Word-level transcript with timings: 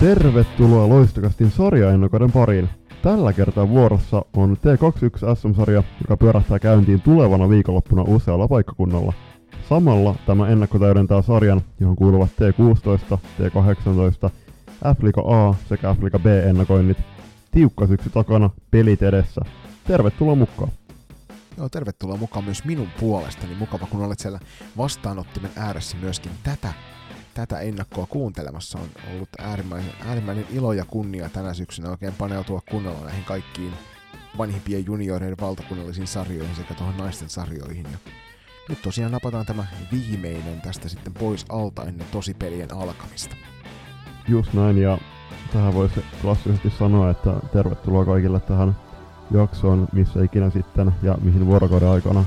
Tervetuloa 0.00 0.88
Loistokastin 0.88 1.50
sarjaennokoiden 1.50 2.32
pariin. 2.32 2.68
Tällä 3.02 3.32
kertaa 3.32 3.68
vuorossa 3.68 4.22
on 4.36 4.56
T21 4.56 5.36
SM-sarja, 5.36 5.82
joka 6.00 6.16
pyörähtää 6.16 6.58
käyntiin 6.58 7.00
tulevana 7.00 7.48
viikonloppuna 7.48 8.02
usealla 8.02 8.48
paikkakunnalla. 8.48 9.12
Samalla 9.68 10.14
tämä 10.26 10.48
ennakko 10.48 10.78
täydentää 10.78 11.22
sarjan, 11.22 11.62
johon 11.80 11.96
kuuluvat 11.96 12.28
T16, 12.30 13.18
T18, 13.38 14.30
F-Liga 14.96 15.20
A 15.20 15.54
sekä 15.68 15.94
F-Liga 15.94 16.18
B-ennakoinnit. 16.18 16.98
Tiukka 17.50 17.86
syksy 17.86 18.10
takana, 18.10 18.50
pelit 18.70 19.02
edessä. 19.02 19.40
Tervetuloa 19.86 20.34
mukaan! 20.34 20.70
Joo, 21.56 21.68
tervetuloa 21.68 22.16
mukaan 22.16 22.44
myös 22.44 22.64
minun 22.64 22.88
puolestani. 23.00 23.54
Mukava, 23.54 23.86
kun 23.86 24.04
olet 24.04 24.18
siellä 24.18 24.40
vastaanottimen 24.76 25.50
ääressä 25.56 25.96
myöskin 25.96 26.32
tätä, 26.42 26.72
tätä 27.46 27.60
ennakkoa 27.60 28.06
kuuntelemassa. 28.06 28.78
On 28.78 28.88
ollut 29.14 29.28
äärimmäinen, 29.38 29.92
äärimmäinen 30.06 30.46
ilo 30.50 30.72
ja 30.72 30.84
kunnia 30.84 31.28
tänä 31.28 31.54
syksynä 31.54 31.90
oikein 31.90 32.12
paneutua 32.12 32.60
kunnolla 32.70 33.04
näihin 33.04 33.24
kaikkiin 33.24 33.72
vanhimpien 34.38 34.86
junioreiden 34.86 35.36
valtakunnallisiin 35.40 36.06
sarjoihin 36.06 36.56
sekä 36.56 36.74
tuohon 36.74 36.96
naisten 36.96 37.28
sarjoihin. 37.28 37.86
Ja 37.92 37.98
nyt 38.68 38.82
tosiaan 38.82 39.12
napataan 39.12 39.46
tämä 39.46 39.66
viimeinen 39.92 40.60
tästä 40.60 40.88
sitten 40.88 41.14
pois 41.14 41.46
alta 41.48 41.84
ennen 41.84 42.06
tosipelien 42.12 42.74
alkamista. 42.74 43.36
Just 44.28 44.52
näin, 44.52 44.78
ja 44.78 44.98
tähän 45.52 45.74
voisi 45.74 46.04
klassisesti 46.22 46.70
sanoa, 46.70 47.10
että 47.10 47.34
tervetuloa 47.52 48.04
kaikille 48.04 48.40
tähän 48.40 48.76
jaksoon, 49.30 49.88
missä 49.92 50.22
ikinä 50.22 50.50
sitten 50.50 50.92
ja 51.02 51.18
mihin 51.22 51.46
vuorokauden 51.46 51.88
aikana 51.88 52.24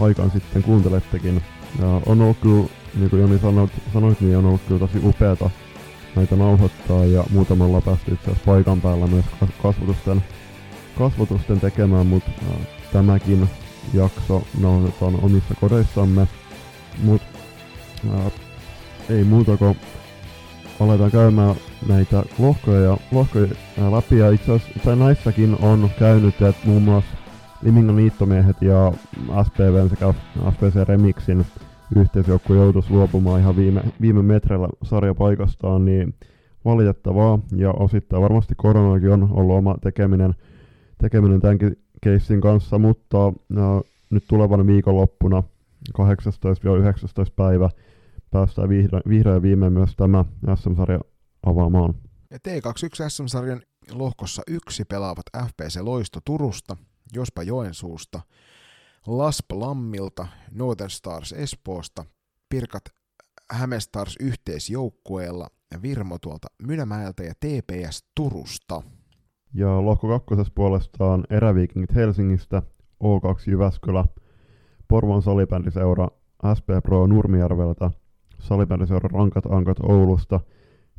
aikaan 0.00 0.30
sitten 0.30 0.62
kuuntelettekin. 0.62 1.42
Ja 1.80 1.86
on 2.06 2.22
ollut 2.22 2.38
kyllä, 2.38 2.68
niin 2.94 3.10
kuin 3.10 3.22
Joni 3.22 3.38
sanoit, 3.38 3.70
sanoit, 3.92 4.20
niin 4.20 4.36
on 4.36 4.46
ollut 4.46 4.60
kyllä 4.68 4.78
tosi 4.78 4.98
upeata 5.04 5.50
näitä 6.16 6.36
nauhoittaa 6.36 7.04
ja 7.04 7.24
muutamalla 7.30 7.80
päästy 7.80 8.12
itse 8.12 8.24
asiassa 8.24 8.46
paikan 8.46 8.80
päällä 8.80 9.06
myös 9.06 9.24
kasvatusten, 9.62 10.24
kasvatusten 10.98 11.60
tekemään, 11.60 12.06
mutta 12.06 12.30
tämäkin 12.92 13.48
jakso 13.94 14.42
nauhoitetaan 14.60 15.18
omissa 15.22 15.54
kodeissamme. 15.60 16.28
Mutta 17.02 17.38
ei 19.10 19.24
muuta 19.24 19.56
kuin 19.56 19.76
aletaan 20.80 21.10
käymään 21.10 21.54
näitä 21.88 22.22
lohkoja, 22.38 22.80
ja 22.80 22.96
lohkoja 23.12 23.48
läpi. 23.90 24.18
Ja 24.18 24.30
itse 24.30 24.52
asiassa 24.52 24.96
näissäkin 24.96 25.56
on 25.62 25.90
käynyt, 25.98 26.42
että 26.42 26.66
muun 26.66 26.82
muassa 26.82 27.10
Limingan 27.62 27.96
niittomiehet 27.96 28.56
ja 28.62 28.92
SPV 29.44 29.88
sekä 29.88 30.14
SPC 30.50 30.88
Remixin 30.88 31.46
yhteisjoukko 31.96 32.54
joutuisi 32.54 32.90
luopumaan 32.90 33.40
ihan 33.40 33.56
viime, 33.56 33.82
viime 34.00 34.22
metreillä 34.22 34.68
sarjapaikastaan, 34.82 35.84
niin 35.84 36.14
valitettavaa. 36.64 37.38
Ja 37.56 37.72
osittain 37.72 38.22
varmasti 38.22 38.54
koronakin 38.56 39.10
on 39.10 39.28
ollut 39.32 39.56
oma 39.56 39.76
tekeminen, 39.82 40.34
tekeminen 40.98 41.40
tämänkin 41.40 41.76
keissin 42.02 42.40
kanssa, 42.40 42.78
mutta 42.78 43.32
no, 43.48 43.82
nyt 44.10 44.24
tulevana 44.28 44.66
viikonloppuna 44.66 45.42
18-19 46.00 46.02
päivä 47.36 47.70
päästään 48.30 48.68
vihdoin, 48.68 49.02
vihdoin 49.08 49.42
viimein 49.42 49.72
myös 49.72 49.96
tämä 49.96 50.24
SM-sarja 50.54 51.00
avaamaan. 51.46 51.94
Ja 52.30 52.38
T21 52.48 53.08
SM-sarjan 53.08 53.62
lohkossa 53.92 54.42
yksi 54.46 54.84
pelaavat 54.84 55.26
FPC 55.46 55.80
Loisto 55.80 56.20
Turusta, 56.24 56.76
Jospa 57.14 57.42
Joensuusta, 57.42 58.20
Lasp 59.06 59.52
Lammilta, 59.52 60.26
Northern 60.50 60.90
Stars 60.90 61.32
Espoosta, 61.32 62.04
Pirkat 62.48 62.82
Hämestars 63.50 64.16
yhteisjoukkueella 64.20 65.48
Virmo 65.82 66.18
tuolta 66.18 66.48
Mynämäeltä 66.62 67.22
ja 67.22 67.34
TPS 67.34 68.04
Turusta. 68.14 68.82
Ja 69.54 69.84
lohko 69.84 70.08
kakkosessa 70.08 70.52
puolestaan 70.54 71.24
Eräviikingit 71.30 71.94
Helsingistä, 71.94 72.62
O2 73.04 73.50
Jyväskylä, 73.50 74.04
Porvon 74.88 75.22
salibändiseura 75.22 76.08
SP 76.58 76.68
Pro 76.82 77.06
Nurmijärveltä, 77.06 77.90
salibändiseura 78.40 79.08
Rankat 79.12 79.46
Ankat 79.46 79.80
Oulusta 79.82 80.40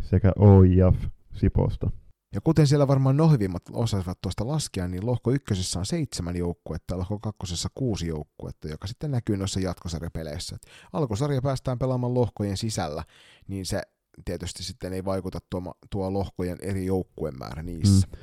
sekä 0.02 0.32
OIF 0.40 0.96
Siposta. 1.34 1.92
Ja 2.34 2.42
kuten 2.42 2.68
siellä 2.68 2.88
varmaan 2.88 3.18
nohvimmat 3.18 3.64
osasivat 3.72 4.22
tuosta 4.22 4.48
laskea, 4.48 4.88
niin 4.88 5.06
lohko 5.06 5.32
ykkösessä 5.32 5.80
on 5.80 5.86
seitsemän 5.86 6.36
joukkuetta 6.36 6.94
ja 6.94 6.98
lohko 6.98 7.20
kakkosessa 7.20 7.70
kuusi 7.76 8.08
joukkuetta, 8.08 8.68
joka 8.68 8.88
sitten 8.88 9.12
näkyy 9.12 9.38
noissa 9.38 9.60
jatkosarjapeleissä. 9.60 10.56
Et 10.56 10.62
alkusarja 10.94 11.42
päästään 11.42 11.80
pelaamaan 11.80 12.14
lohkojen 12.14 12.58
sisällä, 12.58 13.04
niin 13.48 13.66
se 13.66 13.82
tietysti 14.26 14.64
sitten 14.64 14.94
ei 14.94 15.06
vaikuta 15.06 15.40
tuo, 15.50 15.74
tuo 15.90 16.14
lohkojen 16.14 16.58
eri 16.62 16.86
joukkueen 16.86 17.38
määrä 17.40 17.64
niissä. 17.64 18.08
Mm. 18.08 18.18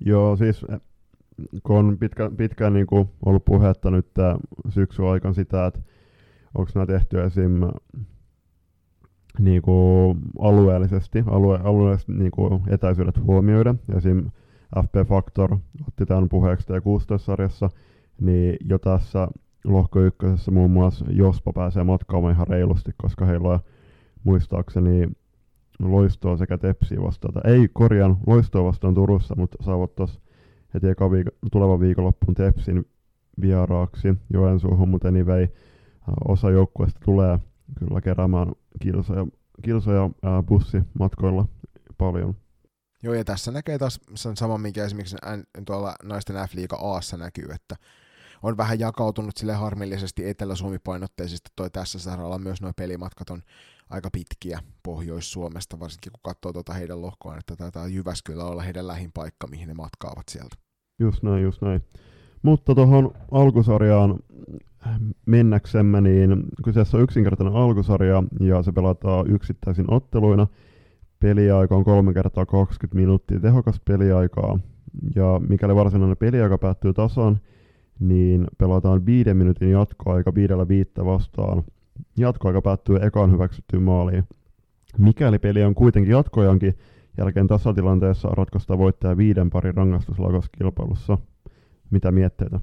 Joo, 0.00 0.36
siis 0.36 0.64
eh, 0.72 0.80
kun 1.62 1.76
on 1.76 1.98
pitkä, 1.98 2.30
pitkään 2.36 2.72
niin 2.72 2.86
ollut 3.26 3.44
puhetta 3.44 3.90
nyt 3.90 4.06
syksyn 4.68 5.04
aikana 5.04 5.34
sitä, 5.34 5.66
että 5.66 5.80
onko 6.54 6.70
nämä 6.74 6.86
tehty 6.86 7.22
esim 7.22 7.52
niin 9.38 9.62
kuin 9.62 10.18
alueellisesti, 10.38 11.24
alue, 11.26 11.60
alueellisesti 11.64 12.12
niin 12.12 12.30
kuin 12.30 12.62
etäisyydet 12.66 13.22
huomioida. 13.24 13.74
Esim. 13.96 14.30
FP 14.76 15.08
Factor 15.08 15.56
otti 15.88 16.06
tämän 16.06 16.28
puheeksi 16.28 16.66
T16-sarjassa, 16.68 17.70
niin 18.20 18.56
jo 18.68 18.78
tässä 18.78 19.28
lohko 19.64 20.00
ykkösessä 20.00 20.50
muun 20.50 20.70
muassa 20.70 21.04
Jospa 21.08 21.52
pääsee 21.52 21.84
matkaamaan 21.84 22.34
ihan 22.34 22.46
reilusti, 22.46 22.90
koska 22.96 23.26
heillä 23.26 23.48
on 23.48 23.60
muistaakseni 24.24 25.08
loistoa 25.78 26.36
sekä 26.36 26.58
tepsiä 26.58 27.02
vastaan. 27.02 27.46
Ei 27.46 27.68
korjaan 27.72 28.16
loistoa 28.26 28.64
vastaan 28.64 28.94
Turussa, 28.94 29.34
mutta 29.36 29.64
saavat 29.64 29.94
tuossa 29.94 30.20
heti 30.74 30.88
eka 30.88 31.08
viik- 31.08 31.48
tulevan 31.52 31.80
viikonloppuun 31.80 32.34
tepsin 32.34 32.84
vieraaksi 33.40 34.14
Joensuuhun, 34.32 34.88
mutta 34.88 35.08
anyway, 35.08 35.48
osa 36.28 36.50
joukkueesta 36.50 37.00
tulee 37.04 37.38
kyllä 37.78 38.00
keräämään 38.00 38.52
kilsoja, 38.82 39.26
kilsoja 39.62 40.10
ää, 40.22 40.42
bussimatkoilla 40.42 41.48
paljon. 41.98 42.36
Joo, 43.02 43.14
ja 43.14 43.24
tässä 43.24 43.50
näkee 43.50 43.78
taas 43.78 44.00
sen 44.14 44.36
saman, 44.36 44.60
mikä 44.60 44.84
esimerkiksi 44.84 45.16
tuolla 45.66 45.94
naisten 46.02 46.36
F-liiga 46.36 46.76
Aassa 46.76 47.16
näkyy, 47.16 47.48
että 47.54 47.76
on 48.42 48.56
vähän 48.56 48.80
jakautunut 48.80 49.36
sille 49.36 49.54
harmillisesti 49.54 50.28
Etelä-Suomi-painotteisesti 50.28 51.50
toi 51.56 51.70
tässä 51.70 51.98
saralla 51.98 52.38
myös 52.38 52.62
nuo 52.62 52.72
pelimatkat 52.76 53.30
on 53.30 53.42
aika 53.90 54.08
pitkiä 54.12 54.60
Pohjois-Suomesta, 54.82 55.80
varsinkin 55.80 56.12
kun 56.12 56.20
katsoo 56.22 56.52
tuota 56.52 56.72
heidän 56.72 57.02
lohkoaan, 57.02 57.38
että 57.38 57.56
taitaa 57.56 57.86
Jyväskylä 57.86 58.44
olla 58.44 58.62
heidän 58.62 58.86
lähin 58.86 59.10
paikka, 59.12 59.46
mihin 59.46 59.68
ne 59.68 59.74
matkaavat 59.74 60.28
sieltä. 60.28 60.56
Just 60.98 61.22
näin, 61.22 61.42
just 61.42 61.62
näin. 61.62 61.84
Mutta 62.42 62.74
tuohon 62.74 63.12
alkusarjaan 63.30 64.18
mennäksemme, 65.26 66.00
niin 66.00 66.44
kyseessä 66.64 66.96
on 66.96 67.02
yksinkertainen 67.02 67.54
alkusarja 67.54 68.22
ja 68.40 68.62
se 68.62 68.72
pelataan 68.72 69.30
yksittäisin 69.30 69.84
otteluina. 69.88 70.46
Peliaika 71.20 71.76
on 71.76 71.84
3 71.84 72.12
kertaa 72.14 72.46
20 72.46 72.96
minuuttia 72.96 73.40
tehokas 73.40 73.80
peliaikaa. 73.84 74.58
Ja 75.14 75.40
mikäli 75.48 75.74
varsinainen 75.74 76.16
peliaika 76.16 76.58
päättyy 76.58 76.92
tasan, 76.92 77.38
niin 78.00 78.46
pelataan 78.58 79.06
viiden 79.06 79.36
minuutin 79.36 79.70
jatkoaika 79.70 80.34
viidellä 80.34 80.68
viittä 80.68 81.04
vastaan. 81.04 81.62
Jatkoaika 82.18 82.62
päättyy 82.62 82.96
ekaan 83.02 83.32
hyväksyttyyn 83.32 83.82
maaliin. 83.82 84.24
Mikäli 84.98 85.38
peli 85.38 85.64
on 85.64 85.74
kuitenkin 85.74 86.12
jatkojankin 86.12 86.74
jälkeen 87.18 87.46
tasatilanteessa 87.46 88.28
ratkaista 88.28 88.78
voittaja 88.78 89.16
viiden 89.16 89.50
parin 89.50 89.74
rangaistuslaukaskilpailussa. 89.74 91.18
Mitä 91.90 92.12
mietteitä? 92.12 92.60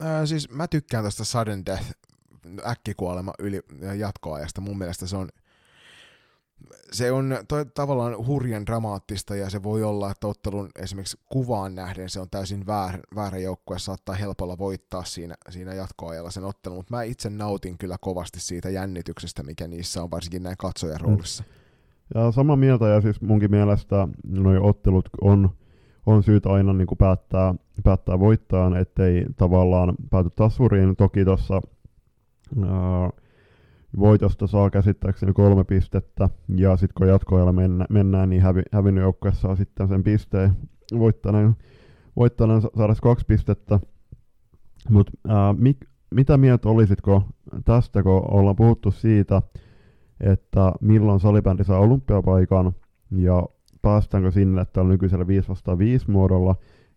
Ää, 0.00 0.26
siis 0.26 0.50
mä 0.50 0.68
tykkään 0.68 1.04
tästä 1.04 1.24
sudden 1.24 1.66
death, 1.66 1.92
äkkikuolema 2.66 3.32
yli 3.38 3.60
jatkoajasta. 3.98 4.60
Mun 4.60 4.78
mielestä 4.78 5.06
se 5.06 5.16
on, 5.16 5.28
se 6.92 7.12
on 7.12 7.36
toi, 7.48 7.66
tavallaan 7.66 8.26
hurjan 8.26 8.66
dramaattista 8.66 9.36
ja 9.36 9.50
se 9.50 9.62
voi 9.62 9.82
olla, 9.82 10.10
että 10.10 10.26
ottelun 10.26 10.68
esimerkiksi 10.78 11.18
kuvaan 11.32 11.74
nähden 11.74 12.08
se 12.08 12.20
on 12.20 12.30
täysin 12.30 12.66
väärä, 12.66 12.98
väärä 13.14 13.38
joukkue 13.38 13.74
ja 13.74 13.78
saattaa 13.78 14.14
helpolla 14.14 14.58
voittaa 14.58 15.04
siinä, 15.04 15.34
siinä 15.50 15.74
jatkoajalla 15.74 16.30
sen 16.30 16.44
ottelun, 16.44 16.78
mutta 16.78 16.96
mä 16.96 17.02
itse 17.02 17.30
nautin 17.30 17.78
kyllä 17.78 17.96
kovasti 18.00 18.40
siitä 18.40 18.70
jännityksestä, 18.70 19.42
mikä 19.42 19.68
niissä 19.68 20.02
on, 20.02 20.10
varsinkin 20.10 20.42
näin 20.42 20.56
katsojan 20.56 21.00
roolissa. 21.00 21.42
Mm. 21.42 21.66
Ja 22.14 22.32
sama 22.32 22.56
mieltä, 22.56 22.88
ja 22.88 23.00
siis 23.00 23.20
munkin 23.20 23.50
mielestä 23.50 24.08
nuo 24.26 24.68
ottelut 24.68 25.08
on 25.20 25.50
on 26.06 26.22
syytä 26.22 26.52
aina 26.52 26.72
niin 26.72 26.86
kuin 26.86 26.98
päättää, 26.98 27.54
päättää 27.84 28.18
voittaa, 28.18 28.78
ettei 28.78 29.26
tavallaan 29.36 29.94
pääty 30.10 30.30
tasuriin. 30.36 30.96
Toki 30.96 31.24
tuossa 31.24 31.60
voitosta 33.98 34.46
saa 34.46 34.70
käsittääkseni 34.70 35.32
kolme 35.32 35.64
pistettä, 35.64 36.28
ja 36.48 36.76
sitten 36.76 36.94
kun 36.98 37.08
jatkoajalla 37.08 37.52
mennä, 37.52 37.86
mennään, 37.90 38.30
niin 38.30 38.42
hävi, 38.42 38.62
hävinnyt 38.72 39.02
joukkue 39.02 39.32
saa 39.32 39.56
sitten 39.56 39.88
sen 39.88 40.04
pisteen 40.04 40.52
voittaneen, 40.98 41.56
voittaneen 42.16 42.62
saada 42.62 42.94
kaksi 43.02 43.26
pistettä. 43.26 43.80
Mutta 44.90 45.12
mitä 46.14 46.36
mieltä 46.36 46.68
olisitko 46.68 47.22
tästä, 47.64 48.02
kun 48.02 48.22
ollaan 48.30 48.56
puhuttu 48.56 48.90
siitä, 48.90 49.42
että 50.20 50.72
milloin 50.80 51.20
salibändi 51.20 51.64
saa 51.64 51.78
olympiapaikan, 51.78 52.72
ja 53.10 53.42
päästäänkö 53.86 54.30
sinne, 54.30 54.62
että 54.62 54.80
on 54.80 54.88
nykyisellä 54.88 55.26
5 55.26 55.48
vastaan 55.48 55.78
5 55.78 56.10
muodolla, 56.10 56.54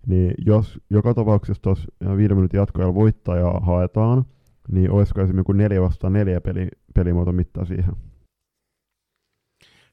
niin 0.08 0.34
jos 0.46 0.80
joka 0.90 1.14
tapauksessa 1.14 1.62
tuossa 1.62 1.88
viiden 2.18 2.38
minuutin 2.38 2.58
jatkoajalla 2.58 2.96
voittajaa 2.96 3.60
haetaan, 3.60 4.26
niin 4.72 4.92
olisiko 4.92 5.22
esimerkiksi 5.22 5.54
4 5.54 5.82
vastaan 5.82 6.14
4 6.14 6.42
peli, 6.42 6.68
pelimuoto 6.94 7.32
mittaa 7.32 7.66
siihen? 7.66 7.96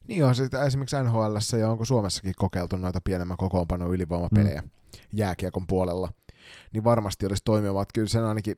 Niin 0.07 0.25
on 0.25 0.35
sitä 0.35 0.63
esimerkiksi 0.63 0.95
NHL 1.03 1.57
ja 1.59 1.69
onko 1.69 1.85
Suomessakin 1.85 2.33
kokeiltu 2.37 2.77
noita 2.77 2.99
pienemmän 3.03 3.37
kokoonpanon 3.37 3.93
ylivoimapelejä 3.93 4.61
mm. 4.61 4.69
jääkiekon 5.13 5.67
puolella, 5.67 6.09
niin 6.73 6.83
varmasti 6.83 7.25
olisi 7.25 7.43
toimivat. 7.45 7.89
Kyllä 7.93 8.07
sen 8.07 8.23
ainakin 8.23 8.55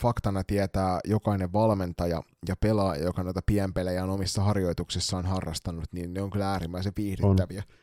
faktana 0.00 0.44
tietää 0.44 1.00
jokainen 1.04 1.52
valmentaja 1.52 2.22
ja 2.48 2.56
pelaaja, 2.56 3.04
joka 3.04 3.22
noita 3.22 3.40
pienpelejä 3.46 4.04
on 4.04 4.10
omissa 4.10 4.42
harjoituksissaan 4.42 5.26
harrastanut, 5.26 5.84
niin 5.92 6.14
ne 6.14 6.22
on 6.22 6.30
kyllä 6.30 6.52
äärimmäisen 6.52 6.92
viihdyttäviä. 6.96 7.62
On. 7.68 7.81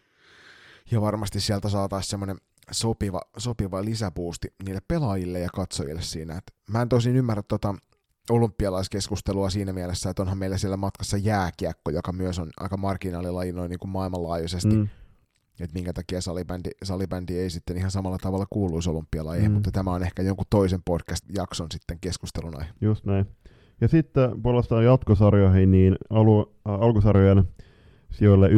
Ja 0.91 1.01
varmasti 1.01 1.39
sieltä 1.39 1.69
saataisiin 1.69 2.09
semmoinen 2.09 2.37
sopiva, 2.71 3.21
sopiva 3.37 3.85
lisäpuusti 3.85 4.53
niille 4.65 4.81
pelaajille 4.87 5.39
ja 5.39 5.49
katsojille 5.55 6.01
siinä. 6.01 6.37
Et 6.37 6.53
mä 6.69 6.81
en 6.81 6.89
tosin 6.89 7.15
ymmärrä 7.15 7.43
tota 7.43 7.75
olympialaiskeskustelua 8.29 9.49
siinä 9.49 9.73
mielessä, 9.73 10.09
että 10.09 10.21
onhan 10.21 10.37
meillä 10.37 10.57
siellä 10.57 10.77
matkassa 10.77 11.17
jääkiekko, 11.17 11.91
joka 11.91 12.11
myös 12.11 12.39
on 12.39 12.49
aika 12.59 12.77
marginaalilaji 12.77 13.51
noin 13.51 13.69
niin 13.69 13.79
kuin 13.79 13.91
maailmanlaajuisesti. 13.91 14.75
Mm. 14.75 14.87
Että 15.59 15.73
minkä 15.73 15.93
takia 15.93 16.21
salibändi, 16.21 16.69
salibändi 16.83 17.39
ei 17.39 17.49
sitten 17.49 17.77
ihan 17.77 17.91
samalla 17.91 18.17
tavalla 18.17 18.45
kuuluisi 18.49 18.89
olympialajeihin, 18.89 19.51
mm. 19.51 19.53
mutta 19.53 19.71
tämä 19.71 19.91
on 19.91 20.03
ehkä 20.03 20.23
jonkun 20.23 20.45
toisen 20.49 20.81
podcast-jakson 20.85 21.67
sitten 21.71 21.97
keskustelun 22.01 22.59
aihe. 22.59 22.69
Just 22.81 23.05
näin. 23.05 23.25
Ja 23.81 23.87
sitten 23.87 24.41
puolestaan 24.41 24.85
jatkosarjoihin, 24.85 25.71
niin 25.71 25.95
alu, 26.09 26.55
äh, 26.69 26.73
alkusarjojen 26.73 27.43
sijoille 28.11 28.47
1-4 28.47 28.51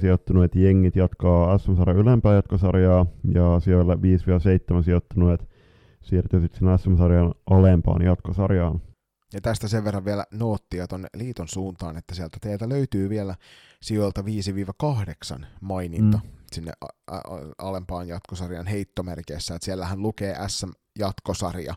sijoittuneet 0.00 0.54
jengit 0.54 0.96
jatkaa 0.96 1.58
SM-sarjan 1.58 1.98
ylempää 1.98 2.34
jatkosarjaa, 2.34 3.06
ja 3.34 3.60
sijoille 3.60 3.94
5-7 3.94 4.84
sijoittuneet 4.84 5.48
siirtyy 6.02 6.40
sitten 6.40 6.78
SM-sarjan 6.78 7.34
alempaan 7.50 8.02
jatkosarjaan. 8.02 8.80
Ja 9.32 9.40
tästä 9.40 9.68
sen 9.68 9.84
verran 9.84 10.04
vielä 10.04 10.24
noottia 10.30 10.86
tuonne 10.86 11.08
liiton 11.16 11.48
suuntaan, 11.48 11.96
että 11.96 12.14
sieltä 12.14 12.38
teiltä 12.40 12.68
löytyy 12.68 13.08
vielä 13.08 13.34
sijoilta 13.82 14.22
5-8 15.40 15.44
maininta 15.60 16.18
mm. 16.24 16.30
sinne 16.52 16.72
a- 16.80 17.16
a- 17.16 17.22
alempaan 17.58 18.08
jatkosarjan 18.08 18.66
heittomerkeissä, 18.66 19.54
että 19.54 19.64
siellähän 19.64 20.02
lukee 20.02 20.36
SM-jatkosarja 20.48 21.74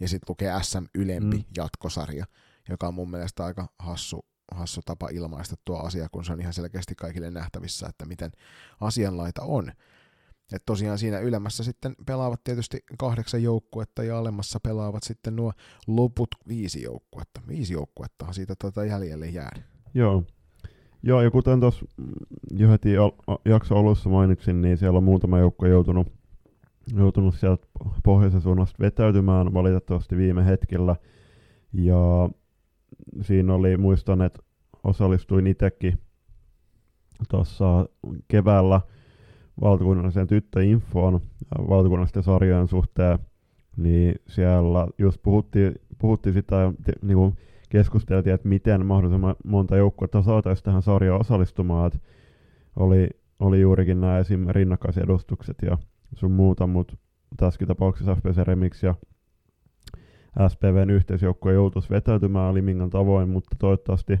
ja 0.00 0.08
sitten 0.08 0.26
lukee 0.28 0.52
SM-ylempi 0.62 1.36
mm. 1.36 1.44
jatkosarja, 1.56 2.24
joka 2.68 2.88
on 2.88 2.94
mun 2.94 3.10
mielestä 3.10 3.44
aika 3.44 3.68
hassu, 3.78 4.24
hassu 4.54 4.80
tapa 4.84 5.08
ilmaista 5.12 5.56
tuo 5.64 5.78
asia, 5.78 6.08
kun 6.12 6.24
se 6.24 6.32
on 6.32 6.40
ihan 6.40 6.52
selkeästi 6.52 6.94
kaikille 6.94 7.30
nähtävissä, 7.30 7.86
että 7.86 8.06
miten 8.06 8.30
asianlaita 8.80 9.42
on. 9.42 9.72
Et 10.52 10.62
tosiaan 10.66 10.98
siinä 10.98 11.18
ylemmässä 11.18 11.64
sitten 11.64 11.94
pelaavat 12.06 12.44
tietysti 12.44 12.84
kahdeksan 12.98 13.42
joukkuetta 13.42 14.02
ja 14.02 14.18
alemmassa 14.18 14.60
pelaavat 14.60 15.02
sitten 15.02 15.36
nuo 15.36 15.52
loput 15.86 16.28
viisi 16.48 16.82
joukkuetta. 16.82 17.40
Viisi 17.48 17.72
joukkuetta 17.72 18.32
siitä 18.32 18.54
tuota 18.60 18.84
jäljelle 18.84 19.26
jää. 19.26 19.62
Joo. 19.94 20.24
Joo, 21.02 21.22
ja 21.22 21.30
kuten 21.30 21.60
tuossa 21.60 21.86
jo 22.50 22.70
heti 22.70 22.90
jakso 23.44 23.76
alussa 23.76 24.08
mainitsin, 24.10 24.62
niin 24.62 24.78
siellä 24.78 24.96
on 24.96 25.04
muutama 25.04 25.38
joukko 25.38 25.66
joutunut, 25.66 26.12
joutunut 26.96 27.34
sieltä 27.34 27.66
pohjoisen 28.04 28.40
suunnasta 28.40 28.76
vetäytymään 28.80 29.54
valitettavasti 29.54 30.16
viime 30.16 30.46
hetkellä. 30.46 30.96
Ja 31.72 32.30
siinä 33.20 33.54
oli, 33.54 33.76
muistan, 33.76 34.22
että 34.22 34.42
osallistuin 34.84 35.46
itsekin 35.46 35.98
tuossa 37.28 37.86
keväällä– 38.28 38.80
valtakunnalliseen 39.60 40.26
tyttöinfoon 40.26 41.20
valtakunnallisten 41.68 42.22
sarjojen 42.22 42.68
suhteen, 42.68 43.18
niin 43.76 44.14
siellä 44.28 44.88
just 44.98 45.22
puhuttiin, 45.22 45.74
puhuttiin 45.98 46.32
sitä, 46.32 46.72
niin 47.02 47.16
kuin 47.16 47.36
keskusteltiin, 47.68 48.34
että 48.34 48.48
miten 48.48 48.86
mahdollisimman 48.86 49.36
monta 49.44 49.76
joukkuetta 49.76 50.22
saataisiin 50.22 50.64
tähän 50.64 50.82
sarjaan 50.82 51.20
osallistumaan, 51.20 51.86
että 51.86 51.98
oli, 52.76 53.08
oli 53.38 53.60
juurikin 53.60 54.00
nämä 54.00 54.18
esim. 54.18 54.46
rinnakkaisedustukset 54.48 55.56
ja 55.62 55.78
sun 56.14 56.32
muuta, 56.32 56.66
mutta 56.66 56.96
tässäkin 57.36 57.68
tapauksessa 57.68 58.14
FPC 58.14 58.36
Remix 58.36 58.82
ja 58.82 58.94
SPVn 60.48 60.90
yhteisjoukkue 60.90 61.52
joutuisi 61.52 61.90
vetäytymään 61.90 62.54
Limingan 62.54 62.90
tavoin, 62.90 63.28
mutta 63.28 63.56
toivottavasti 63.58 64.16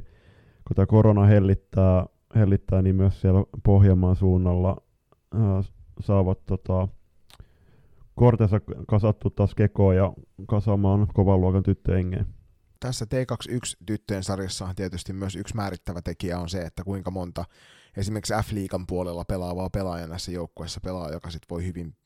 kun 0.66 0.74
tämä 0.76 0.86
korona 0.86 1.26
hellittää, 1.26 2.06
hellittää, 2.34 2.82
niin 2.82 2.96
myös 2.96 3.20
siellä 3.20 3.44
Pohjanmaan 3.62 4.16
suunnalla 4.16 4.76
saavat 6.00 6.46
tota, 6.46 6.88
kortensa 8.14 8.60
kasattu 8.88 9.30
taas 9.30 9.54
kekoon 9.54 9.96
ja 9.96 10.12
kasaamaan 10.48 11.06
kovan 11.14 11.40
luokan 11.40 11.62
tyttöjengeen. 11.62 12.26
Tässä 12.80 13.04
T21-tyttöjen 13.04 14.22
sarjassa 14.22 14.64
on 14.64 14.74
tietysti 14.74 15.12
myös 15.12 15.36
yksi 15.36 15.56
määrittävä 15.56 16.02
tekijä 16.02 16.38
on 16.38 16.48
se, 16.48 16.62
että 16.62 16.84
kuinka 16.84 17.10
monta 17.10 17.44
esimerkiksi 17.96 18.34
F-liigan 18.34 18.86
puolella 18.86 19.24
pelaavaa 19.24 19.70
pelaajaa 19.70 20.08
näissä 20.08 20.32
joukkueissa 20.32 20.80
pelaa, 20.80 21.10
joka 21.10 21.30
sit 21.30 21.42
voi 21.50 21.66
hyvin, 21.66 21.96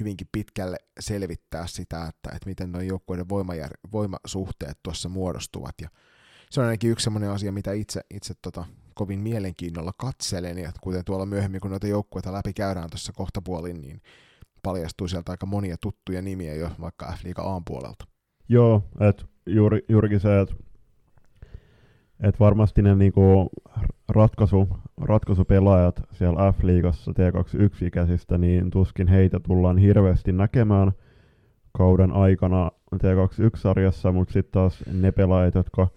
hyvinkin 0.00 0.28
pitkälle 0.32 0.76
selvittää 1.00 1.66
sitä, 1.66 2.06
että, 2.06 2.30
että 2.36 2.46
miten 2.46 2.72
nuo 2.72 2.80
joukkueiden 2.80 3.26
voimajär- 3.26 3.90
voimasuhteet 3.92 4.78
tuossa 4.82 5.08
muodostuvat. 5.08 5.74
Ja 5.82 5.88
se 6.50 6.60
on 6.60 6.66
ainakin 6.66 6.90
yksi 6.90 7.04
sellainen 7.04 7.30
asia, 7.30 7.52
mitä 7.52 7.72
itse, 7.72 8.00
itse 8.14 8.34
tota, 8.42 8.64
kovin 8.94 9.20
mielenkiinnolla 9.20 9.92
katselen, 9.98 10.58
ja 10.58 10.72
kuten 10.80 11.04
tuolla 11.04 11.26
myöhemmin, 11.26 11.60
kun 11.60 11.70
noita 11.70 11.86
joukkueita 11.86 12.32
läpi 12.32 12.52
käydään 12.52 12.90
tuossa 12.90 13.12
kohtapuolin, 13.12 13.80
niin 13.80 14.00
paljastuu 14.62 15.08
sieltä 15.08 15.32
aika 15.32 15.46
monia 15.46 15.76
tuttuja 15.80 16.22
nimiä 16.22 16.54
jo 16.54 16.70
vaikka 16.80 17.06
F-liiga 17.06 17.56
A-puolelta. 17.56 18.04
Joo, 18.48 18.82
että 19.00 19.24
juuri, 19.46 19.84
juurikin 19.88 20.20
se, 20.20 20.40
että 20.40 20.54
et 22.22 22.40
varmasti 22.40 22.82
ne 22.82 22.94
niinku 22.94 23.50
ratkaisu, 24.08 24.68
ratkaisupelaajat 25.00 26.02
siellä 26.12 26.52
F-liigassa 26.52 27.12
T21-ikäisistä, 27.12 28.38
niin 28.38 28.70
tuskin 28.70 29.08
heitä 29.08 29.40
tullaan 29.40 29.78
hirveästi 29.78 30.32
näkemään 30.32 30.92
kauden 31.72 32.12
aikana 32.12 32.70
T21-sarjassa, 32.94 34.12
mutta 34.12 34.32
sitten 34.32 34.52
taas 34.52 34.84
ne 34.92 35.12
pelaajat, 35.12 35.54
jotka– 35.54 35.88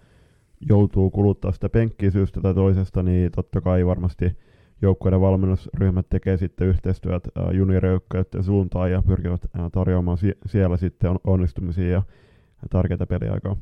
joutuu 0.70 1.12
kuluttaa 1.12 1.52
sitä 1.52 1.70
penkkiä 1.70 2.12
syystä 2.12 2.42
tai 2.42 2.54
toisesta, 2.54 3.04
niin 3.04 3.32
totta 3.32 3.62
kai 3.62 3.86
varmasti 3.86 4.38
joukkueiden 4.82 5.22
valmennusryhmät 5.22 6.10
tekee 6.10 6.38
sitten 6.38 6.68
yhteistyöt 6.68 7.28
juniorijoukkueiden 7.52 8.44
suuntaan 8.44 8.92
ja 8.92 9.04
pyrkivät 9.08 9.42
tarjoamaan 9.72 10.18
siellä 10.46 10.78
sitten 10.78 11.16
onnistumisia 11.24 11.90
ja 11.92 12.04
tärkeitä 12.70 13.06
peliaikaa. 13.06 13.56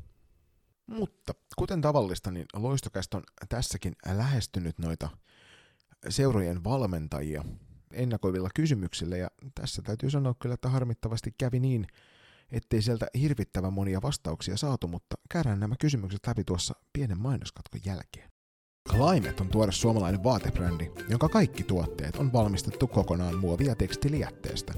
Mutta 0.87 1.33
kuten 1.57 1.81
tavallista, 1.81 2.31
niin 2.31 2.45
Loistokäst 2.53 3.13
on 3.13 3.23
tässäkin 3.49 3.95
lähestynyt 4.15 4.79
noita 4.79 5.09
seurojen 6.09 6.63
valmentajia 6.63 7.43
ennakoivilla 7.91 8.49
kysymyksillä, 8.55 9.17
ja 9.17 9.27
tässä 9.55 9.81
täytyy 9.81 10.09
sanoa 10.09 10.35
kyllä, 10.39 10.53
että 10.53 10.69
harmittavasti 10.69 11.35
kävi 11.37 11.59
niin, 11.59 11.87
ettei 12.51 12.81
sieltä 12.81 13.07
hirvittävän 13.19 13.73
monia 13.73 14.01
vastauksia 14.01 14.57
saatu, 14.57 14.87
mutta 14.87 15.15
käydään 15.29 15.59
nämä 15.59 15.75
kysymykset 15.79 16.27
läpi 16.27 16.43
tuossa 16.43 16.75
pienen 16.93 17.21
mainoskatkon 17.21 17.81
jälkeen. 17.85 18.29
Climate 18.89 19.41
on 19.41 19.49
tuore 19.49 19.71
suomalainen 19.71 20.23
vaatebrändi, 20.23 20.91
jonka 21.09 21.29
kaikki 21.29 21.63
tuotteet 21.63 22.15
on 22.15 22.33
valmistettu 22.33 22.87
kokonaan 22.87 23.39
muovia 23.39 23.75
tekstilijätteestä. 23.75 24.73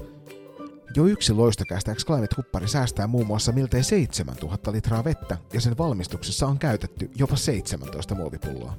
Jo 0.96 1.06
yksi 1.06 1.32
loistokästä 1.32 1.94
X 1.94 2.06
Climate-huppari 2.06 2.68
säästää 2.68 3.06
muun 3.06 3.26
muassa 3.26 3.52
miltei 3.52 3.82
7000 3.82 4.72
litraa 4.72 5.04
vettä 5.04 5.38
ja 5.52 5.60
sen 5.60 5.78
valmistuksessa 5.78 6.46
on 6.46 6.58
käytetty 6.58 7.10
jopa 7.16 7.36
17 7.36 8.14
muovipulloa. 8.14 8.76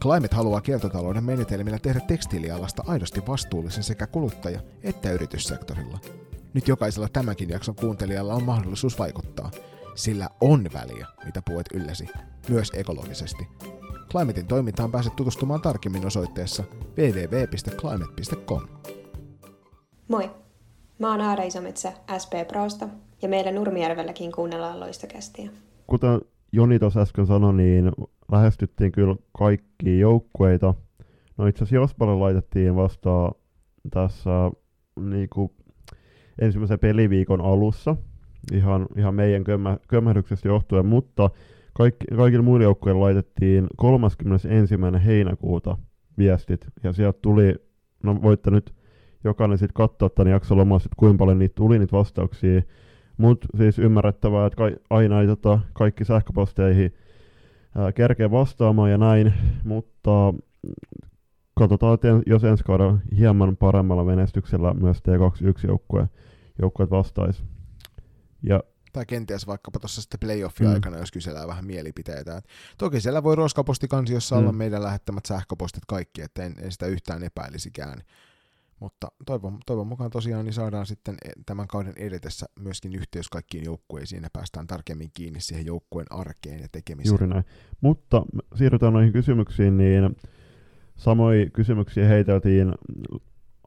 Climate 0.00 0.36
haluaa 0.36 0.60
kiertotalouden 0.60 1.24
menetelmillä 1.24 1.78
tehdä 1.78 2.00
tekstiilialasta 2.00 2.84
aidosti 2.86 3.26
vastuullisen 3.26 3.82
sekä 3.82 4.06
kuluttaja- 4.06 4.62
että 4.82 5.10
yrityssektorilla– 5.10 5.98
nyt 6.54 6.68
jokaisella 6.68 7.08
tämänkin 7.08 7.48
jakson 7.48 7.74
kuuntelijalla 7.74 8.34
on 8.34 8.42
mahdollisuus 8.44 8.98
vaikuttaa. 8.98 9.50
Sillä 9.94 10.28
on 10.40 10.68
väliä, 10.72 11.06
mitä 11.24 11.42
puet 11.42 11.66
ylläsi, 11.74 12.08
myös 12.48 12.72
ekologisesti. 12.74 13.48
Climatein 14.10 14.46
toimintaan 14.46 14.90
pääset 14.90 15.16
tutustumaan 15.16 15.60
tarkemmin 15.60 16.06
osoitteessa 16.06 16.64
www.climate.com. 16.96 18.68
Moi! 20.08 20.30
Mä 20.98 21.10
oon 21.10 21.20
Aara 21.20 21.44
Isometsä 21.44 21.92
SP 22.22 22.32
Prosta 22.48 22.88
ja 23.22 23.28
meillä 23.28 23.52
Nurmijärvelläkin 23.52 24.32
kuunnellaan 24.32 24.80
loistokästiä. 24.80 25.50
Kuten 25.86 26.20
Joni 26.52 26.78
tuossa 26.78 27.00
äsken 27.00 27.26
sanoi, 27.26 27.54
niin 27.54 27.92
lähestyttiin 28.32 28.92
kyllä 28.92 29.16
kaikki 29.38 29.98
joukkueita. 29.98 30.74
No 31.36 31.46
itse 31.46 31.58
asiassa 31.58 31.74
Jospalle 31.76 32.14
laitettiin 32.14 32.76
vasta 32.76 33.32
tässä 33.90 34.30
niin 35.00 35.28
kuin 35.28 35.52
ensimmäisen 36.38 36.78
peliviikon 36.78 37.40
alussa, 37.40 37.96
ihan, 38.52 38.86
ihan 38.96 39.14
meidän 39.14 39.44
kömmä, 39.44 39.78
kömmähdyksestä 39.88 40.48
johtuen, 40.48 40.86
mutta 40.86 41.30
kaikki, 41.74 42.06
kaikille 42.16 42.44
muille 42.44 42.64
joukkueille 42.64 43.00
laitettiin 43.00 43.66
31. 43.76 44.48
heinäkuuta 45.06 45.78
viestit, 46.18 46.66
ja 46.82 46.92
sieltä 46.92 47.18
tuli 47.22 47.54
no 48.02 48.22
voitte 48.22 48.50
nyt 48.50 48.74
jokainen 49.24 49.58
sitten 49.58 49.74
katsoa 49.74 50.08
tämän 50.08 50.32
jakson 50.32 50.58
lomaa, 50.58 50.76
että 50.76 50.88
kuinka 50.96 51.18
paljon 51.18 51.38
niitä 51.38 51.54
tuli 51.54 51.78
niitä 51.78 51.96
vastauksia. 51.96 52.62
Mutta 53.16 53.46
siis 53.56 53.78
ymmärrettävää, 53.78 54.46
että 54.46 54.56
ka- 54.56 54.80
aina 54.90 55.20
ei 55.20 55.26
tota, 55.26 55.58
kaikki 55.72 56.04
sähköposteihin 56.04 56.94
ää, 57.76 57.92
kerkeä 57.92 58.30
vastaamaan 58.30 58.90
ja 58.90 58.98
näin, 58.98 59.34
mutta 59.64 60.34
katsotaan, 61.54 61.94
että 61.94 62.08
jos 62.26 62.44
ensi 62.44 62.64
kaudella 62.64 62.98
hieman 63.18 63.56
paremmalla 63.56 64.04
menestyksellä 64.04 64.74
myös 64.74 64.98
T21-joukkue 64.98 66.08
joukkueet 66.62 66.90
vastaisi. 66.90 67.42
Ja 68.42 68.62
tai 68.92 69.06
kenties 69.06 69.46
vaikkapa 69.46 69.78
tuossa 69.78 70.02
sitten 70.02 70.20
playoffin 70.20 70.66
mm. 70.66 70.74
aikana, 70.74 70.98
jos 70.98 71.12
kysellään 71.12 71.48
vähän 71.48 71.64
mielipiteitä. 71.64 72.42
Toki 72.78 73.00
siellä 73.00 73.22
voi 73.22 73.36
roskapostikansiossa 73.36 74.36
mm. 74.36 74.42
olla 74.42 74.52
meidän 74.52 74.82
lähettämät 74.82 75.26
sähköpostit 75.26 75.82
kaikki, 75.86 76.22
että 76.22 76.42
en, 76.42 76.54
en 76.58 76.72
sitä 76.72 76.86
yhtään 76.86 77.24
epäilisikään. 77.24 78.02
Mutta 78.80 79.08
toivon, 79.26 79.58
toivon 79.66 79.86
mukaan 79.86 80.10
tosiaan 80.10 80.44
niin 80.44 80.52
saadaan 80.52 80.86
sitten 80.86 81.14
e, 81.24 81.28
tämän 81.46 81.68
kauden 81.68 81.92
edetessä 81.96 82.46
myöskin 82.60 82.94
yhteys 82.94 83.28
kaikkiin 83.28 83.64
joukkueisiin 83.64 84.22
ja 84.22 84.28
päästään 84.32 84.66
tarkemmin 84.66 85.10
kiinni 85.14 85.40
siihen 85.40 85.66
joukkueen 85.66 86.06
arkeen 86.10 86.60
ja 86.60 86.68
tekemiseen. 86.72 87.12
Juuri 87.12 87.26
näin. 87.26 87.44
Mutta 87.80 88.22
siirrytään 88.54 88.92
noihin 88.92 89.12
kysymyksiin, 89.12 89.76
niin 89.76 90.16
samoin 90.96 91.52
kysymyksiä 91.52 92.08
heiteltiin 92.08 92.74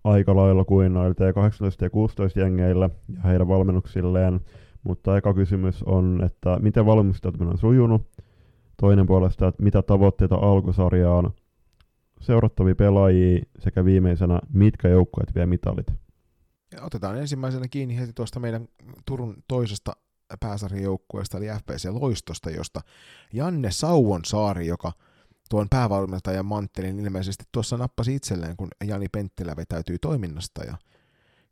aika 0.04 0.36
lailla 0.36 0.66
kuin 0.66 0.94
noille 0.94 1.16
T18 1.16 1.76
ja 1.82 1.90
16 1.90 2.40
jengeillä 2.40 2.90
ja 3.16 3.22
heidän 3.22 3.48
valmennuksilleen. 3.48 4.40
Mutta 4.84 5.18
eka 5.18 5.34
kysymys 5.34 5.84
on, 5.84 6.22
että 6.26 6.58
miten 6.62 6.86
valmistautuminen 6.86 7.52
on 7.52 7.58
sujunut. 7.58 8.08
Toinen 8.82 9.06
puolesta, 9.06 9.48
että 9.48 9.64
mitä 9.64 9.82
tavoitteita 9.82 10.36
alkusarjaan, 10.36 11.32
seurattavia 12.22 12.76
pelaajia 12.76 13.42
sekä 13.60 13.86
viimeisenä, 13.86 14.40
mitkä 14.54 14.88
joukkueet 14.88 15.36
vie 15.36 15.46
mitalit. 15.46 15.88
Otetaan 16.82 17.18
ensimmäisenä 17.18 17.68
kiinni 17.68 17.98
heti 17.98 18.14
tuosta 18.14 18.40
meidän 18.40 18.68
Turun 19.06 19.36
toisesta 19.48 19.94
pääsarjan 20.40 20.84
joukkueesta, 20.84 21.38
eli 21.38 21.48
FPC 21.60 21.90
Loistosta, 21.90 22.50
josta 22.50 22.82
Janne 23.34 23.72
Sauvonsaari, 23.72 24.68
joka 24.68 24.92
tuon 25.50 25.68
päävalmentajan 25.70 26.46
manttelin 26.46 27.00
ilmeisesti 27.00 27.44
tuossa 27.52 27.78
nappasi 27.78 28.16
itselleen, 28.16 28.58
kun 28.58 28.68
Jani 28.84 29.08
Penttilä 29.12 29.56
vetäytyi 29.56 29.98
toiminnasta, 30.00 30.64
ja 30.64 30.78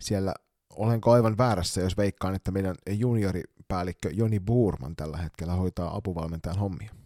siellä 0.02 0.34
olenko 0.76 1.12
aivan 1.12 1.38
väärässä, 1.38 1.82
jos 1.82 1.98
veikkaan, 1.98 2.36
että 2.36 2.52
meidän 2.52 2.76
junioripäällikkö 2.90 4.10
Joni 4.14 4.40
Buurman 4.40 4.96
tällä 4.96 5.18
hetkellä 5.18 5.54
hoitaa 5.54 5.96
apuvalmentajan 5.96 6.60
hommia? 6.60 6.99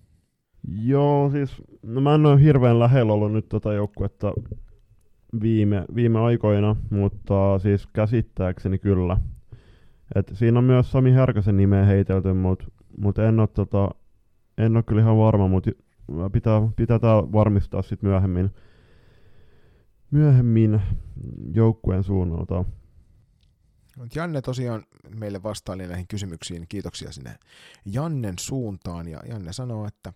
Joo, 0.67 1.29
siis 1.31 1.61
no 1.81 2.01
mä 2.01 2.15
en 2.15 2.25
ole 2.25 2.41
hirveän 2.41 2.79
lähellä 2.79 3.13
ollut 3.13 3.31
nyt 3.31 3.49
tota 3.49 3.73
joukkuetta 3.73 4.33
viime, 5.41 5.85
viime 5.95 6.19
aikoina, 6.19 6.75
mutta 6.89 7.59
siis 7.59 7.87
käsittääkseni 7.87 8.79
kyllä. 8.79 9.17
Et 10.15 10.31
siinä 10.33 10.59
on 10.59 10.65
myös 10.65 10.91
Sami 10.91 11.11
Härkösen 11.11 11.57
nimeä 11.57 11.85
heitelty, 11.85 12.33
mutta 12.33 12.65
mut 12.97 13.17
en, 13.19 13.39
ole 13.39 13.47
tota, 13.47 13.89
kyllä 14.85 15.01
ihan 15.01 15.17
varma, 15.17 15.47
mutta 15.47 15.71
pitää, 16.31 16.61
pitää 16.75 16.99
tää 16.99 17.15
varmistaa 17.15 17.81
sitten 17.81 18.09
myöhemmin, 18.09 18.51
myöhemmin 20.11 20.81
joukkueen 21.53 22.03
suunnalta. 22.03 22.65
Janne 24.15 24.41
tosiaan 24.41 24.83
meille 25.19 25.43
vastaili 25.43 25.87
näihin 25.87 26.07
kysymyksiin. 26.07 26.65
Kiitoksia 26.69 27.11
sinne 27.11 27.35
Jannen 27.85 28.35
suuntaan. 28.39 29.07
Ja 29.07 29.19
Janne 29.29 29.53
sanoo, 29.53 29.87
että, 29.87 30.13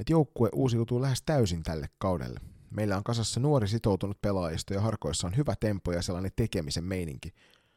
että 0.00 0.12
joukkue 0.12 0.48
uusiutuu 0.52 1.02
lähes 1.02 1.22
täysin 1.22 1.62
tälle 1.62 1.88
kaudelle. 1.98 2.40
Meillä 2.70 2.96
on 2.96 3.04
kasassa 3.04 3.40
nuori 3.40 3.68
sitoutunut 3.68 4.20
pelaajisto 4.22 4.74
ja 4.74 4.80
harkoissa 4.80 5.26
on 5.26 5.36
hyvä 5.36 5.54
tempo 5.60 5.92
ja 5.92 6.02
sellainen 6.02 6.32
tekemisen 6.36 6.84
meininki. 6.84 7.34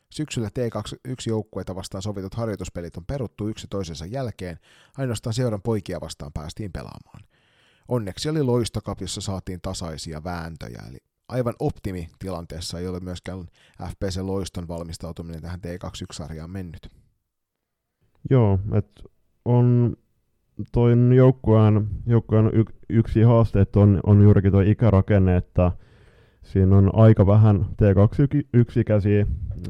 Syksyllä 0.09 0.47
T21-joukkueita 0.47 1.75
vastaan 1.75 2.01
sovitut 2.01 2.33
harjoituspelit 2.33 2.97
on 2.97 3.05
peruttu 3.05 3.47
yksi 3.47 3.67
toisensa 3.69 4.05
jälkeen, 4.05 4.59
ainoastaan 4.97 5.33
seuran 5.33 5.61
poikia 5.61 6.01
vastaan 6.01 6.33
päästiin 6.33 6.71
pelaamaan. 6.71 7.23
Onneksi 7.87 8.29
oli 8.29 8.43
loistokap, 8.43 9.01
jossa 9.01 9.21
saatiin 9.21 9.61
tasaisia 9.61 10.23
vääntöjä, 10.23 10.83
eli 10.89 10.97
aivan 11.27 11.53
optimitilanteessa 11.59 12.79
ei 12.79 12.87
ole 12.87 12.99
myöskään 12.99 13.47
FPC 13.89 14.17
Loiston 14.21 14.67
valmistautuminen 14.67 15.41
tähän 15.41 15.59
T21-sarjaan 15.59 16.49
mennyt. 16.49 16.89
Joo, 18.29 18.59
että 18.77 19.03
on 19.45 19.95
toin 20.71 21.13
joukkueen, 21.13 21.87
joukkueen 22.07 22.51
yksi 22.89 23.21
haasteet 23.21 23.75
on, 23.75 23.99
on 24.03 24.21
juurikin 24.21 24.51
tuo 24.51 24.61
ikärakenne, 24.61 25.37
että 25.37 25.71
siinä 26.43 26.77
on 26.77 26.89
aika 26.93 27.27
vähän 27.27 27.65
T21-ikäisiä 27.65 29.27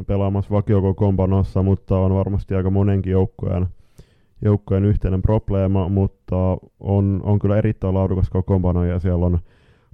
pelaamassa 0.07 0.51
vakiokokoonpanossa, 0.51 1.63
mutta 1.63 1.97
on 1.97 2.13
varmasti 2.13 2.55
aika 2.55 2.69
monenkin 2.69 3.11
joukkueen, 3.11 3.67
joukkueen 4.41 4.85
yhteinen 4.85 5.21
probleema, 5.21 5.89
mutta 5.89 6.57
on, 6.79 7.21
on 7.23 7.39
kyllä 7.39 7.57
erittäin 7.57 7.93
laadukas 7.93 8.29
kokoonpano 8.29 8.85
ja 8.85 8.99
siellä 8.99 9.25
on 9.25 9.39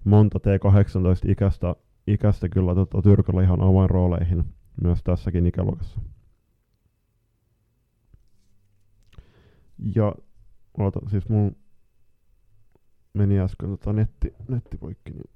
monta 0.03 0.39
T18-ikäistä 0.39 1.75
ikäistä 2.07 2.49
kyllä 2.49 2.75
tota, 2.75 3.01
Tyrkyllä 3.01 3.43
ihan 3.43 3.61
avainrooleihin 3.61 4.43
myös 4.81 5.03
tässäkin 5.03 5.47
ikäluokassa. 5.47 5.99
Ja 9.95 10.15
oota, 10.79 10.99
siis 11.09 11.29
mun 11.29 11.55
meni 13.13 13.39
äsken 13.39 13.69
tota 13.69 13.93
netti, 13.93 14.33
netti 14.47 14.77
poikki, 14.77 15.11
niin 15.11 15.29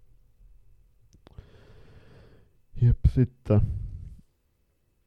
Jep, 2.81 2.97
sitten 3.07 3.62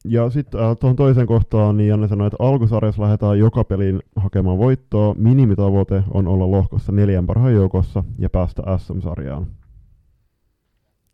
ja 0.09 0.31
sitten 0.31 0.61
äh, 0.61 0.77
tuohon 0.81 0.97
toiseen 0.97 1.27
kohtaan, 1.27 1.77
niin 1.77 1.89
Janne 1.89 2.09
sanoi, 2.09 2.27
että 2.27 2.37
alkusarjassa 2.41 3.03
lähdetään 3.03 3.39
joka 3.39 3.65
peliin 3.65 4.01
hakemaan 4.17 4.59
voittoa. 4.59 5.15
Minimitavoite 5.15 6.03
on 6.11 6.29
olla 6.29 6.51
lohkossa 6.51 6.93
neljän 6.93 7.27
parhaan 7.27 7.55
joukossa 7.55 8.05
ja 8.19 8.31
päästä 8.31 8.63
SM-sarjaan. 8.79 9.47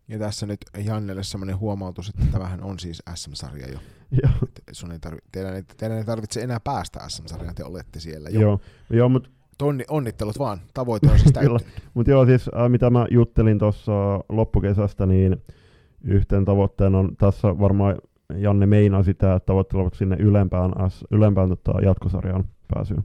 Ja 0.07 0.19
tässä 0.19 0.45
nyt 0.45 0.59
Jannelle 0.85 1.23
semmoinen 1.23 1.59
huomautus, 1.59 2.09
että 2.09 2.25
tämähän 2.31 2.63
on 2.63 2.79
siis 2.79 3.03
SM-sarja 3.15 3.67
jo. 3.71 3.79
Sun 4.71 4.91
ei 4.91 4.99
tarvi, 4.99 5.19
teidän, 5.31 5.55
ei, 5.55 5.63
teidän 5.77 5.97
ei 5.97 6.03
tarvitse 6.03 6.41
enää 6.41 6.59
päästä 6.59 6.99
SM-sarjaan, 7.07 7.55
te 7.55 7.63
olette 7.63 7.99
siellä 7.99 8.29
jo. 8.29 8.41
Joo, 8.41 8.59
joo 8.89 9.09
mutta 9.09 9.29
Tonni, 9.57 9.83
onnittelut 9.89 10.39
vaan, 10.39 10.59
tavoite 10.73 11.11
on 11.11 11.19
siis 11.19 11.33
täyttynyt. 11.33 11.67
Mutta 11.93 12.11
joo, 12.11 12.25
siis 12.25 12.49
äh, 12.55 12.69
mitä 12.69 12.89
mä 12.89 13.07
juttelin 13.11 13.59
tuossa 13.59 13.91
loppukesästä, 14.29 15.05
niin 15.05 15.43
yhten 16.03 16.45
tavoitteen 16.45 16.95
on 16.95 17.15
tässä 17.17 17.59
varmaan 17.59 17.97
Janne 18.35 18.65
meinaa 18.65 19.03
sitä, 19.03 19.35
että 19.35 19.45
tavoittelevat 19.45 19.93
sinne 19.93 20.15
ylempään, 20.19 20.71
ylempään 21.11 21.49
tota, 21.49 21.81
jatkosarjaan 21.81 22.43
pääsyyn. 22.73 23.03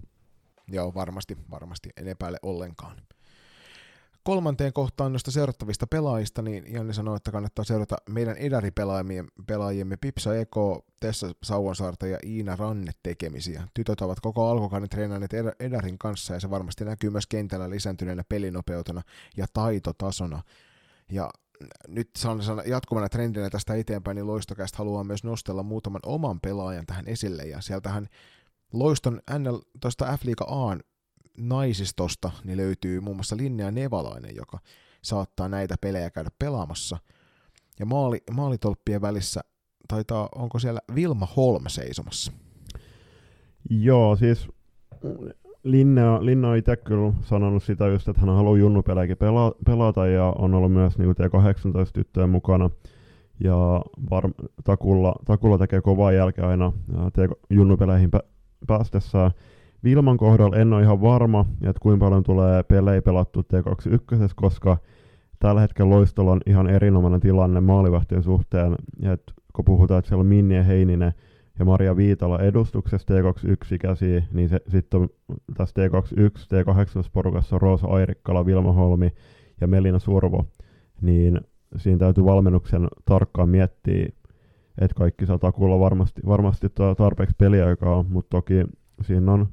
Joo, 0.69 0.95
varmasti, 0.95 1.37
varmasti, 1.51 1.91
en 1.97 2.09
epäile 2.09 2.39
ollenkaan. 2.43 2.97
Kolmanteen 4.29 4.73
kohtaan 4.73 5.13
noista 5.13 5.31
seurattavista 5.31 5.87
pelaajista, 5.87 6.43
niin 6.43 6.75
Janne 6.75 6.93
sanoi, 6.93 7.17
että 7.17 7.33
kannattaa 7.33 7.65
seurata 7.65 7.97
meidän 8.09 8.37
edari-pelaajiemme 8.37 9.97
Pipsa 10.01 10.37
Eko, 10.37 10.85
Tessa 11.01 11.33
Sauvansaarta 11.43 12.07
ja 12.07 12.19
Iina 12.27 12.57
Ranne 12.57 12.93
tekemisiä. 13.03 13.69
Tytöt 13.75 14.01
ovat 14.01 14.21
koko 14.21 14.49
alkukauden 14.49 14.89
treenanneet 14.89 15.31
Edarin 15.61 15.99
kanssa 15.99 16.35
ja 16.35 16.41
se 16.41 16.51
varmasti 16.51 16.85
näkyy 16.85 17.11
myös 17.11 17.27
kentällä 17.27 17.71
lisääntyneenä 17.71 18.23
pelinopeutena 18.29 19.03
ja 19.37 19.47
taitotasona. 19.53 20.43
Ja 21.13 21.31
nyt 21.89 22.11
jatkuvana 22.67 23.09
trendinä 23.09 23.51
tästä 23.51 23.75
eteenpäin, 23.75 24.15
niin 24.15 24.27
Loistokästä 24.27 24.79
haluaa 24.79 25.05
myös 25.05 25.25
nostella 25.25 25.63
muutaman 25.63 26.03
oman 26.07 26.41
pelaajan 26.41 26.87
tähän 26.87 27.09
esille, 27.09 27.43
ja 27.43 27.61
sieltähän 27.61 28.09
Loiston 28.73 29.21
NL, 29.39 29.59
tuosta 29.81 30.17
F-liiga 30.17 30.45
A 30.45 30.77
naisistosta 31.39 32.31
niin 32.45 32.57
löytyy 32.57 33.01
muun 33.01 33.17
muassa 33.17 33.37
Linnea 33.37 33.71
Nevalainen, 33.71 34.37
joka 34.37 34.59
saattaa 35.03 35.49
näitä 35.49 35.75
pelejä 35.81 36.11
käydä 36.11 36.31
pelaamassa. 36.39 36.99
Ja 37.79 37.87
maali, 37.87 38.23
maalitolppien 38.31 39.01
välissä 39.01 39.41
taitaa, 39.89 40.29
onko 40.35 40.59
siellä 40.59 40.81
Vilma 40.95 41.27
Holm 41.37 41.65
seisomassa? 41.69 42.33
Joo, 43.71 44.17
siis 44.17 44.49
Linna, 45.65 46.25
Linna 46.25 46.49
on 46.49 46.57
itse 46.57 46.77
kyllä 46.77 47.13
sanonut 47.23 47.63
sitä 47.63 47.87
just, 47.87 48.09
että 48.09 48.21
hän 48.21 48.35
haluaa 48.35 48.59
junnupelejäkin 48.59 49.17
pela, 49.17 49.53
pelata 49.67 50.07
ja 50.07 50.35
on 50.39 50.55
ollut 50.55 50.73
myös 50.73 50.99
niin 50.99 51.11
T18 51.11 51.91
tyttöjen 51.93 52.31
mukana. 52.31 52.71
Ja 53.45 53.83
var, 54.11 54.31
takulla, 54.65 55.15
takulla 55.25 55.59
tekee 55.59 55.81
kovaa 55.81 56.13
jälkeä 56.13 56.49
aina 56.49 56.73
junnupeleihin 57.51 58.11
pä, 58.11 58.21
päästessään. 58.67 59.31
Vilman 59.85 60.17
kohdalla 60.17 60.57
en 60.57 60.73
ole 60.73 60.83
ihan 60.83 61.01
varma, 61.01 61.47
että 61.63 61.81
kuinka 61.81 62.05
paljon 62.05 62.23
tulee 62.23 62.63
pelejä 62.63 63.03
pelattu 63.03 63.41
T21, 63.41 64.33
koska 64.37 64.77
tällä 65.39 65.61
hetkellä 65.61 65.91
Loistolla 65.91 66.33
on 66.33 66.41
ihan 66.47 66.71
erinomainen 66.71 67.21
tilanne 67.21 67.61
maalivahtien 67.61 68.23
suhteen. 68.23 68.77
Et 69.03 69.23
kun 69.53 69.65
puhutaan, 69.65 69.99
että 69.99 70.09
siellä 70.09 70.21
on 70.21 70.27
Minni 70.27 70.57
ja 70.57 70.63
Heininen– 70.63 71.13
ja 71.59 71.65
Maria 71.65 71.97
Viitala 71.97 72.39
edustuksessa 72.39 73.15
T21-ikäisiä, 73.15 74.23
niin 74.33 74.49
se, 74.49 74.61
sitten 74.69 75.09
tässä 75.57 75.75
T21, 75.81 76.47
T18-porukassa 76.55 77.57
on 77.57 77.63
Roosa 77.63 77.87
Airikkala, 77.87 78.47
Vilma 78.47 78.73
Holmi 78.73 79.13
ja 79.61 79.67
Melina 79.67 79.99
Survo, 79.99 80.45
niin 81.03 81.41
siinä 81.77 81.99
täytyy 81.99 82.25
valmennuksen 82.25 82.89
tarkkaan 83.05 83.49
miettiä, 83.49 84.09
että 84.79 84.95
kaikki 84.95 85.27
saa 85.27 85.39
takulla 85.39 85.81
varmasti, 85.81 86.23
varmasti 86.27 86.67
tarpeeksi 86.97 87.35
peliaikaa, 87.39 88.03
mutta 88.03 88.31
toki 88.31 88.65
siinä 89.03 89.33
on, 89.33 89.49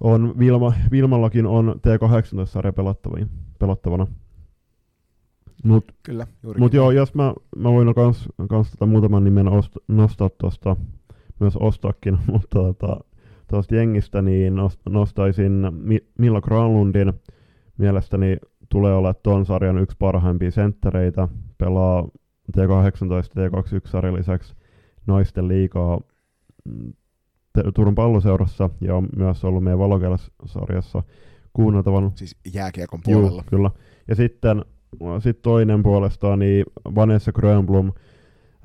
on 0.00 0.34
Vilma, 0.38 0.72
Vilmallakin 0.90 1.46
on 1.46 1.74
T18-sarja 1.86 2.72
pelattavana. 3.58 4.06
Mut, 5.64 5.84
Kyllä, 6.02 6.26
Mut 6.58 6.74
joo, 6.74 6.90
jos 6.90 7.14
mä, 7.14 7.34
mä 7.56 7.72
voin 7.72 7.94
kans, 7.94 8.28
kans 8.48 8.70
tota 8.70 8.86
muutaman 8.86 9.24
nimen 9.24 9.48
ost, 9.48 9.72
nostaa 9.88 10.30
tuosta, 10.30 10.76
myös 11.40 11.56
ostaakin, 11.56 12.18
mutta 12.32 12.58
tota, 12.58 13.00
tuosta 13.50 13.74
jengistä, 13.74 14.22
niin 14.22 14.54
nostaisin 14.88 15.52
Milla 16.18 16.40
Granlundin. 16.40 17.12
Mielestäni 17.78 18.36
tulee 18.68 18.94
olla 18.94 19.14
ton 19.14 19.46
sarjan 19.46 19.78
yksi 19.78 19.96
parhaimpia 19.98 20.50
senttereitä. 20.50 21.28
Pelaa 21.58 22.08
T18 22.56 23.40
ja 23.40 23.48
T21-sarjan 23.48 24.14
lisäksi 24.14 24.54
naisten 25.06 25.48
liikaa 25.48 26.00
mm, 26.64 26.92
Turun 27.74 27.94
palloseurassa 27.94 28.70
ja 28.80 28.96
on 28.96 29.08
myös 29.16 29.44
ollut 29.44 29.64
meidän 29.64 29.78
Valokelas-sarjassa 29.78 31.02
kuunneltavan. 31.52 32.12
Siis 32.14 32.36
jääkiekon 32.54 33.00
puolella. 33.04 33.30
Juu, 33.30 33.42
kyllä. 33.46 33.70
Ja 34.08 34.14
sitten 34.14 34.64
sit 35.18 35.42
toinen 35.42 35.82
puolestaan 35.82 36.38
niin 36.38 36.64
Vanessa 36.94 37.32
Grönblom, 37.32 37.92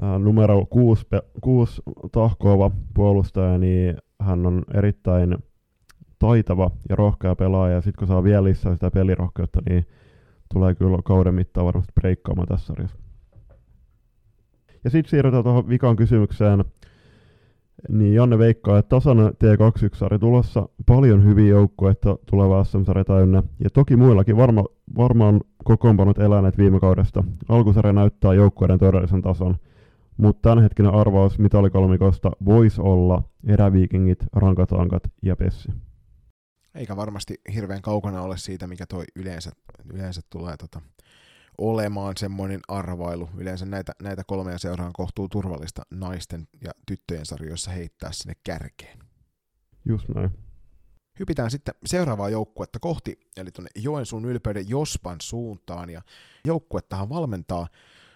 äh, 0.03 0.19
numero 0.19 0.65
6, 0.69 1.05
6 1.41 1.81
tahkoava 2.11 2.71
puolustaja, 2.93 3.57
niin 3.57 3.97
hän 4.21 4.45
on 4.45 4.63
erittäin 4.73 5.37
taitava 6.19 6.71
ja 6.89 6.95
rohkea 6.95 7.35
pelaaja, 7.35 7.75
ja 7.75 7.81
sitten 7.81 7.99
kun 7.99 8.07
saa 8.07 8.23
vielä 8.23 8.43
lisää 8.43 8.73
sitä 8.73 8.91
pelirohkeutta, 8.91 9.61
niin 9.69 9.87
tulee 10.53 10.75
kyllä 10.75 10.97
kauden 11.05 11.35
mittaan 11.35 11.65
varmasti 11.65 11.93
breikkaamaan 11.95 12.47
tässä 12.47 12.65
sarjassa. 12.65 12.97
Ja 14.83 14.89
sitten 14.89 15.09
siirrytään 15.09 15.43
tuohon 15.43 15.69
vikaan 15.69 15.95
kysymykseen. 15.95 16.65
Niin 17.89 18.13
Janne 18.13 18.37
veikkaa, 18.37 18.79
että 18.79 18.89
tasainen 18.89 19.27
T21-sarja 19.27 20.19
tulossa, 20.19 20.69
paljon 20.85 21.25
hyviä 21.25 21.47
joukkueita 21.47 22.17
tuleva 22.25 22.63
SM-sarja 22.63 23.05
täynnä, 23.05 23.43
ja 23.63 23.69
toki 23.69 23.95
muillakin 23.95 24.37
varma, 24.37 24.65
varmaan 24.97 25.41
kokoonpanot 25.63 26.17
eläneet 26.19 26.57
viime 26.57 26.79
kaudesta. 26.79 27.23
Alkusarja 27.49 27.93
näyttää 27.93 28.33
joukkueiden 28.33 28.79
todellisen 28.79 29.21
tason, 29.21 29.55
mutta 30.17 30.49
tämänhetkinen 30.49 30.93
arvaus 30.93 31.39
mitalikolmikosta 31.39 32.31
voisi 32.45 32.81
olla 32.81 33.23
eräviikingit, 33.47 34.19
rankatankat 34.33 35.03
ja 35.21 35.35
pessi. 35.35 35.69
Eikä 36.75 36.95
varmasti 36.95 37.41
hirveän 37.53 37.81
kaukana 37.81 38.21
ole 38.21 38.37
siitä, 38.37 38.67
mikä 38.67 38.85
toi 38.85 39.03
yleensä, 39.15 39.51
yleensä 39.93 40.21
tulee 40.29 40.57
tota, 40.57 40.81
olemaan 41.59 42.17
semmoinen 42.17 42.59
arvailu. 42.67 43.29
Yleensä 43.37 43.65
näitä, 43.65 43.91
näitä 44.01 44.23
kolmea 44.27 44.57
seuraan 44.57 44.93
kohtuu 44.93 45.29
turvallista 45.29 45.81
naisten 45.91 46.47
ja 46.63 46.71
tyttöjen 46.85 47.25
sarjoissa 47.25 47.71
heittää 47.71 48.11
sinne 48.11 48.33
kärkeen. 48.43 48.99
Just 49.85 50.09
näin. 50.15 50.29
Hypitään 51.19 51.51
sitten 51.51 51.75
seuraavaa 51.85 52.29
joukkuetta 52.29 52.79
kohti, 52.79 53.19
eli 53.37 53.51
tuonne 53.51 53.69
Joensuun 53.75 54.25
ylpeyden 54.25 54.69
Jospan 54.69 55.17
suuntaan, 55.21 55.89
ja 55.89 56.01
joukkuettahan 56.45 57.09
valmentaa 57.09 57.67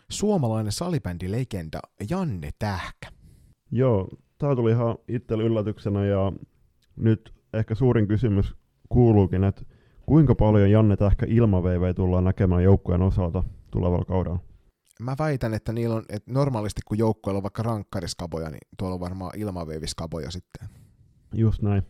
suomalainen 0.10 0.72
salibändilegenda 0.72 1.80
Janne 2.10 2.50
Tähkä. 2.60 3.08
Joo, 3.72 4.10
tämä 4.38 4.56
tuli 4.56 4.72
ihan 4.72 4.98
itselle 5.08 5.44
yllätyksenä, 5.44 6.06
ja 6.06 6.34
nyt 6.96 7.34
ehkä 7.54 7.76
suurin 7.76 8.08
kysymys 8.08 8.56
kuuluukin, 8.90 9.44
että 9.44 9.62
kuinka 10.06 10.36
paljon 10.36 10.72
Janne 10.72 10.98
Tähkä 10.98 11.26
ilmaveivejä 11.30 11.94
tullaan 11.94 12.24
näkemään 12.24 12.64
joukkueen 12.64 13.02
osalta 13.02 13.44
tulevalla 13.72 14.06
kaudella? 14.06 14.40
Mä 15.00 15.16
väitän, 15.20 15.54
että 15.54 15.74
niillä 15.74 15.96
on, 15.96 16.04
että 16.10 16.32
normaalisti 16.34 16.82
kun 16.88 16.98
joukkueella 16.98 17.38
on 17.38 17.44
vaikka 17.44 17.64
rankkariskaboja, 17.64 18.50
niin 18.50 18.68
tuolla 18.78 18.94
on 18.94 19.00
varmaan 19.00 19.32
ilmaveiviskaboja 19.38 20.32
sitten. 20.32 20.70
Just 21.34 21.62
näin. 21.62 21.84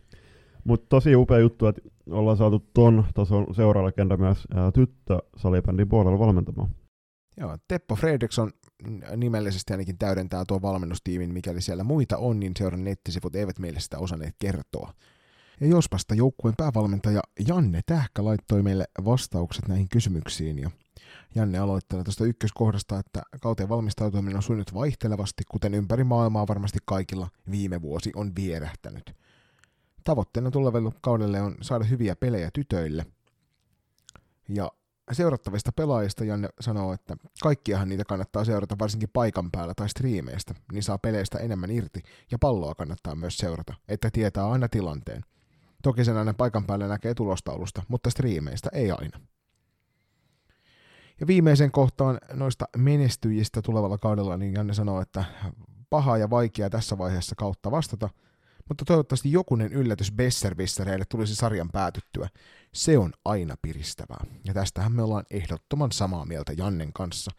Mutta 0.64 0.86
tosi 0.88 1.16
upea 1.16 1.38
juttu, 1.38 1.66
että 1.66 1.82
ollaan 2.10 2.36
saatu 2.36 2.58
ton 2.74 3.04
tason 3.14 3.54
seuraajalla 3.54 4.16
myös 4.16 4.46
ää, 4.54 4.72
tyttö 4.72 5.18
salibändin 5.36 5.88
puolella 5.88 6.18
valmentamaan. 6.18 6.68
Joo, 7.40 7.58
Teppo 7.68 7.94
Fredriksson 7.94 8.50
nimellisesti 9.16 9.72
ainakin 9.72 9.98
täydentää 9.98 10.44
tuon 10.48 10.62
valmennustiimin, 10.62 11.32
mikäli 11.32 11.60
siellä 11.60 11.84
muita 11.84 12.18
on, 12.18 12.40
niin 12.40 12.52
seuran 12.58 12.84
nettisivut 12.84 13.36
eivät 13.36 13.58
meille 13.58 13.80
sitä 13.80 13.98
osanneet 13.98 14.34
kertoa. 14.38 14.92
Ja 15.60 15.66
jospasta 15.66 16.14
joukkueen 16.14 16.56
päävalmentaja 16.56 17.20
Janne 17.48 17.80
Tähkä 17.86 18.24
laittoi 18.24 18.62
meille 18.62 18.84
vastaukset 19.04 19.68
näihin 19.68 19.88
kysymyksiin. 19.88 20.58
Ja 20.58 20.70
Janne 21.34 21.58
aloittaa 21.58 22.04
tuosta 22.04 22.24
ykköskohdasta, 22.24 22.98
että 22.98 23.22
kauteen 23.40 23.68
valmistautuminen 23.68 24.36
on 24.36 24.42
sujunut 24.42 24.74
vaihtelevasti, 24.74 25.42
kuten 25.50 25.74
ympäri 25.74 26.04
maailmaa 26.04 26.48
varmasti 26.48 26.78
kaikilla 26.84 27.28
viime 27.50 27.82
vuosi 27.82 28.12
on 28.16 28.32
vierähtänyt. 28.36 29.16
Tavoitteena 30.04 30.50
tulevalle 30.50 30.90
kaudelle 31.00 31.40
on 31.40 31.54
saada 31.60 31.84
hyviä 31.84 32.16
pelejä 32.16 32.50
tytöille. 32.52 33.06
Ja 34.48 34.70
seurattavista 35.12 35.72
pelaajista 35.72 36.24
Janne 36.24 36.48
sanoo, 36.60 36.92
että 36.92 37.16
kaikkiahan 37.42 37.88
niitä 37.88 38.04
kannattaa 38.04 38.44
seurata 38.44 38.78
varsinkin 38.78 39.08
paikan 39.12 39.50
päällä 39.50 39.74
tai 39.74 39.88
striimeistä, 39.88 40.54
niin 40.72 40.82
saa 40.82 40.98
peleistä 40.98 41.38
enemmän 41.38 41.70
irti, 41.70 42.02
ja 42.30 42.38
palloa 42.38 42.74
kannattaa 42.74 43.14
myös 43.14 43.36
seurata, 43.36 43.74
että 43.88 44.10
tietää 44.12 44.50
aina 44.50 44.68
tilanteen. 44.68 45.22
Toki 45.84 46.04
sen 46.04 46.16
aina 46.16 46.34
paikan 46.34 46.66
päällä 46.66 46.88
näkee 46.88 47.14
tulostaulusta, 47.14 47.82
mutta 47.88 48.10
striimeistä 48.10 48.68
ei 48.72 48.90
aina. 48.90 49.20
Ja 51.20 51.26
viimeisen 51.26 51.70
kohtaan 51.70 52.18
noista 52.32 52.64
menestyjistä 52.76 53.62
tulevalla 53.62 53.98
kaudella, 53.98 54.36
niin 54.36 54.52
Janne 54.52 54.74
sanoo, 54.74 55.00
että 55.00 55.24
paha 55.90 56.18
ja 56.18 56.30
vaikea 56.30 56.70
tässä 56.70 56.98
vaiheessa 56.98 57.34
kautta 57.34 57.70
vastata, 57.70 58.08
mutta 58.68 58.84
toivottavasti 58.84 59.32
jokunen 59.32 59.72
yllätys 59.72 60.12
Besservissereille 60.12 61.04
tulisi 61.08 61.34
sarjan 61.34 61.68
päätyttyä. 61.72 62.28
Se 62.74 62.98
on 62.98 63.12
aina 63.24 63.54
piristävää. 63.62 64.26
Ja 64.44 64.54
tästähän 64.54 64.92
me 64.92 65.02
ollaan 65.02 65.24
ehdottoman 65.30 65.92
samaa 65.92 66.24
mieltä 66.24 66.52
Jannen 66.52 66.92
kanssa. 66.92 67.30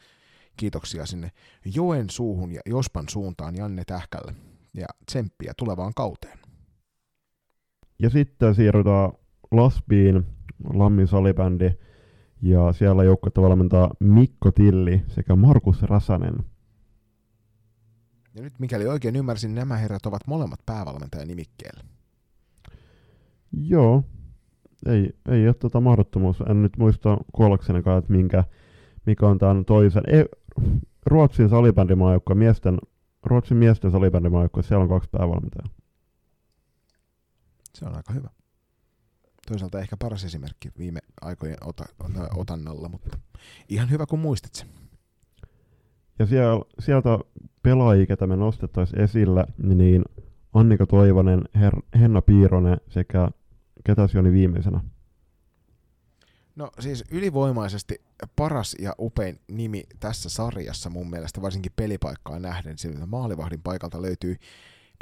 Kiitoksia 0.58 1.06
sinne 1.06 1.32
Joen 1.76 2.10
suuhun 2.10 2.52
ja 2.52 2.62
Jospan 2.66 3.10
suuntaan 3.10 3.56
Janne 3.56 3.84
Tähkälle. 3.86 4.36
Ja 4.74 4.88
tsemppiä 5.06 5.54
tulevaan 5.58 5.94
kauteen. 5.94 6.45
Ja 8.00 8.10
sitten 8.10 8.56
siirrytään 8.56 9.12
Lasbiin, 9.52 10.26
Lammin 10.74 11.08
salibändi, 11.08 11.72
ja 12.42 12.74
siellä 12.74 13.04
joukkuetta 13.04 13.42
valmentaa 13.42 13.92
Mikko 14.00 14.52
Tilli 14.52 15.04
sekä 15.08 15.36
Markus 15.36 15.84
Räsänen. 15.84 16.36
Ja 18.36 18.42
nyt 18.42 18.54
mikäli 18.60 18.88
oikein 18.88 19.16
ymmärsin, 19.16 19.56
nämä 19.56 19.78
herrat 19.78 20.06
ovat 20.06 20.28
molemmat 20.28 20.60
päävalmentajan 20.66 21.28
nimikkeellä. 21.28 21.84
Joo, 23.52 24.04
ei, 24.86 25.14
ei 25.30 25.48
ole 25.48 25.54
tota 25.54 25.82
mahdottomuus. 25.82 26.44
En 26.50 26.62
nyt 26.62 26.78
muista 26.78 27.18
kuollaksenakaan, 27.34 28.00
että 28.00 28.12
minkä, 28.12 28.44
mikä 29.06 29.28
on 29.28 29.38
tämän 29.38 29.66
toisen. 29.66 30.04
Ei, 30.08 30.26
Ruotsin 31.06 31.50
salibändimaajoukkue, 31.50 32.36
miesten, 32.36 32.78
Ruotsin 33.24 33.58
miesten 33.58 33.92
salibändimaajoukkue, 33.92 34.64
siellä 34.64 34.84
on 34.84 34.90
kaksi 34.90 35.10
päävalmentajaa. 35.10 35.75
Se 37.76 37.86
on 37.86 37.96
aika 37.96 38.14
hyvä. 38.14 38.30
Toisaalta 39.48 39.80
ehkä 39.80 39.98
paras 39.98 40.24
esimerkki 40.24 40.70
viime 40.78 41.00
aikojen 41.22 41.58
ota, 41.62 41.86
otannalla, 42.36 42.90
mutta 42.90 43.18
ihan 43.70 43.90
hyvä 43.90 44.06
kun 44.06 44.20
muistit 44.20 44.56
sen. 44.56 44.68
Ja 46.20 46.26
siellä, 46.26 46.66
sieltä 46.80 47.10
pelaajia, 47.64 48.06
ketä 48.06 48.28
me 48.28 48.36
nostettaisiin 48.36 49.02
esille, 49.02 49.46
niin 49.58 50.04
Annika 50.54 50.86
Toivonen, 50.86 51.42
Her- 51.58 52.00
Henna 52.00 52.22
Piironen 52.22 52.78
sekä 52.90 53.30
ketä 53.84 54.08
oli 54.20 54.32
viimeisenä? 54.32 54.82
No 56.56 56.72
siis 56.80 57.04
ylivoimaisesti 57.12 58.02
paras 58.36 58.76
ja 58.80 58.96
upein 59.00 59.40
nimi 59.48 59.84
tässä 60.00 60.30
sarjassa 60.30 60.90
mun 60.90 61.10
mielestä, 61.10 61.42
varsinkin 61.42 61.72
pelipaikkaa 61.76 62.40
nähden, 62.40 62.78
sillä 62.78 63.06
maalivahdin 63.06 63.62
paikalta 63.62 64.02
löytyy 64.02 64.36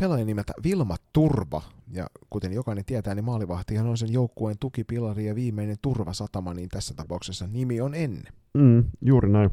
pelaajan 0.02 0.28
nimeltä 0.28 0.54
Vilma 0.64 0.96
Turva, 1.14 1.62
ja 1.92 2.08
kuten 2.30 2.54
jokainen 2.54 2.86
tietää, 2.86 3.16
niin 3.16 3.26
maalivahtihan 3.26 3.88
on 3.88 3.98
sen 3.98 4.14
joukkueen 4.14 4.58
tukipilari 4.60 5.26
ja 5.26 5.36
viimeinen 5.36 5.78
turvasatama, 5.82 6.54
niin 6.54 6.70
tässä 6.70 6.94
tapauksessa 6.94 7.48
nimi 7.48 7.82
on 7.82 7.96
ennen. 7.96 8.34
Mm, 8.54 8.84
juuri 9.02 9.30
näin. 9.30 9.50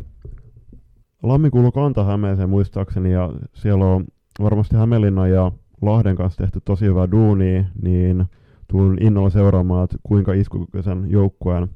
Lammi 1.22 1.50
kuuluu 1.50 1.72
Kanta-Hämeeseen 1.72 2.50
muistaakseni, 2.50 3.12
ja 3.12 3.32
siellä 3.54 3.84
on 3.84 4.04
varmasti 4.40 4.76
Hämeenlinna 4.76 5.26
ja 5.26 5.52
Lahden 5.82 6.16
kanssa 6.16 6.38
tehty 6.38 6.60
tosi 6.64 6.84
hyvää 6.84 7.10
duunia, 7.10 7.64
niin 7.82 8.24
tuun 8.68 8.98
innolla 9.00 9.30
seuraamaan, 9.30 9.84
että 9.84 9.96
kuinka 10.02 10.32
iskukykyisen 10.32 11.10
joukkueen 11.10 11.68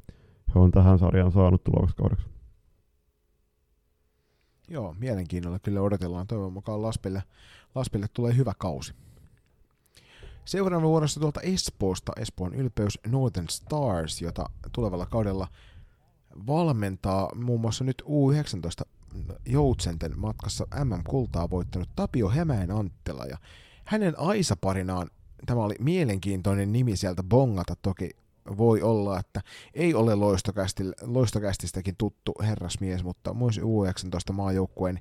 he 0.55 0.59
on 0.59 0.71
tähän 0.71 0.99
sarjaan 0.99 1.31
saanut 1.31 1.63
tuloskaudeksi. 1.63 2.25
Joo, 4.67 4.95
mielenkiinnolla 4.99 5.59
kyllä 5.59 5.81
odotellaan. 5.81 6.27
Toivon 6.27 6.53
mukaan 6.53 6.81
Laspille, 6.81 7.23
Laspille 7.75 8.07
tulee 8.13 8.35
hyvä 8.35 8.53
kausi. 8.57 8.93
Seuraavana 10.45 10.87
vuorossa 10.87 11.19
tuolta 11.19 11.41
Espoosta, 11.41 12.11
Espoon 12.17 12.53
ylpeys 12.53 12.99
Northern 13.07 13.49
Stars, 13.49 14.21
jota 14.21 14.49
tulevalla 14.71 15.05
kaudella 15.05 15.47
valmentaa 16.47 17.35
muun 17.35 17.61
muassa 17.61 17.83
nyt 17.83 18.01
U19 18.01 18.89
Joutsenten 19.45 20.19
matkassa 20.19 20.67
MM-kultaa 20.83 21.49
voittanut 21.49 21.89
Tapio 21.95 22.29
Hämäen 22.29 22.71
Anttila 22.71 23.25
ja 23.25 23.37
hänen 23.85 24.19
Aisa-parinaan 24.19 25.09
tämä 25.45 25.63
oli 25.63 25.75
mielenkiintoinen 25.79 26.71
nimi 26.71 26.97
sieltä 26.97 27.23
bongata, 27.23 27.75
toki 27.81 28.09
voi 28.57 28.81
olla, 28.81 29.19
että 29.19 29.41
ei 29.73 29.93
ole 29.93 30.11
loistokästistäkin 31.01 31.95
tuttu 31.97 32.33
herrasmies, 32.41 33.03
mutta 33.03 33.33
myös 33.33 33.59
U19 33.59 34.33
maajoukkueen 34.33 34.99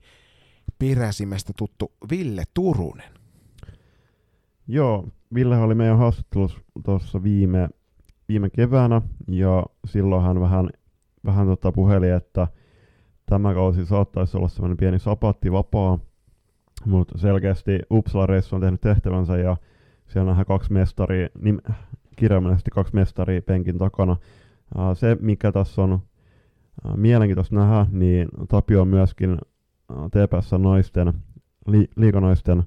peräsimestä 0.89 1.53
tuttu 1.59 1.93
Ville 2.11 2.43
Turunen. 2.55 3.11
Joo, 4.69 5.09
Ville 5.35 5.59
oli 5.59 5.75
meidän 5.75 5.99
haastattelussa 5.99 6.59
tuossa 6.85 7.23
viime, 7.23 7.69
viime 8.29 8.51
keväänä, 8.51 9.03
ja 9.29 9.67
silloin 9.85 10.23
hän 10.23 10.41
vähän, 10.41 10.71
vähän 11.25 11.47
tota 11.47 11.73
puheli, 11.73 12.11
että 12.11 12.49
tämä 13.27 13.55
kausi 13.55 13.87
saattaisi 13.87 14.37
olla 14.37 14.49
sellainen 14.49 14.77
pieni 14.77 14.99
sapatti 14.99 15.53
vapaa, 15.53 15.99
mutta 16.85 17.19
selkeästi 17.19 17.79
Uppsala-reissu 17.91 18.55
on 18.57 18.61
tehnyt 18.61 18.81
tehtävänsä, 18.81 19.37
ja 19.37 19.57
siellä 20.09 20.31
nähdään 20.31 20.47
kaksi 20.47 20.73
mestaria, 20.73 21.29
nim, 21.41 21.59
kirjaimellisesti 22.17 22.71
kaksi 22.71 22.95
mestaria 22.95 23.43
penkin 23.43 23.79
takana. 23.79 24.17
Se, 24.95 25.17
mikä 25.21 25.53
tässä 25.53 25.83
on 25.83 25.99
mielenkiintoista 26.97 27.55
nähdä, 27.55 27.87
niin 27.91 28.29
Tapio 28.49 28.83
on 28.83 28.89
myöskin 28.89 29.39
TPS 29.89 30.51
naisten, 30.59 31.13
li, 31.67 31.89
liikanaisten 31.97 32.63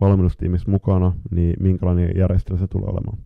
valmennustiimissä 0.00 0.70
mukana, 0.70 1.12
niin 1.30 1.56
minkälainen 1.60 2.12
järjestely 2.16 2.58
se 2.58 2.66
tulee 2.66 2.88
olemaan? 2.90 3.18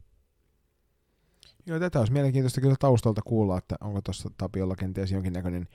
Joo, 1.67 1.79
tätä 1.79 1.99
olisi 1.99 2.13
mielenkiintoista 2.13 2.61
kyllä 2.61 2.77
taustalta 2.79 3.23
kuulla, 3.25 3.59
että 3.59 3.77
onko 3.81 4.01
tuossa 4.03 4.31
Tapiolla 4.39 4.77
kenties 4.77 5.13
jonkinnäköinen 5.13 5.69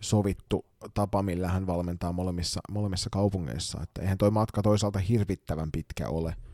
sovittu 0.00 0.64
tapa, 0.94 1.22
millä 1.22 1.48
hän 1.48 1.66
valmentaa 1.66 2.12
molemmissa, 2.12 2.60
molemmissa 2.70 3.10
kaupungeissa. 3.10 3.82
Että 3.82 4.02
eihän 4.02 4.18
toi 4.18 4.30
matka 4.30 4.62
toisaalta 4.62 4.98
hirvittävän 4.98 5.68
pitkä 5.72 6.08
ole– 6.08 6.34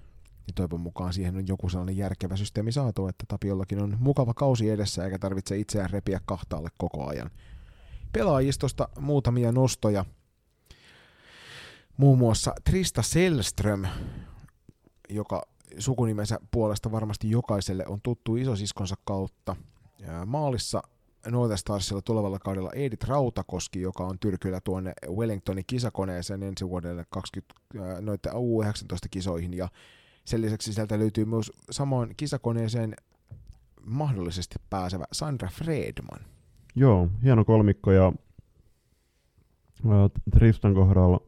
niin 0.47 0.55
toivon 0.55 0.81
mukaan 0.81 1.13
siihen 1.13 1.37
on 1.37 1.47
joku 1.47 1.69
sellainen 1.69 1.97
järkevä 1.97 2.37
systeemi 2.37 2.73
saatu, 2.73 3.09
että 3.09 3.25
Tapiollakin 3.29 3.83
on 3.83 3.97
mukava 4.01 4.35
kausi 4.35 4.71
edessä 4.71 5.05
eikä 5.05 5.19
tarvitse 5.19 5.59
itseään 5.59 5.91
repiä 5.91 6.21
kahtaalle 6.27 6.69
koko 6.79 7.07
ajan. 7.09 7.31
Pelaajistosta 8.13 8.89
muutamia 9.01 9.53
nostoja. 9.53 10.05
Muun 11.97 12.19
muassa 12.19 12.55
Trista 12.65 13.03
Selström, 13.03 13.87
joka 15.09 15.43
sukunimensä 15.79 16.39
puolesta 16.51 16.93
varmasti 16.93 17.31
jokaiselle 17.31 17.87
on 17.87 18.01
tuttu 18.03 18.37
isosiskonsa 18.37 18.95
kautta. 19.05 19.57
Maalissa 20.27 20.83
Northern 21.27 21.59
Starsilla 21.59 22.03
tulevalla 22.03 22.39
kaudella 22.39 22.71
Edith 22.75 23.07
Rautakoski, 23.07 23.81
joka 23.81 24.05
on 24.05 24.19
tyrkyllä 24.19 24.61
tuonne 24.61 24.93
Wellingtonin 25.17 25.65
kisakoneeseen 25.67 26.43
ensi 26.43 26.69
vuodelle 26.69 27.05
20, 27.11 27.55
noiden 28.01 28.33
U19-kisoihin, 28.33 29.55
ja 29.55 29.69
sen 30.25 30.43
lisäksi 30.43 30.73
sieltä 30.73 30.99
löytyy 30.99 31.25
myös 31.25 31.53
samoin 31.71 32.15
kisakoneeseen 32.17 32.97
mahdollisesti 33.87 34.57
pääsevä 34.71 35.05
Sandra 35.13 35.49
Fredman. 35.49 36.21
Joo, 36.75 37.09
hieno 37.23 37.45
kolmikko 37.45 37.93
ja 37.93 38.13
Tristan 40.31 40.75
kohdalla 40.75 41.21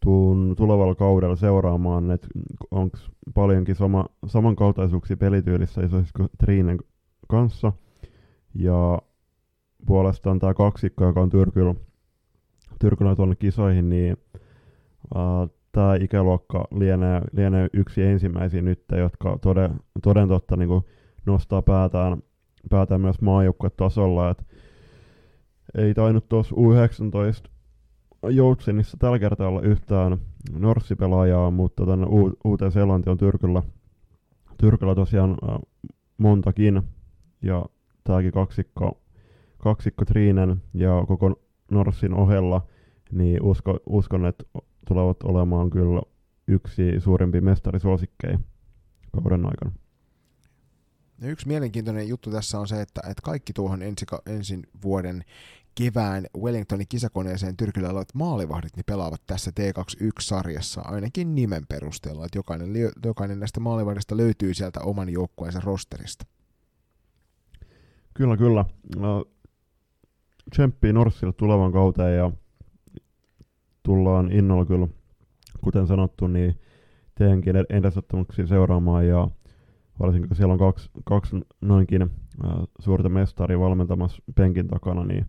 tuun 0.00 0.54
tulevalla 0.56 0.94
kaudella 0.94 1.36
seuraamaan, 1.36 2.10
että 2.10 2.28
onko 2.70 2.98
paljonkin 3.34 3.74
sama, 3.74 4.06
samankaltaisuuksia 4.26 5.16
pelityylissä 5.16 5.82
isoisiko 5.82 6.26
Triinen 6.38 6.78
kanssa. 7.28 7.72
Ja 8.54 8.98
puolestaan 9.86 10.38
tämä 10.38 10.54
kaksikko, 10.54 11.04
joka 11.04 11.20
on 11.20 11.30
Tyrkyllä, 11.30 11.74
Tyrkyllä 12.80 13.16
tuonne 13.16 13.34
kisoihin, 13.34 13.88
niin 13.88 14.16
uh, 15.14 15.50
tämä 15.72 15.94
ikäluokka 15.94 16.64
lienee, 16.74 17.20
lienee 17.32 17.68
yksi 17.72 18.02
ensimmäisiä 18.02 18.62
nyt, 18.62 18.84
jotka 18.98 19.38
toden, 19.42 19.80
toden 20.02 20.28
totta 20.28 20.56
niin 20.56 20.70
nostaa 21.26 21.62
päätään, 21.62 22.22
päätään 22.70 23.00
myös 23.00 23.20
maajoukkuetasolla. 23.20 24.30
Et 24.30 24.46
ei 25.74 25.94
tainnut 25.94 26.28
tuossa 26.28 26.54
U19 26.54 27.55
Joutsenissa 28.30 28.96
tällä 28.96 29.18
kertaa 29.18 29.48
olla 29.48 29.60
yhtään 29.60 30.18
norssipelaajaa, 30.52 31.50
mutta 31.50 31.86
tänne 31.86 32.06
u- 32.06 32.38
uuteen 32.44 32.72
Seelanti 32.72 33.10
on 33.10 33.18
Tyrkyllä, 33.18 33.62
Tyrkyllä 34.58 34.94
tosiaan 34.94 35.30
äh, 35.30 35.58
montakin. 36.18 36.82
Ja 37.42 37.66
tämäkin 38.04 38.32
kaksikko, 38.32 39.00
kaksikko 39.58 40.04
Triinen 40.04 40.62
ja 40.74 41.04
koko 41.08 41.40
Norssin 41.70 42.14
ohella, 42.14 42.66
niin 43.12 43.42
usko, 43.42 43.78
uskon, 43.86 44.26
että 44.26 44.44
tulevat 44.88 45.22
olemaan 45.22 45.70
kyllä 45.70 46.02
yksi 46.48 47.00
suurempi 47.00 47.40
mestarisuosikkeja 47.40 48.38
kauden 49.12 49.46
aikana. 49.46 49.72
Ja 51.20 51.28
yksi 51.28 51.48
mielenkiintoinen 51.48 52.08
juttu 52.08 52.30
tässä 52.30 52.60
on 52.60 52.68
se, 52.68 52.80
että, 52.80 53.00
että 53.10 53.22
kaikki 53.22 53.52
tuohon 53.52 53.82
ensi, 53.82 54.06
ensin 54.26 54.62
vuoden 54.82 55.24
kevään 55.78 56.26
Wellingtonin 56.38 56.86
kisakoneeseen 56.88 57.56
Tyrkyllä 57.56 57.88
olevat 57.88 58.14
maalivahdit 58.14 58.76
niin 58.76 58.84
pelaavat 58.86 59.22
tässä 59.26 59.50
T21-sarjassa 59.60 60.80
ainakin 60.80 61.34
nimen 61.34 61.66
perusteella, 61.68 62.24
että 62.24 62.38
jokainen, 62.38 62.70
jokainen 63.04 63.40
näistä 63.40 63.60
maalivahdista 63.60 64.16
löytyy 64.16 64.54
sieltä 64.54 64.80
oman 64.80 65.08
joukkueensa 65.08 65.60
rosterista. 65.64 66.26
Kyllä, 68.14 68.36
kyllä. 68.36 68.64
No, 68.96 69.24
tsemppii 70.50 70.92
Norssille 70.92 71.32
tulevan 71.32 71.72
kauteen 71.72 72.16
ja 72.16 72.30
tullaan 73.82 74.32
innolla 74.32 74.64
kyllä, 74.64 74.88
kuten 75.64 75.86
sanottu, 75.86 76.26
niin 76.26 76.60
teidänkin 77.14 77.56
edesottamuksia 77.70 78.46
seuraamaan 78.46 79.08
ja 79.08 79.28
varsinkin 80.00 80.28
kun 80.28 80.36
siellä 80.36 80.52
on 80.52 80.58
kaksi, 80.58 80.90
kaksi 81.04 81.36
noinkin 81.60 82.10
suurta 82.78 83.08
mestaria 83.08 83.60
valmentamassa 83.60 84.22
penkin 84.34 84.68
takana, 84.68 85.04
niin 85.04 85.26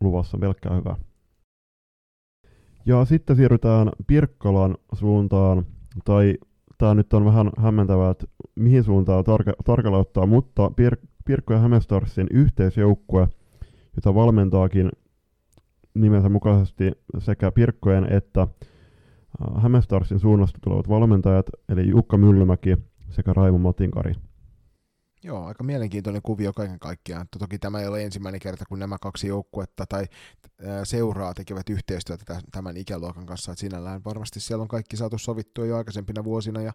luvassa 0.00 0.38
pelkkää 0.38 0.74
hyvää. 0.74 0.96
Ja 2.86 3.04
sitten 3.04 3.36
siirrytään 3.36 3.88
Pirkkalan 4.06 4.76
suuntaan, 4.92 5.64
tai 6.04 6.34
tämä 6.78 6.94
nyt 6.94 7.12
on 7.12 7.24
vähän 7.24 7.50
hämmentävää, 7.58 8.10
että 8.10 8.26
mihin 8.54 8.84
suuntaan 8.84 9.24
tarka- 9.24 9.62
tarkalleen 9.64 10.00
ottaa, 10.00 10.26
mutta 10.26 10.68
Pir- 10.68 11.06
Pirkko 11.24 11.52
ja 11.52 11.58
Hämestarsin 11.58 12.26
yhteisjoukkue, 12.30 13.28
jota 13.96 14.14
valmentaakin 14.14 14.90
nimensä 15.94 16.28
mukaisesti 16.28 16.92
sekä 17.18 17.52
Pirkkojen 17.52 18.12
että 18.12 18.42
äh, 18.42 19.62
Hämestarsin 19.62 20.18
suunnasta 20.18 20.58
tulevat 20.62 20.88
valmentajat, 20.88 21.46
eli 21.68 21.88
Jukka 21.88 22.16
Myllymäki 22.16 22.76
sekä 23.10 23.32
Raimo 23.32 23.58
Matinkari. 23.58 24.12
Joo, 25.24 25.44
aika 25.44 25.64
mielenkiintoinen 25.64 26.22
kuvio 26.22 26.52
kaiken 26.52 26.78
kaikkiaan. 26.78 27.26
Toki 27.38 27.58
tämä 27.58 27.80
ei 27.80 27.86
ole 27.86 28.04
ensimmäinen 28.04 28.40
kerta, 28.40 28.64
kun 28.68 28.78
nämä 28.78 28.96
kaksi 29.00 29.26
joukkuetta 29.26 29.86
tai 29.86 30.06
seuraa 30.84 31.34
tekevät 31.34 31.70
yhteistyötä 31.70 32.40
tämän 32.52 32.76
ikäluokan 32.76 33.26
kanssa. 33.26 33.52
Et 33.52 33.58
sinällään 33.58 34.00
varmasti 34.04 34.40
siellä 34.40 34.62
on 34.62 34.68
kaikki 34.68 34.96
saatu 34.96 35.18
sovittua 35.18 35.66
jo 35.66 35.76
aikaisempina 35.76 36.24
vuosina 36.24 36.60
ja 36.60 36.72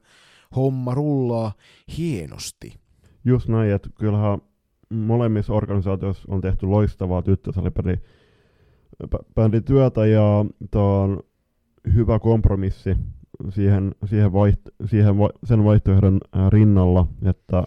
homma 0.55 0.93
rullaa 0.93 1.53
hienosti. 1.97 2.79
Just 3.25 3.47
näin, 3.47 3.71
että 3.71 3.89
kyllähän 3.99 4.41
molemmissa 4.89 5.53
organisaatioissa 5.53 6.23
on 6.27 6.41
tehty 6.41 6.65
loistavaa 6.65 7.21
työtä 9.61 10.05
ja 10.05 10.45
tämä 10.71 10.83
on 10.83 11.23
hyvä 11.93 12.19
kompromissi 12.19 12.95
siihen, 13.49 13.95
siihen, 14.05 14.33
vaiht, 14.33 14.61
siihen 14.85 15.17
va, 15.17 15.29
sen 15.43 15.63
vaihtoehdon 15.63 16.21
rinnalla, 16.49 17.07
että 17.25 17.63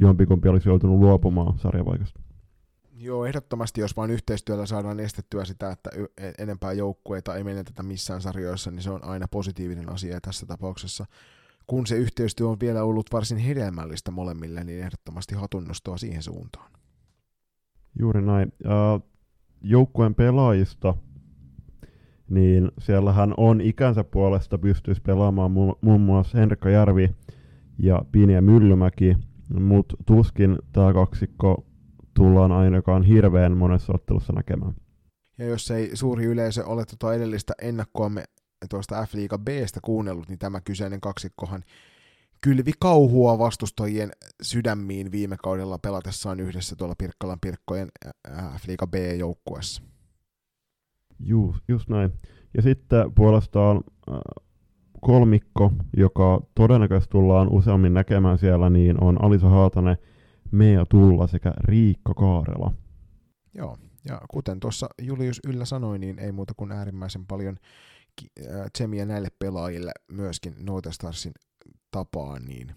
jompikumpi 0.00 0.48
olisi 0.48 0.68
joutunut 0.68 0.98
luopumaan 0.98 1.58
sarjavaikasta. 1.58 2.20
Joo, 3.00 3.24
ehdottomasti, 3.26 3.80
jos 3.80 3.96
vain 3.96 4.10
yhteistyöllä 4.10 4.66
saadaan 4.66 5.00
estettyä 5.00 5.44
sitä, 5.44 5.70
että 5.70 5.90
e, 6.16 6.32
enempää 6.38 6.72
joukkueita 6.72 7.34
ei 7.34 7.44
menetetä 7.44 7.82
missään 7.82 8.20
sarjoissa, 8.20 8.70
niin 8.70 8.82
se 8.82 8.90
on 8.90 9.04
aina 9.04 9.28
positiivinen 9.28 9.92
asia 9.92 10.20
tässä 10.20 10.46
tapauksessa. 10.46 11.06
Kun 11.66 11.86
se 11.86 11.96
yhteistyö 11.96 12.48
on 12.48 12.60
vielä 12.60 12.82
ollut 12.82 13.06
varsin 13.12 13.38
hedelmällistä 13.38 14.10
molemmille, 14.10 14.64
niin 14.64 14.82
ehdottomasti 14.82 15.34
hatunnostoa 15.34 15.96
siihen 15.96 16.22
suuntaan. 16.22 16.70
Juuri 17.98 18.22
näin. 18.22 18.52
Joukkueen 19.62 20.14
pelaajista, 20.14 20.94
niin 22.30 22.70
siellähän 22.78 23.34
on 23.36 23.60
ikänsä 23.60 24.04
puolesta 24.04 24.58
pystyisi 24.58 25.02
pelaamaan 25.02 25.50
mu- 25.50 25.78
muun 25.80 26.00
muassa 26.00 26.38
Henrikka 26.38 26.70
Järvi 26.70 27.10
ja 27.78 28.02
Pinja 28.12 28.42
Myllymäki, 28.42 29.16
mutta 29.54 29.96
tuskin 30.06 30.58
tämä 30.72 30.92
kaksikko 30.92 31.66
tullaan 32.14 32.52
ainakaan 32.52 33.02
hirveän 33.02 33.56
monessa 33.56 33.92
ottelussa 33.92 34.32
näkemään. 34.32 34.74
Ja 35.38 35.46
jos 35.46 35.70
ei 35.70 35.96
suuri 35.96 36.24
yleisö 36.24 36.66
ole 36.66 36.84
tuota 36.84 37.14
edellistä 37.14 37.52
ennakkoamme 37.62 38.24
tuosta 38.70 39.06
F-liiga 39.06 39.38
Bstä 39.38 39.80
kuunnellut, 39.84 40.28
niin 40.28 40.38
tämä 40.38 40.60
kyseinen 40.60 41.00
kaksikkohan 41.00 41.64
kylvi 42.40 42.72
kauhua 42.80 43.38
vastustajien 43.38 44.10
sydämiin 44.42 45.12
viime 45.12 45.36
kaudella 45.42 45.78
pelatessaan 45.78 46.40
yhdessä 46.40 46.76
tuolla 46.76 46.94
Pirkkalan 46.98 47.38
Pirkkojen 47.40 47.88
F-liiga 48.30 48.86
B-joukkueessa. 48.86 49.82
Juu, 51.20 51.56
just 51.68 51.88
näin. 51.88 52.12
Ja 52.54 52.62
sitten 52.62 53.14
puolestaan 53.14 53.80
kolmikko, 55.00 55.72
joka 55.96 56.40
todennäköisesti 56.54 57.12
tullaan 57.12 57.48
useammin 57.48 57.94
näkemään 57.94 58.38
siellä, 58.38 58.70
niin 58.70 59.04
on 59.04 59.24
Alisa 59.24 59.48
Haatanen, 59.48 59.96
Mea 60.50 60.86
Tulla 60.86 61.26
sekä 61.26 61.54
Riikka 61.64 62.14
Kaarela. 62.14 62.72
Joo, 63.54 63.76
ja 64.08 64.20
kuten 64.30 64.60
tuossa 64.60 64.88
Julius 65.02 65.40
Yllä 65.46 65.64
sanoi, 65.64 65.98
niin 65.98 66.18
ei 66.18 66.32
muuta 66.32 66.54
kuin 66.56 66.72
äärimmäisen 66.72 67.26
paljon 67.26 67.56
tsemiä 68.72 69.06
näille 69.06 69.28
pelaajille 69.38 69.92
myöskin 70.12 70.54
Starsin 70.90 71.32
tapaan. 71.90 72.42
Niin. 72.44 72.68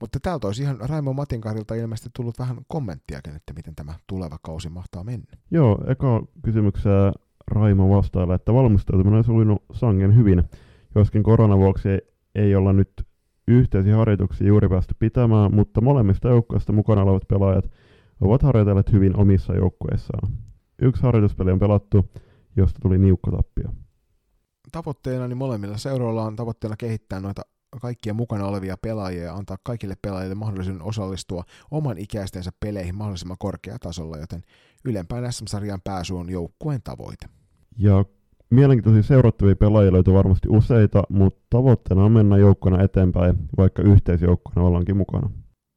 Mutta 0.00 0.20
täältä 0.20 0.46
olisi 0.46 0.62
ihan 0.62 0.76
Raimo 0.80 1.12
Matinkarilta 1.12 1.74
ilmeisesti 1.74 2.10
tullut 2.16 2.38
vähän 2.38 2.56
kommenttiakin, 2.68 3.36
että 3.36 3.52
miten 3.52 3.74
tämä 3.74 3.94
tuleva 4.06 4.38
kausi 4.42 4.68
mahtaa 4.68 5.04
mennä. 5.04 5.26
Joo, 5.50 5.84
eka 5.86 6.22
kysymykseen 6.44 7.12
Raimo 7.46 7.96
vastailla, 7.96 8.34
että 8.34 8.54
valmistautuminen 8.54 9.18
on 9.18 9.24
sujunut 9.24 9.62
sangen 9.72 10.16
hyvin, 10.16 10.42
joskin 10.94 11.22
koronavuoksi 11.22 11.88
ei, 11.88 12.00
ei 12.34 12.54
olla 12.54 12.72
nyt 12.72 12.92
yhteisiä 13.48 13.96
harjoituksia 13.96 14.46
juuri 14.46 14.68
päästy 14.68 14.94
pitämään, 14.98 15.54
mutta 15.54 15.80
molemmista 15.80 16.28
joukkueista 16.28 16.72
mukana 16.72 17.02
olevat 17.02 17.28
pelaajat 17.28 17.70
ovat 18.20 18.42
harjoitelleet 18.42 18.92
hyvin 18.92 19.16
omissa 19.16 19.54
joukkueissaan. 19.54 20.32
Yksi 20.82 21.02
harjoituspeli 21.02 21.50
on 21.50 21.58
pelattu, 21.58 22.10
josta 22.56 22.78
tuli 22.82 22.98
niukka 22.98 23.30
tappio. 23.30 23.70
Tavoitteena 24.72 25.28
niin 25.28 25.38
molemmilla 25.38 25.76
seuroilla 25.76 26.24
on 26.24 26.36
tavoitteena 26.36 26.76
kehittää 26.76 27.20
noita 27.20 27.42
kaikkia 27.80 28.14
mukana 28.14 28.46
olevia 28.46 28.76
pelaajia 28.82 29.24
ja 29.24 29.34
antaa 29.34 29.56
kaikille 29.62 29.94
pelaajille 30.02 30.34
mahdollisuuden 30.34 30.82
osallistua 30.82 31.44
oman 31.70 31.98
ikäistensä 31.98 32.50
peleihin 32.60 32.94
mahdollisimman 32.94 33.36
korkeatasolla, 33.38 34.18
joten 34.18 34.42
ylempään 34.84 35.32
SM-sarjan 35.32 35.80
pääsy 35.84 36.14
on 36.14 36.30
joukkueen 36.30 36.82
tavoite. 36.82 37.26
Ja 37.78 38.04
mielenkiintoisia 38.50 39.02
seurattavia 39.02 39.56
pelaajia 39.56 39.92
löytyy 39.92 40.14
varmasti 40.14 40.48
useita, 40.48 41.02
mutta 41.08 41.40
tavoitteena 41.50 42.04
on 42.04 42.12
mennä 42.12 42.36
joukkona 42.36 42.82
eteenpäin, 42.82 43.36
vaikka 43.56 43.82
yhteisjoukkona 43.82 44.66
ollaankin 44.66 44.96
mukana. 44.96 45.30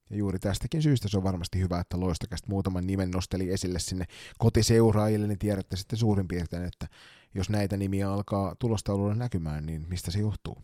Ja 0.09 0.17
juuri 0.17 0.39
tästäkin 0.39 0.81
syystä 0.81 1.07
se 1.07 1.17
on 1.17 1.23
varmasti 1.23 1.59
hyvä, 1.59 1.79
että 1.79 1.99
Loistokästä 1.99 2.49
muutaman 2.49 2.87
nimen 2.87 3.11
nosteli 3.11 3.49
esille 3.49 3.79
sinne 3.79 4.05
kotiseuraajille, 4.37 5.27
niin 5.27 5.39
tiedätte 5.39 5.75
sitten 5.75 5.99
suurin 5.99 6.27
piirtein, 6.27 6.63
että 6.63 6.87
jos 7.35 7.49
näitä 7.49 7.77
nimiä 7.77 8.11
alkaa 8.11 8.55
tulostaululla 8.59 9.15
näkymään, 9.15 9.65
niin 9.65 9.85
mistä 9.89 10.11
se 10.11 10.19
johtuu? 10.19 10.57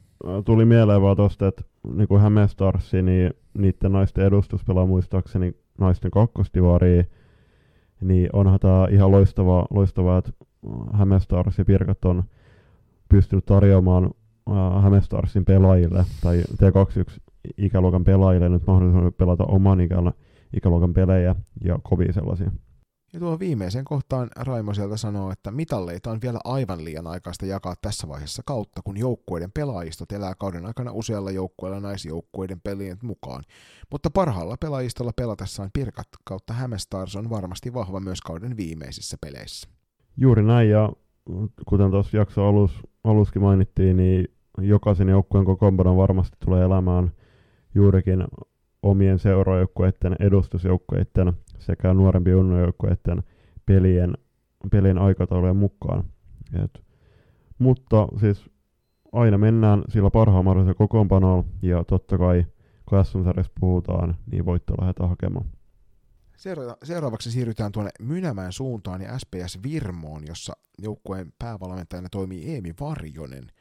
Tuli 0.45 0.65
mieleen 0.65 1.02
vaan 1.02 1.15
tuosta, 1.15 1.48
että 1.48 1.63
niin 1.93 2.08
kuin 2.08 2.22
Hämestarsi, 2.22 3.02
niin 3.02 3.34
niiden 3.58 3.91
naisten 3.91 4.26
edustus 4.26 4.63
pelaa 4.63 4.86
muistaakseni 4.86 5.56
naisten 5.78 6.12
kakkostivaria, 6.12 7.04
niin 8.02 8.30
onhan 8.34 8.60
tämä 8.60 8.88
ihan 8.91 9.12
loistavaa, 9.12 9.67
loistavaa 9.69 10.17
että 10.17 10.32
Hämestars 10.93 11.58
ja 11.58 11.65
Pirkat 11.65 12.06
on 12.06 12.24
pystynyt 13.10 13.45
tarjoamaan 13.45 14.12
Hämestarsin 14.82 15.45
pelaajille 15.45 16.06
tai 16.22 16.41
T21 16.41 17.19
ikäluokan 17.58 18.04
pelaajille 18.04 18.50
nyt 18.50 18.67
mahdollisuuden 18.67 19.13
pelata 19.13 19.43
oman 19.43 19.80
ikäluokan 20.54 20.93
pelejä 20.93 21.36
ja 21.63 21.80
kovia 21.84 22.13
sellaisia. 22.13 22.52
Ja 23.13 23.19
tuo 23.19 23.39
viimeisen 23.39 23.86
kohtaan 23.86 24.30
Raimo 24.36 24.74
sieltä 24.74 24.98
sanoo, 24.98 25.32
että 25.32 25.52
mitalleita 25.52 26.12
on 26.12 26.22
vielä 26.22 26.39
aivan 26.43 26.86
liian 26.86 27.08
aikaista 27.08 27.45
jakaa 27.45 27.76
tässä 27.82 28.08
vaiheessa 28.08 28.41
kautta, 28.45 28.82
kun 28.84 28.98
joukkueiden 28.98 29.52
pelaajistot 29.52 30.12
elää 30.12 30.36
kauden 30.36 30.65
aikana 30.65 30.91
usealla 30.91 31.32
joukkueella 31.32 31.80
naisjoukkueiden 31.80 32.62
pelien 32.62 32.98
mukaan. 33.04 33.43
Mutta 33.91 34.10
parhaalla 34.10 34.58
pelaajistolla 34.60 35.12
pelatessaan 35.15 35.69
Pirkat 35.74 36.08
kautta 36.26 36.54
Hämestars 36.54 37.15
on 37.15 37.30
varmasti 37.30 37.74
vahva 37.74 38.00
myös 38.00 38.22
kauden 38.22 38.58
viimeisissä 38.58 39.17
peleissä. 39.22 39.69
Juuri 40.22 40.44
näin, 40.44 40.70
ja 40.70 40.90
kuten 41.66 41.92
tuossa 41.92 42.18
jakso 42.18 42.48
alus, 42.48 42.80
aluskin 43.04 43.42
mainittiin, 43.42 43.98
niin 43.98 44.28
jokaisen 44.62 45.10
joukkueen 45.10 45.46
kokoonpanon 45.46 45.98
varmasti 45.98 46.38
tulee 46.46 46.64
elämään 46.66 47.12
juurikin 47.76 48.24
omien 48.84 49.20
seurajoukkueiden, 49.20 50.16
edustusjoukkueiden 50.20 51.34
sekä 51.60 51.94
nuorempien 51.94 52.32
junnujoukkueiden 52.32 53.24
pelien, 53.66 54.14
pelien 54.72 54.98
aikataulujen 54.98 55.56
mukaan. 55.56 56.04
Et, 56.64 56.84
mutta 57.60 58.08
siis 58.20 58.50
aina 59.12 59.38
mennään 59.38 59.84
sillä 59.90 60.10
parhaan 60.10 60.46
mahdollisella 60.46 60.78
kokoonpanolla 60.78 61.44
ja 61.62 61.84
totta 61.84 62.18
kai 62.18 62.46
kun 62.86 63.06
sm 63.06 63.20
puhutaan, 63.60 64.16
niin 64.32 64.46
voitto 64.46 64.74
lähdetään 64.82 65.10
hakemaan. 65.10 65.46
Seuraavaksi 66.84 67.32
siirrytään 67.32 67.71
tuonne 67.71 67.91
Mynämään 67.99 68.54
suuntaan 68.54 69.02
ja 69.02 69.19
SPS 69.19 69.63
Virmoon, 69.63 70.28
jossa 70.28 70.54
joukkueen 70.78 71.34
päävalmentajana 71.39 72.10
toimii 72.10 72.54
Eemi 72.54 72.73
Varjonen– 72.80 73.52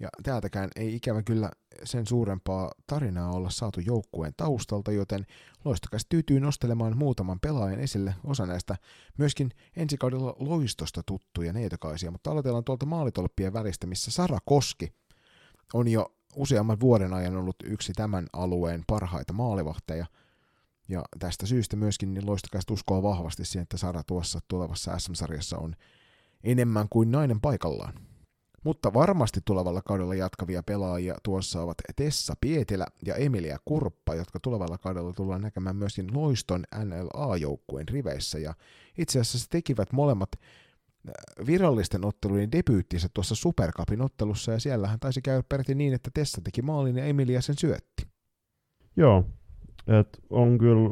ja 0.00 0.08
täältäkään 0.22 0.70
ei 0.76 0.94
ikävä 0.94 1.22
kyllä 1.22 1.50
sen 1.84 2.06
suurempaa 2.06 2.72
tarinaa 2.86 3.32
olla 3.32 3.50
saatu 3.50 3.80
joukkueen 3.80 4.32
taustalta, 4.36 4.92
joten 4.92 5.26
loistokas 5.64 6.06
tyytyy 6.08 6.40
nostelemaan 6.40 6.96
muutaman 6.96 7.40
pelaajan 7.40 7.80
esille, 7.80 8.14
osa 8.24 8.46
näistä 8.46 8.76
myöskin 9.18 9.50
ensikaudella 9.76 10.36
loistosta 10.38 11.02
tuttuja 11.06 11.52
neitokaisia, 11.52 12.10
mutta 12.10 12.30
aloitellaan 12.30 12.64
tuolta 12.64 12.86
maalitolppien 12.86 13.52
välistä, 13.52 13.86
missä 13.86 14.10
Sara 14.10 14.38
Koski 14.44 14.92
on 15.74 15.88
jo 15.88 16.14
useamman 16.36 16.80
vuoden 16.80 17.12
ajan 17.12 17.36
ollut 17.36 17.56
yksi 17.64 17.92
tämän 17.92 18.26
alueen 18.32 18.84
parhaita 18.86 19.32
maalivahteja, 19.32 20.06
ja 20.88 21.02
tästä 21.18 21.46
syystä 21.46 21.76
myöskin 21.76 22.14
niin 22.14 22.26
loistokas 22.26 22.64
uskoo 22.70 23.02
vahvasti 23.02 23.44
siihen, 23.44 23.62
että 23.62 23.76
Sara 23.76 24.02
tuossa 24.02 24.40
tulevassa 24.48 24.98
SM-sarjassa 24.98 25.58
on 25.58 25.74
enemmän 26.44 26.86
kuin 26.90 27.10
nainen 27.10 27.40
paikallaan. 27.40 27.94
Mutta 28.64 28.94
varmasti 28.94 29.40
tulevalla 29.44 29.82
kaudella 29.82 30.14
jatkavia 30.14 30.62
pelaajia 30.62 31.14
tuossa 31.22 31.62
ovat 31.62 31.76
Tessa 31.96 32.34
Pietilä 32.40 32.86
ja 33.06 33.14
Emilia 33.14 33.58
Kurppa, 33.64 34.14
jotka 34.14 34.40
tulevalla 34.40 34.78
kaudella 34.78 35.12
tullaan 35.12 35.42
näkemään 35.42 35.76
myöskin 35.76 36.14
Loiston 36.14 36.64
NLA-joukkueen 36.84 37.88
riveissä. 37.88 38.38
Ja 38.38 38.54
itse 38.98 39.20
asiassa 39.20 39.48
tekivät 39.50 39.92
molemmat 39.92 40.28
äh, 40.38 41.46
virallisten 41.46 42.04
ottelujen 42.04 42.52
debyyttinsä 42.52 43.08
tuossa 43.14 43.34
Supercupin 43.34 44.02
ottelussa, 44.02 44.52
ja 44.52 44.60
siellähän 44.60 45.00
taisi 45.00 45.22
käydä 45.22 45.42
peräti 45.48 45.74
niin, 45.74 45.94
että 45.94 46.10
Tessa 46.14 46.40
teki 46.40 46.62
maalin 46.62 46.96
ja 46.96 47.04
Emilia 47.04 47.42
sen 47.42 47.58
syötti. 47.58 48.06
Joo, 48.96 49.24
et 49.88 50.18
on 50.30 50.58
kyllä 50.58 50.90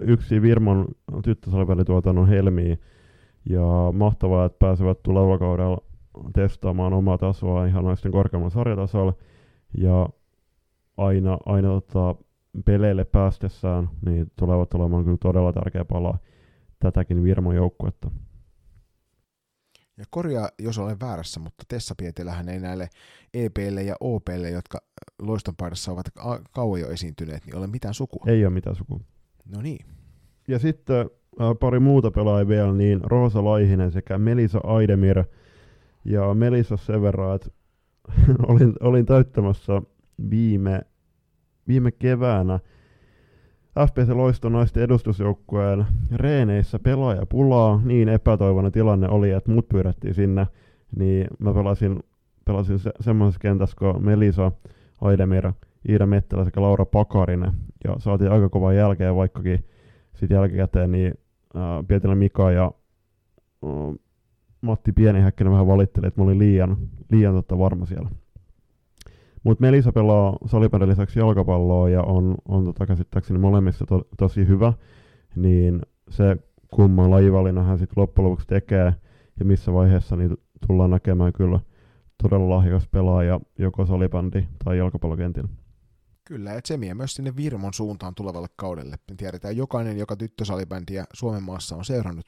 yksi 0.00 0.42
Virmon 0.42 0.88
tyttösalipelituotannon 1.24 2.28
helmiä, 2.28 2.76
ja 3.48 3.92
mahtavaa, 3.92 4.44
että 4.44 4.58
pääsevät 4.58 5.02
tulevalla 5.02 5.38
kaudella 5.38 5.82
testaamaan 6.34 6.92
omaa 6.92 7.18
tasoa 7.18 7.66
ihan 7.66 7.84
naisten 7.84 8.12
korkeammalla 8.12 8.50
sarjatasolla. 8.50 9.14
Ja 9.78 10.08
aina, 10.96 11.38
aina 11.46 11.68
tota, 11.68 12.14
peleille 12.64 13.04
päästessään 13.04 13.90
niin 14.06 14.32
tulevat 14.36 14.74
olemaan 14.74 15.04
kyllä 15.04 15.16
todella 15.20 15.52
tärkeä 15.52 15.84
pala 15.84 16.18
tätäkin 16.78 17.22
Virmon 17.22 17.54
joukkuetta. 17.54 18.10
Ja 20.00 20.06
korjaa, 20.10 20.48
jos 20.58 20.78
olen 20.78 21.00
väärässä, 21.00 21.40
mutta 21.40 21.64
Tessa 21.68 21.94
Pietelähän 21.98 22.48
ei 22.48 22.60
näille 22.60 22.88
EPlle 23.34 23.82
ja 23.82 23.96
OPlle, 24.00 24.50
jotka 24.50 24.78
loiston 25.22 25.56
paidassa 25.56 25.92
ovat 25.92 26.06
kauan 26.52 26.80
jo 26.80 26.90
esiintyneet, 26.90 27.46
niin 27.46 27.56
ole 27.56 27.66
mitään 27.66 27.94
sukua. 27.94 28.24
Ei 28.26 28.44
ole 28.44 28.54
mitään 28.54 28.76
sukua. 28.76 29.00
No 29.44 29.60
niin. 29.62 29.86
Ja 30.48 30.58
sitten 30.58 31.00
äh, 31.00 31.46
pari 31.60 31.78
muuta 31.78 32.10
pelaajia 32.10 32.48
vielä, 32.48 32.72
niin 32.72 33.00
Roosa 33.04 33.44
Laihinen 33.44 33.92
sekä 33.92 34.18
Melisa 34.18 34.60
Aidemir– 34.64 35.24
ja 36.04 36.34
Melissa 36.34 36.76
sen 36.76 37.02
verran, 37.02 37.34
että 37.34 37.50
olin, 38.48 38.72
olin 38.80 39.06
täyttämässä 39.06 39.82
viime, 40.30 40.80
viime 41.68 41.90
keväänä 41.90 42.58
FPC 43.78 44.08
Loiston 44.08 44.52
naisten 44.52 44.82
edustusjoukkueen 44.82 45.86
reeneissä 46.12 46.78
pelaajapulaa. 46.78 47.80
Niin 47.84 48.08
epätoivoinen 48.08 48.72
tilanne 48.72 49.08
oli, 49.08 49.30
että 49.30 49.50
mut 49.50 49.68
pyydettiin 49.68 50.14
sinne. 50.14 50.46
Niin 50.96 51.26
mä 51.38 51.54
pelasin, 51.54 52.00
pelasin 52.44 52.78
se, 52.78 52.90
semmoisessa 53.00 53.40
kentässä 53.40 53.76
kuin 53.78 54.04
Melisa, 54.04 54.52
Aidemir, 55.00 55.52
Iida 55.88 56.06
Mettelä 56.06 56.44
sekä 56.44 56.62
Laura 56.62 56.84
Pakarinen. 56.84 57.52
Ja 57.84 57.96
saatiin 57.98 58.32
aika 58.32 58.48
kovaa 58.48 58.72
jälkeen, 58.72 59.16
vaikkakin 59.16 59.64
sitten 60.14 60.36
jälkikäteen 60.36 60.92
niin 60.92 61.14
ää, 61.54 61.84
Pietilä 61.88 62.14
Mika 62.14 62.50
ja 62.50 62.72
ää, 63.64 63.70
Matti 64.60 64.92
Pienihäkkinen 64.92 65.52
vähän 65.52 65.66
valitteli, 65.66 66.06
että 66.06 66.20
mä 66.20 66.24
olin 66.24 66.38
liian, 66.38 66.76
liian 67.10 67.34
totta 67.34 67.58
varma 67.58 67.86
siellä. 67.86 68.10
Mutta 69.44 69.62
Melisa 69.62 69.92
pelaa 69.92 70.36
salipelin 70.46 70.88
lisäksi 70.88 71.18
jalkapalloa 71.18 71.88
ja 71.88 72.02
on, 72.02 72.34
on 72.48 72.64
tota 72.64 72.86
käsittääkseni 72.86 73.38
molemmissa 73.38 73.86
to, 73.86 74.08
tosi 74.18 74.46
hyvä, 74.46 74.72
niin 75.36 75.82
se 76.10 76.36
kumman 76.74 77.10
lajivalinnan 77.10 77.66
hän 77.66 77.78
sitten 77.78 78.00
loppujen 78.00 78.24
lopuksi 78.30 78.46
tekee 78.46 78.94
ja 79.38 79.44
missä 79.44 79.72
vaiheessa 79.72 80.16
niin 80.16 80.36
tullaan 80.66 80.90
näkemään 80.90 81.32
kyllä 81.32 81.60
todella 82.22 82.56
lahjakas 82.56 82.88
pelaaja 82.88 83.40
joko 83.58 83.86
salibändi 83.86 84.46
tai 84.64 84.78
jalkapallokentillä. 84.78 85.48
Kyllä, 86.24 86.52
ja 86.52 86.62
Tsemiä 86.62 86.94
myös 86.94 87.14
sinne 87.14 87.36
Virmon 87.36 87.74
suuntaan 87.74 88.14
tulevalle 88.14 88.48
kaudelle. 88.56 88.98
Me 89.08 89.14
tiedetään 89.16 89.56
jokainen, 89.56 89.98
joka 89.98 90.16
tyttösalibändiä 90.16 91.04
Suomen 91.12 91.42
maassa 91.42 91.76
on 91.76 91.84
seurannut 91.84 92.26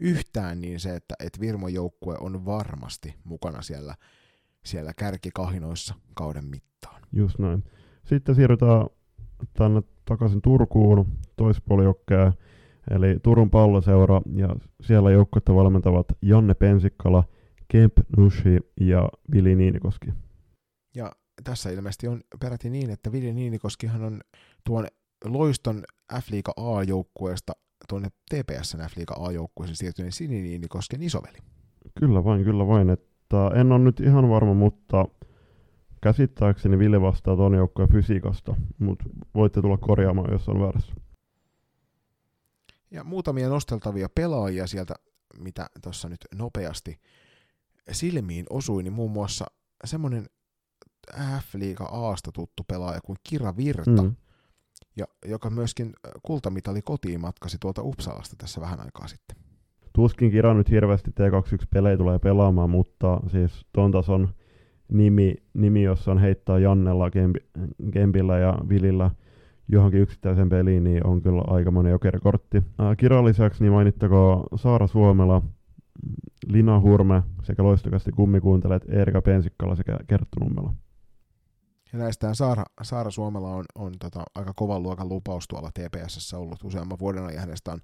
yhtään, 0.00 0.60
niin 0.60 0.80
se, 0.80 0.96
että, 0.96 1.14
että 1.20 1.40
Virmon 1.40 1.74
joukkue 1.74 2.16
on 2.20 2.44
varmasti 2.44 3.14
mukana 3.24 3.62
siellä, 3.62 3.94
siellä 4.64 4.92
kärkikahinoissa 4.96 5.94
kauden 6.14 6.44
mittaan. 6.44 7.02
Just 7.12 7.38
näin. 7.38 7.64
Sitten 8.04 8.34
siirrytään 8.34 8.86
tänne 9.52 9.82
takaisin 10.04 10.42
Turkuun, 10.42 11.06
toispuolijokkeen, 11.36 12.32
eli 12.90 13.18
Turun 13.22 13.50
palloseura, 13.50 14.20
ja 14.36 14.56
siellä 14.82 15.10
joukkuetta 15.10 15.54
valmentavat 15.54 16.06
Janne 16.22 16.54
Pensikkala, 16.54 17.24
Kemp 17.68 17.92
Nushi 18.16 18.58
ja 18.80 19.08
Vili 19.32 19.56
Niinikoski. 19.56 20.12
Ja 20.94 21.12
tässä 21.44 21.70
ilmeisesti 21.70 22.08
on 22.08 22.20
peräti 22.40 22.70
niin, 22.70 22.90
että 22.90 23.12
Vili 23.12 23.32
Niinikoskihan 23.32 24.02
on 24.04 24.20
tuon 24.64 24.86
Loiston 25.24 25.84
F-liiga 26.14 26.52
A-joukkueesta 26.56 27.52
tuonne 27.88 28.08
TPSn 28.30 28.78
F-liiga 28.78 29.14
A-joukkueeseen 29.18 29.76
siirtyneen 29.76 30.12
Sini 30.12 30.42
Niinikosken 30.42 31.02
isoveli. 31.02 31.38
Kyllä 31.98 32.24
vain, 32.24 32.44
kyllä 32.44 32.66
vain. 32.66 32.96
Että 33.28 33.60
en 33.60 33.72
ole 33.72 33.78
nyt 33.78 34.00
ihan 34.00 34.28
varma, 34.28 34.54
mutta 34.54 35.08
käsittääkseni 36.00 36.78
Ville 36.78 37.00
vastaa 37.00 37.36
tuon 37.36 37.54
joukkueen 37.54 37.92
fysiikasta, 37.92 38.56
mutta 38.78 39.04
voitte 39.34 39.62
tulla 39.62 39.76
korjaamaan, 39.76 40.32
jos 40.32 40.48
on 40.48 40.60
väärässä. 40.60 40.94
Ja 42.90 43.04
muutamia 43.04 43.48
nosteltavia 43.48 44.08
pelaajia 44.14 44.66
sieltä, 44.66 44.94
mitä 45.38 45.66
tuossa 45.82 46.08
nyt 46.08 46.18
nopeasti 46.34 47.00
silmiin 47.92 48.46
osui, 48.50 48.82
niin 48.82 48.92
muun 48.92 49.10
muassa 49.10 49.46
semmoinen 49.84 50.26
F-liiga 51.16 51.84
Aasta 51.84 52.32
tuttu 52.32 52.64
pelaaja 52.64 53.00
kuin 53.04 53.18
Kira 53.22 53.56
Virta, 53.56 54.02
mm. 54.02 54.16
ja, 54.96 55.04
joka 55.24 55.50
myöskin 55.50 55.92
kultamitali 56.22 56.82
kotiin 56.82 57.20
matkasi 57.20 57.56
tuolta 57.60 57.82
Uppsalasta 57.82 58.36
tässä 58.38 58.60
vähän 58.60 58.80
aikaa 58.80 59.08
sitten. 59.08 59.47
Tuskin 59.98 60.30
Kira 60.30 60.54
nyt 60.54 60.70
hirveästi 60.70 61.10
T21-pelejä 61.10 61.96
tulee 61.96 62.18
pelaamaan, 62.18 62.70
mutta 62.70 63.20
siis 63.26 63.66
ton 63.72 63.90
tason 63.90 64.28
nimi, 64.92 65.34
nimi 65.54 65.82
jossa 65.82 66.10
on 66.10 66.18
heittää 66.18 66.58
Jannella, 66.58 67.10
Kempi, 67.10 67.40
Kempillä 67.92 68.38
ja 68.38 68.58
Vilillä 68.68 69.10
johonkin 69.68 70.00
yksittäiseen 70.00 70.48
peliin, 70.48 70.84
niin 70.84 71.06
on 71.06 71.22
kyllä 71.22 71.42
aika 71.46 71.70
monen 71.70 71.90
jokerikortti. 71.90 72.62
Kiran 72.96 73.24
lisäksi 73.24 73.64
niin 73.64 73.72
mainittakoon 73.72 74.44
Saara 74.56 74.86
Suomela, 74.86 75.42
Lina 76.46 76.80
Hurme 76.80 77.22
sekä 77.42 77.62
loistokasti 77.62 78.12
kummikuuntelijat 78.12 78.82
Erika 78.88 79.22
Pensikkala 79.22 79.76
sekä 79.76 79.98
Kerttu 80.06 80.40
Nummela. 80.40 80.74
Ja 81.92 81.98
näistä 81.98 82.34
Saara, 82.34 82.64
Saara 82.82 83.10
Suomella 83.10 83.54
on, 83.54 83.64
on 83.74 83.92
tota, 83.98 84.24
aika 84.34 84.52
kovan 84.56 84.82
luokan 84.82 85.08
lupaus 85.08 85.48
tuolla 85.48 85.70
TPSssä 85.70 86.38
ollut 86.38 86.64
useamman 86.64 86.98
vuoden 86.98 87.24
ajan. 87.24 87.40
Hänestä 87.40 87.72
on 87.72 87.80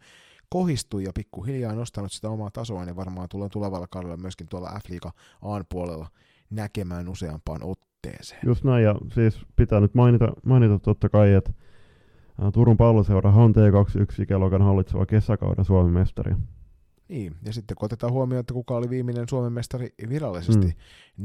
kohistu 0.55 0.99
ja 0.99 1.13
pikkuhiljaa 1.15 1.75
nostanut 1.75 2.13
sitä 2.13 2.31
omaa 2.31 2.51
tasoa, 2.51 2.85
niin 2.85 2.97
varmaan 2.97 3.29
tulee 3.29 3.49
tulevalla 3.49 3.87
kaudella 3.87 4.17
myöskin 4.17 4.47
tuolla 4.49 4.81
F-liiga 4.85 5.13
A-puolella 5.43 6.09
näkemään 6.51 7.09
useampaan 7.09 7.61
otteeseen. 7.63 8.41
Just 8.47 8.65
näin, 8.65 8.85
ja 8.85 8.95
siis 9.15 9.41
pitää 9.57 9.81
nyt 9.81 9.95
mainita, 9.95 10.33
mainita 10.45 10.79
totta 10.79 11.09
kai, 11.09 11.33
että 11.33 11.53
Turun 12.53 12.77
palloseura 12.77 13.31
on 13.31 13.55
T21-ikäluokan 13.55 14.63
hallitseva 14.63 15.07
kesäkauden 15.07 15.65
Suomen 15.65 15.93
mestari. 15.93 16.35
Niin, 17.09 17.37
ja 17.45 17.53
sitten 17.53 17.77
kun 17.77 17.87
otetaan 17.87 18.13
huomioon, 18.13 18.41
että 18.41 18.55
kuka 18.55 18.77
oli 18.77 18.91
viimeinen 18.91 19.29
Suomen 19.29 19.53
mestari 19.53 19.89
virallisesti 20.09 20.67
mm. 20.67 20.75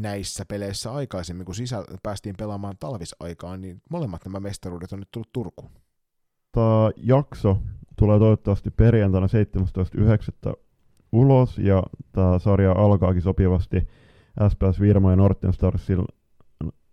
näissä 0.01 0.45
peleissä 0.45 0.93
aikaisemmin, 0.93 1.45
kun 1.45 1.55
sisä 1.55 1.83
päästiin 2.03 2.35
pelaamaan 2.37 2.75
talvisaikaan, 2.79 3.61
niin 3.61 3.81
molemmat 3.89 4.25
nämä 4.25 4.39
mestaruudet 4.39 4.91
on 4.93 4.99
nyt 4.99 5.11
tullut 5.11 5.33
Turkuun. 5.33 5.71
Tämä 6.51 6.91
jakso 6.97 7.57
tulee 7.99 8.19
toivottavasti 8.19 8.71
perjantaina 8.71 9.27
17.9. 10.47 10.53
ulos, 11.11 11.57
ja 11.57 11.83
tämä 12.11 12.39
sarja 12.39 12.71
alkaakin 12.71 13.21
sopivasti 13.21 13.87
SPS 14.49 14.79
Virma 14.79 15.09
ja 15.09 15.15
Norten 15.15 15.53
Starsin 15.53 16.05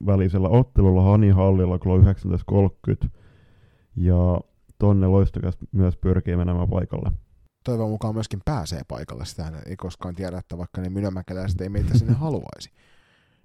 välisellä 0.07 0.49
ottelulla 0.49 1.03
Hanihallilla 1.03 1.79
kello 1.79 1.99
19.30, 1.99 3.09
ja 3.97 4.41
tonne 4.79 5.07
loistokas 5.07 5.59
myös 5.73 5.97
pyrkii 5.97 6.37
menemään 6.37 6.69
paikalle 6.69 7.11
toivon 7.67 7.91
mukaan 7.91 8.15
myöskin 8.15 8.41
pääsee 8.45 8.81
paikalle. 8.89 9.25
Sitä 9.25 9.53
ei 9.67 9.77
koskaan 9.77 10.15
tiedä, 10.15 10.39
että 10.39 10.59
vaikka 10.59 10.81
ne 10.81 10.89
mynämäkeläiset 10.89 11.61
ei 11.61 11.69
meitä 11.69 11.99
sinne 11.99 12.13
haluaisi. 12.25 12.71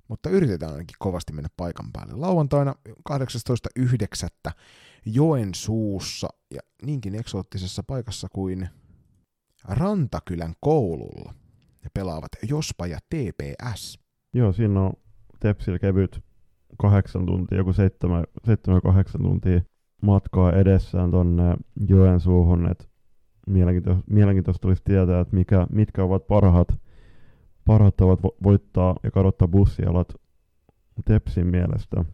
Mutta 0.08 0.30
yritetään 0.30 0.72
ainakin 0.72 0.96
kovasti 1.00 1.34
mennä 1.34 1.50
paikan 1.58 1.92
päälle. 1.94 2.14
Lauantaina 2.16 2.76
18.9. 2.90 4.52
Joensuussa 5.06 6.28
ja 6.54 6.62
niinkin 6.86 7.16
eksoottisessa 7.16 7.84
paikassa 7.88 8.28
kuin 8.34 8.70
Rantakylän 9.68 10.54
koululla. 10.60 11.34
Ne 11.84 11.90
pelaavat 11.94 12.32
Jospa 12.50 12.88
ja 12.88 13.00
TPS. 13.10 14.00
Joo, 14.34 14.54
siinä 14.54 14.82
on 14.82 14.94
Tepsillä 15.40 15.80
kevyt 15.80 16.20
kahdeksan 16.78 17.26
tuntia, 17.26 17.58
joku 17.58 17.74
seitsemän, 17.74 18.24
kahdeksan 18.84 19.22
tuntia 19.22 19.62
matkaa 20.02 20.52
edessään 20.52 21.12
tonne 21.12 21.56
Joensuuhun, 21.88 22.72
että 22.72 22.86
mielenkiintoista, 23.48 24.04
mielenkiintoista 24.10 24.68
olisi 24.68 24.82
tietää, 24.86 25.20
että 25.20 25.36
mikä, 25.36 25.68
mitkä 25.70 26.04
ovat 26.04 26.28
parhaat, 26.28 26.68
parhaat 27.66 27.96
vo- 28.02 28.38
voittaa 28.44 28.96
ja 29.04 29.12
kadottaa 29.12 29.48
bussialat 29.48 30.14
Tepsin 31.06 31.48
mielestä. 31.48 32.06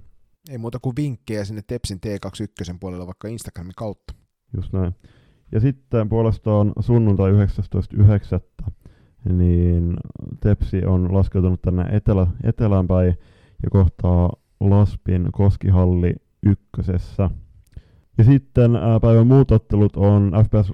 Ei 0.50 0.58
muuta 0.58 0.80
kuin 0.80 0.96
vinkkejä 0.96 1.46
sinne 1.46 1.62
Tepsin 1.68 2.00
T21 2.06 2.78
puolella 2.80 3.06
vaikka 3.06 3.28
Instagramin 3.28 3.74
kautta. 3.76 4.14
Just 4.56 4.74
näin. 4.74 4.96
Ja 5.52 5.60
sitten 5.60 6.10
puolestaan 6.10 6.74
sunnuntai 6.80 7.32
19.9. 7.32 8.64
niin 9.34 9.98
Tepsi 10.40 10.86
on 10.86 11.14
laskeutunut 11.14 11.62
tänne 11.62 11.84
etelä, 11.92 12.28
etelään 12.44 12.88
päin 12.88 13.18
ja 13.64 13.70
kohtaa 13.70 14.34
Laspin 14.60 15.30
Koskihalli 15.32 16.16
ykkösessä. 16.44 17.30
Ja 18.18 18.24
sitten 18.24 18.72
päivän 19.02 19.28
muut 19.28 19.52
ottelut 19.52 19.98
on 19.98 20.32
FPS 20.44 20.72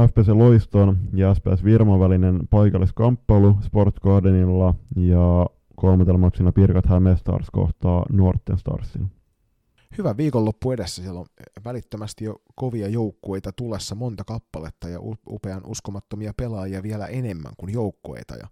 FPC 0.00 0.28
Loiston 0.28 0.98
ja 1.14 1.34
SPS 1.34 1.64
Virman 1.64 2.00
välinen 2.00 2.40
paikalliskamppailu 2.50 3.56
Sport 3.60 4.00
Gardenilla 4.00 4.74
ja 4.96 5.46
kolmatelmaksina 5.76 6.52
Pirkat 6.52 6.86
Hämestars 6.86 7.50
kohtaa 7.50 8.06
Nuorten 8.12 8.58
Starsin. 8.58 9.10
Hyvä 9.98 10.16
viikonloppu 10.16 10.72
edessä. 10.72 11.02
Siellä 11.02 11.20
on 11.20 11.26
välittömästi 11.64 12.24
jo 12.24 12.36
kovia 12.54 12.88
joukkueita 12.88 13.52
tulessa 13.52 13.94
monta 13.94 14.24
kappaletta 14.24 14.88
ja 14.88 14.98
upean 15.30 15.66
uskomattomia 15.66 16.32
pelaajia 16.36 16.82
vielä 16.82 17.06
enemmän 17.06 17.52
kuin 17.56 17.72
joukkueita. 17.72 18.34
Ja 18.34 18.48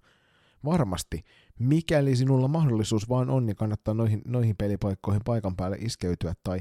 varmasti, 0.64 1.24
mikäli 1.58 2.16
sinulla 2.16 2.48
mahdollisuus 2.48 3.08
vaan 3.08 3.30
on, 3.30 3.46
niin 3.46 3.56
kannattaa 3.56 3.94
noihin, 3.94 4.22
noihin 4.26 4.56
pelipaikkoihin 4.56 5.22
paikan 5.24 5.56
päälle 5.56 5.76
iskeytyä 5.80 6.32
tai 6.44 6.58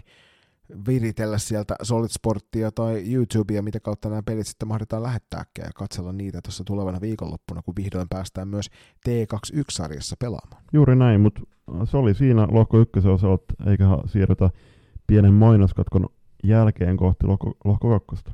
viritellä 0.87 1.37
sieltä 1.37 1.75
Solid 1.83 2.09
Sporttia 2.09 2.71
tai 2.71 3.13
YouTubea, 3.13 3.61
mitä 3.61 3.79
kautta 3.79 4.09
nämä 4.09 4.23
pelit 4.23 4.47
sitten 4.47 4.67
mahdetaan 4.67 5.03
lähettääkään 5.03 5.67
ja 5.67 5.71
katsella 5.75 6.13
niitä 6.13 6.39
tuossa 6.43 6.63
tulevana 6.63 7.01
viikonloppuna, 7.01 7.61
kun 7.61 7.75
vihdoin 7.75 8.09
päästään 8.09 8.47
myös 8.47 8.69
T21-sarjassa 9.09 10.15
pelaamaan. 10.19 10.63
Juuri 10.73 10.95
näin, 10.95 11.21
mutta 11.21 11.41
se 11.83 11.97
oli 11.97 12.13
siinä 12.13 12.47
lohko 12.51 12.79
ykkösen 12.79 13.11
osalta, 13.11 13.45
eiköhän 13.67 13.99
siirrytä 14.05 14.49
pienen 15.11 15.33
mainoskatkon 15.33 16.09
jälkeen 16.43 16.97
kohti 16.97 17.27
lohko, 17.27 17.57
lohko 17.65 17.89
kakkosta. 17.89 18.31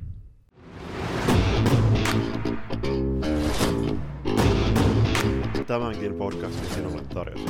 Tämänkin 5.68 6.14
podcastin 6.14 6.70
sinulle 6.70 7.02
tarjosi. 7.14 7.46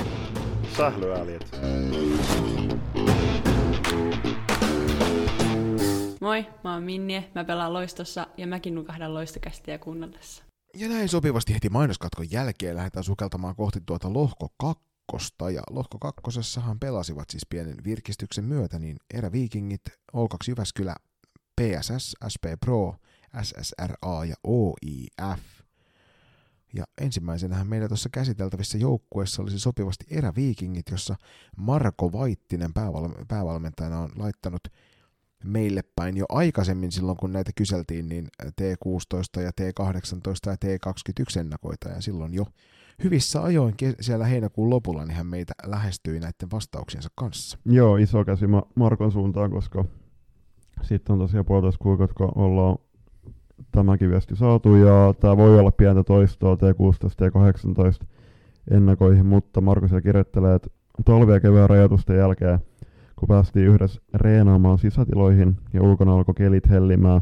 Sählyäljet. 0.78 1.60
Moi, 6.22 6.46
mä 6.64 6.74
oon 6.74 6.84
Minnie, 6.84 7.32
mä 7.36 7.44
pelaan 7.44 7.74
loistossa 7.74 8.28
ja 8.38 8.48
mäkin 8.48 8.76
nukahdan 8.76 9.14
loistokästiä 9.14 9.78
kuunnellessa. 9.78 10.44
Ja 10.76 10.90
näin 10.90 11.10
sopivasti 11.10 11.54
heti 11.54 11.70
mainoskatkon 11.70 12.32
jälkeen 12.32 12.76
lähdetään 12.76 13.04
sukeltamaan 13.04 13.56
kohti 13.56 13.80
tuota 13.86 14.14
lohko 14.14 14.48
kakkosta. 15.08 15.50
Ja 15.50 15.62
lohko 15.70 16.00
kakkosessahan 16.00 16.80
pelasivat 16.80 17.30
siis 17.30 17.46
pienen 17.50 17.76
virkistyksen 17.84 18.44
myötä 18.44 18.80
niin 18.80 18.98
eräviikingit, 19.14 19.82
Olkaksi 20.14 20.52
2 20.52 20.52
Jyväskylä, 20.52 20.96
PSS, 21.62 22.16
SP 22.34 22.44
Pro, 22.60 22.96
SSRA 23.42 24.26
ja 24.26 24.36
OIF. 24.44 25.44
Ja 26.74 26.84
ensimmäisenähän 27.02 27.68
meillä 27.68 27.88
tuossa 27.88 28.10
käsiteltävissä 28.10 28.78
joukkueessa 28.78 29.42
olisi 29.42 29.60
sopivasti 29.60 30.06
eräviikingit, 30.10 30.90
jossa 30.92 31.16
Marko 31.58 32.12
Vaittinen 32.12 32.72
pääval- 32.74 33.26
päävalmentajana 33.28 34.00
on 34.00 34.12
laittanut 34.16 34.68
meille 35.44 35.84
päin 35.96 36.18
jo 36.18 36.26
aikaisemmin 36.30 36.92
silloin, 36.92 37.18
kun 37.18 37.34
näitä 37.34 37.52
kyseltiin, 37.56 38.10
niin 38.10 38.28
T16 38.44 39.42
ja 39.42 39.52
T18 39.62 40.50
ja 40.50 40.56
T21 40.56 41.40
ennakoita, 41.40 41.90
ja 41.90 42.02
silloin 42.02 42.34
jo 42.34 42.46
hyvissä 43.04 43.44
ajoin 43.44 43.76
siellä 44.00 44.26
heinäkuun 44.26 44.70
lopulla, 44.70 45.06
niin 45.06 45.18
hän 45.18 45.28
meitä 45.28 45.54
lähestyi 45.66 46.20
näiden 46.20 46.52
vastauksiensa 46.52 47.10
kanssa. 47.16 47.58
Joo, 47.66 47.98
iso 47.98 48.26
käsi 48.26 48.46
Markon 48.76 49.12
suuntaan, 49.12 49.52
koska 49.52 49.86
sitten 50.82 51.14
on 51.14 51.20
tosiaan 51.20 51.46
puolitoista 51.46 51.84
kuukautta, 51.84 52.14
kun 52.14 52.32
ollaan 52.36 52.78
tämäkin 53.72 54.10
viesti 54.10 54.36
saatu, 54.36 54.76
ja 54.76 55.14
tämä 55.20 55.38
voi 55.38 55.60
olla 55.60 55.72
pientä 55.72 56.04
toistoa 56.04 56.56
T16 56.56 56.58
ja 57.22 57.30
T18 57.30 58.06
ennakoihin, 58.72 59.26
mutta 59.26 59.62
Marko 59.62 59.88
siellä 59.88 60.02
kirjoittelee, 60.02 60.56
että 60.56 60.70
talvi- 61.06 61.32
ja 61.32 61.40
kevään 61.40 61.70
rajoitusten 61.70 62.18
jälkeen, 62.18 62.60
kun 63.16 63.28
päästiin 63.28 63.68
yhdessä 63.68 64.02
reenaamaan 64.14 64.78
sisätiloihin 64.78 65.58
ja 65.74 65.82
ulkona 65.82 66.14
alkoi 66.14 66.36
kelit 66.36 66.70
hellimään, 66.70 67.22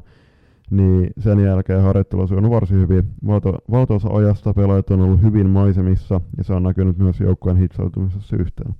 niin 0.71 1.09
sen 1.19 1.39
jälkeen 1.39 1.81
harjoittelu 1.81 2.21
on 2.21 2.27
sujunut 2.27 2.51
varsin 2.51 2.77
hyvin. 2.77 3.03
Valto, 3.27 3.57
valtaosa 3.71 4.09
ajasta 4.09 4.53
pelaajat 4.53 4.89
on 4.89 5.01
ollut 5.01 5.21
hyvin 5.21 5.49
maisemissa 5.49 6.21
ja 6.37 6.43
se 6.43 6.53
on 6.53 6.63
näkynyt 6.63 6.97
myös 6.97 7.19
joukkueen 7.19 7.57
hitsautumisessa 7.57 8.35
yhteen. 8.35 8.75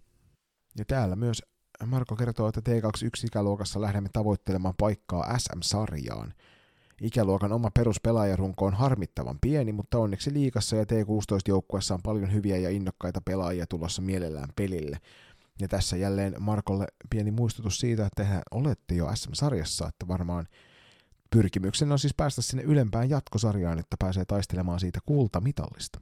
Ja 0.77 0.85
täällä 0.87 1.15
myös 1.15 1.43
Marko 1.85 2.15
kertoo, 2.15 2.47
että 2.47 2.61
T21-ikäluokassa 2.69 3.81
lähdemme 3.81 4.09
tavoittelemaan 4.13 4.73
paikkaa 4.79 5.37
SM-sarjaan. 5.37 6.33
Ikäluokan 7.01 7.51
oma 7.51 7.69
peruspelaajarunko 7.73 8.65
on 8.65 8.73
harmittavan 8.73 9.37
pieni, 9.41 9.73
mutta 9.73 9.97
onneksi 9.99 10.33
liikassa 10.33 10.75
ja 10.75 10.83
T16-joukkueessa 10.83 11.93
on 11.93 12.01
paljon 12.03 12.33
hyviä 12.33 12.57
ja 12.57 12.69
innokkaita 12.69 13.21
pelaajia 13.25 13.67
tulossa 13.67 14.01
mielellään 14.01 14.49
pelille. 14.55 14.97
Ja 15.59 15.67
tässä 15.67 15.97
jälleen 15.97 16.35
Markolle 16.39 16.85
pieni 17.09 17.31
muistutus 17.31 17.79
siitä, 17.79 18.05
että 18.05 18.23
tehän 18.23 18.41
olette 18.51 18.95
jo 18.95 19.11
SM-sarjassa, 19.15 19.87
että 19.87 20.07
varmaan 20.07 20.47
pyrkimyksen 21.35 21.91
on 21.91 21.99
siis 21.99 22.13
päästä 22.13 22.41
sinne 22.41 22.63
ylempään 22.63 23.09
jatkosarjaan, 23.09 23.79
että 23.79 23.95
pääsee 23.99 24.25
taistelemaan 24.25 24.79
siitä 24.79 24.99
kultamitallista. 25.05 25.99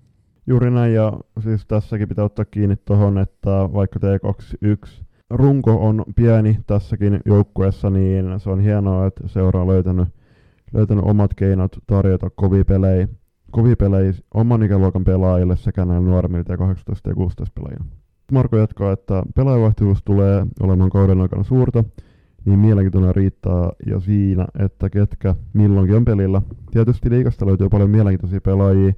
Juuri 0.48 0.72
näin, 0.72 0.94
ja 0.94 1.14
siis 1.44 1.66
tässäkin 1.66 2.08
pitää 2.08 2.26
ottaa 2.26 2.46
kiinni 2.46 2.76
tuohon, 2.76 3.18
että 3.18 3.50
vaikka 3.50 4.00
T21 4.00 5.04
runko 5.30 5.88
on 5.88 6.04
pieni 6.16 6.60
tässäkin 6.68 7.20
joukkueessa, 7.26 7.90
niin 7.90 8.40
se 8.40 8.50
on 8.50 8.60
hienoa, 8.60 9.08
että 9.08 9.28
seura 9.28 9.62
on 9.62 9.68
löytänyt, 9.68 10.08
löytänyt 10.74 11.04
omat 11.08 11.34
keinot 11.34 11.78
tarjota 11.88 12.30
kovia 12.30 12.66
pelejä, 12.66 13.08
kovia 13.52 13.76
pelejä 13.76 14.14
oman 14.34 14.64
ikäluokan 14.64 15.04
pelaajille 15.04 15.58
sekä 15.58 15.86
näille 15.86 16.10
nuoremmille 16.10 16.58
18 16.58 17.10
ja 17.10 17.16
16 17.16 17.54
pelaajille. 17.56 17.86
Marko 18.32 18.58
jatkaa, 18.58 18.92
että 18.92 19.24
pelaajavaihtuvuus 19.36 20.04
tulee 20.04 20.46
olemaan 20.60 20.90
kauden 20.90 21.22
aikana 21.22 21.44
suurta, 21.44 21.84
niin 22.46 22.60
mielenkiintoinen 22.60 23.16
riittää 23.16 23.70
jo 23.86 24.00
siinä, 24.00 24.48
että 24.60 24.90
ketkä 24.90 25.36
milloinkin 25.54 25.96
on 25.96 26.06
pelillä. 26.06 26.42
Tietysti 26.72 27.10
liikasta 27.10 27.46
löytyy 27.46 27.70
paljon 27.70 27.90
mielenkiintoisia 27.90 28.42
pelaajia, 28.42 28.94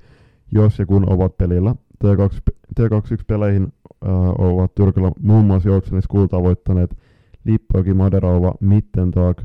jos 0.52 0.80
ja 0.80 0.86
kun 0.86 1.14
ovat 1.14 1.38
pelillä. 1.38 1.76
T2, 2.04 2.54
T21-peleihin 2.80 3.64
äh, 3.64 4.12
ovat 4.38 4.76
Tyrkillä 4.76 5.12
muun 5.22 5.46
muassa 5.46 5.70
Joutsenis 5.70 6.08
kultaa 6.08 6.44
voittaneet 6.44 6.98
Lippoki, 7.46 7.94
Maderova, 7.94 8.54
Mittentag 8.60 9.42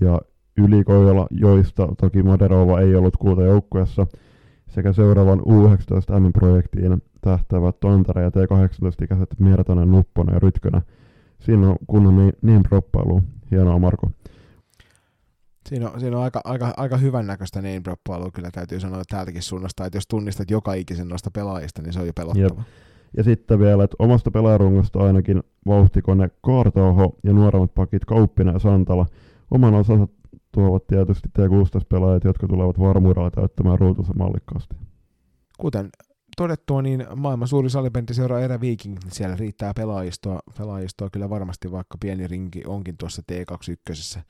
ja 0.00 0.20
Ylikojola, 0.58 1.26
joista 1.30 1.88
toki 2.00 2.22
Maderova 2.22 2.80
ei 2.80 2.94
ollut 2.94 3.16
kultajoukkueessa, 3.16 4.06
sekä 4.68 4.92
seuraavan 4.92 5.40
U19 5.40 6.20
M-projektiin 6.20 7.02
tähtävät 7.20 7.80
Tontare 7.80 8.22
ja 8.22 8.30
T18-ikäiset 8.30 9.34
Miertonen, 9.38 9.90
Nupponen 9.90 10.32
ja 10.32 10.38
Rytkönä– 10.38 10.82
Siinä 11.44 11.68
on 11.68 11.76
kunnon 11.86 12.16
niin, 12.16 12.32
niin 12.42 12.62
proppailu. 12.62 13.22
Hienoa 13.50 13.78
Marko. 13.78 14.10
Siinä 15.68 15.90
on, 15.90 16.00
siinä 16.00 16.16
on 16.16 16.22
aika, 16.22 16.40
aika, 16.44 16.74
aika 16.76 16.96
hyvän 16.96 17.26
näköistä 17.26 17.62
niin 17.62 17.82
proppailua, 17.82 18.30
kyllä 18.30 18.50
täytyy 18.50 18.80
sanoa 18.80 19.02
täältäkin 19.08 19.42
suunnasta, 19.42 19.86
että 19.86 19.96
jos 19.96 20.06
tunnistat 20.06 20.50
joka 20.50 20.74
ikisen 20.74 21.08
noista 21.08 21.30
pelaajista, 21.30 21.82
niin 21.82 21.92
se 21.92 22.00
on 22.00 22.06
jo 22.06 22.12
pelottava. 22.12 22.60
Jep. 22.60 22.68
Ja 23.16 23.24
sitten 23.24 23.58
vielä, 23.58 23.84
että 23.84 23.96
omasta 23.98 24.30
pelaajarungosta 24.30 24.98
ainakin 24.98 25.42
vauhtikone 25.66 26.30
Kaartauho 26.40 27.16
ja 27.24 27.32
nuoremmat 27.32 27.74
pakit 27.74 28.04
Kauppina 28.04 28.52
ja 28.52 28.58
Santala. 28.58 29.06
Oman 29.50 29.74
osansa 29.74 30.08
tuovat 30.52 30.86
tietysti 30.86 31.28
T16-pelaajat, 31.38 32.24
jotka 32.24 32.48
tulevat 32.48 32.78
varmuudella 32.78 33.30
täyttämään 33.30 33.78
ruutunsa 33.78 34.12
mallikkaasti. 34.16 34.76
Kuten 35.58 35.90
todettua, 36.36 36.82
niin 36.82 37.06
maailman 37.16 37.48
suuri 37.48 37.68
seuraa 38.12 38.40
Erä 38.40 38.60
Viking, 38.60 38.98
niin 38.98 39.12
siellä 39.12 39.36
riittää 39.36 39.74
pelaajistoa, 39.74 40.40
pelaajistoa 40.58 41.10
kyllä 41.10 41.30
varmasti, 41.30 41.72
vaikka 41.72 41.98
pieni 42.00 42.26
rinki 42.26 42.62
onkin 42.66 42.96
tuossa 42.96 43.22
T21 43.32 44.20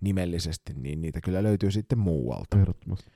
nimellisesti, 0.00 0.72
niin 0.74 1.02
niitä 1.02 1.20
kyllä 1.20 1.42
löytyy 1.42 1.70
sitten 1.70 1.98
muualta. 1.98 2.58
Ehdottomasti. 2.58 3.10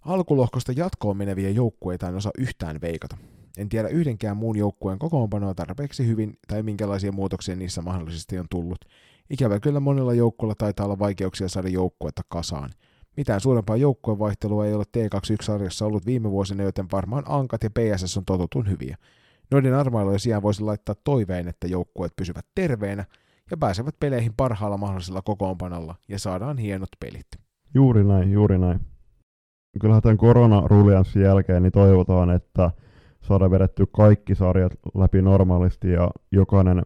Alkulohkosta 0.00 0.72
jatkoon 0.72 1.16
meneviä 1.16 1.50
joukkueita 1.50 2.08
en 2.08 2.14
osaa 2.14 2.32
yhtään 2.38 2.80
veikata. 2.80 3.16
En 3.58 3.68
tiedä 3.68 3.88
yhdenkään 3.88 4.36
muun 4.36 4.58
joukkueen 4.58 4.98
kokoonpanoa 4.98 5.54
tarpeeksi 5.54 6.06
hyvin 6.06 6.38
tai 6.48 6.62
minkälaisia 6.62 7.12
muutoksia 7.12 7.56
niissä 7.56 7.82
mahdollisesti 7.82 8.38
on 8.38 8.46
tullut. 8.50 8.84
Ikävä 9.30 9.60
kyllä 9.60 9.80
monella 9.80 10.14
joukkueella 10.14 10.54
taitaa 10.54 10.86
olla 10.86 10.98
vaikeuksia 10.98 11.48
saada 11.48 11.68
joukkuetta 11.68 12.22
kasaan– 12.28 12.70
mitään 13.16 13.40
suurempaa 13.40 13.76
joukkuevaihtelua 13.76 14.66
ei 14.66 14.74
ole 14.74 14.84
T21-sarjassa 14.84 15.86
ollut 15.86 16.06
viime 16.06 16.30
vuosina, 16.30 16.62
joten 16.62 16.86
varmaan 16.92 17.24
Ankat 17.26 17.62
ja 17.62 17.70
PSS 17.70 18.16
on 18.16 18.24
totutun 18.24 18.70
hyviä. 18.70 18.96
Noiden 19.50 19.74
armailujen 19.74 20.20
sijaan 20.20 20.42
voisi 20.42 20.62
laittaa 20.62 20.94
toiveen, 21.04 21.48
että 21.48 21.66
joukkueet 21.66 22.16
pysyvät 22.16 22.46
terveenä 22.54 23.04
ja 23.50 23.56
pääsevät 23.56 23.94
peleihin 24.00 24.32
parhaalla 24.36 24.76
mahdollisella 24.76 25.22
kokoonpanolla 25.22 25.94
ja 26.08 26.18
saadaan 26.18 26.58
hienot 26.58 26.88
pelit. 27.00 27.26
Juuri 27.74 28.04
näin, 28.04 28.32
juuri 28.32 28.58
näin. 28.58 28.80
Kyllähän 29.80 30.02
tämän 30.02 30.16
koronarulianssin 30.16 31.22
jälkeen 31.22 31.62
niin 31.62 31.72
toivotaan, 31.72 32.30
että 32.30 32.70
saadaan 33.22 33.50
vedetty 33.50 33.86
kaikki 33.86 34.34
sarjat 34.34 34.72
läpi 34.94 35.22
normaalisti 35.22 35.90
ja 35.90 36.10
jokainen 36.32 36.82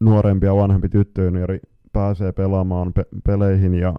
nuorempi 0.00 0.46
ja 0.46 0.56
vanhempi 0.56 0.88
tyttöjuniori 0.88 1.60
pääsee 1.92 2.32
pelaamaan 2.32 2.92
pe- 2.92 3.06
peleihin 3.26 3.74
ja 3.74 3.94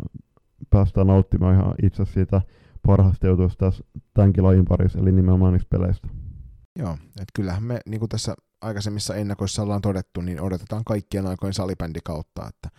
päästään 0.70 1.08
nauttimaan 1.08 1.56
ihan 1.56 1.76
itse 1.84 2.06
siitä 2.06 2.42
parhaasta 2.88 3.28
tässä 3.58 3.84
tämänkin 4.14 4.44
lajin 4.44 4.66
parissa, 4.66 5.00
eli 5.00 5.12
nimenomaan 5.12 5.54
niistä 5.54 5.78
peleistä. 5.78 6.08
Joo, 6.80 6.94
että 6.94 7.32
kyllähän 7.34 7.64
me, 7.64 7.80
niin 7.86 8.00
kuin 8.00 8.10
tässä 8.10 8.36
aikaisemmissa 8.62 9.16
ennakoissa 9.16 9.62
ollaan 9.62 9.82
todettu, 9.82 10.22
niin 10.22 10.42
odotetaan 10.42 10.84
kaikkien 10.84 11.28
aikojen 11.28 11.54
salibändi 11.54 12.00
kautta, 12.04 12.48
että 12.48 12.70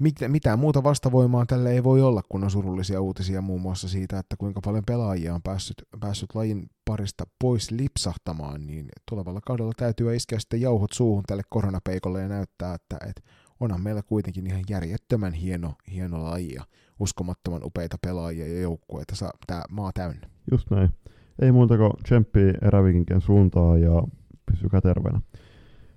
mit, 0.00 0.14
mitään 0.28 0.58
muuta 0.58 0.82
vastavoimaa 0.82 1.46
tälle 1.46 1.72
ei 1.72 1.84
voi 1.84 2.02
olla, 2.02 2.22
kun 2.28 2.44
on 2.44 2.50
surullisia 2.50 3.00
uutisia 3.00 3.42
muun 3.42 3.60
muassa 3.60 3.88
siitä, 3.88 4.18
että 4.18 4.36
kuinka 4.36 4.60
paljon 4.64 4.84
pelaajia 4.86 5.34
on 5.34 5.42
päässyt, 5.42 5.82
päässyt 6.00 6.34
lajin 6.34 6.70
parista 6.84 7.24
pois 7.40 7.70
lipsahtamaan, 7.70 8.66
niin 8.66 8.88
tulevalla 9.10 9.40
kaudella 9.46 9.72
täytyy 9.76 10.16
iskeä 10.16 10.38
sitten 10.38 10.60
jauhot 10.60 10.92
suuhun 10.92 11.24
tälle 11.26 11.42
koronapeikolle 11.50 12.22
ja 12.22 12.28
näyttää, 12.28 12.74
että, 12.74 12.96
että 13.08 13.22
onhan 13.60 13.82
meillä 13.82 14.02
kuitenkin 14.02 14.46
ihan 14.46 14.62
järjettömän 14.70 15.32
hieno, 15.32 15.74
hieno 15.92 16.24
laji 16.24 16.54
ja 16.54 16.64
uskomattoman 17.00 17.64
upeita 17.64 17.96
pelaajia 18.02 18.48
ja 18.48 18.60
joukkueita 18.60 19.14
tämä 19.46 19.62
maa 19.70 19.90
täynnä. 19.94 20.28
Just 20.50 20.70
näin. 20.70 20.90
Ei 21.38 21.52
muuta 21.52 21.76
kuin 21.76 21.92
tsemppii 22.02 22.52
erävikinkien 22.62 23.20
suuntaan 23.20 23.80
ja 23.80 24.02
pysykää 24.50 24.80
terveenä. 24.80 25.20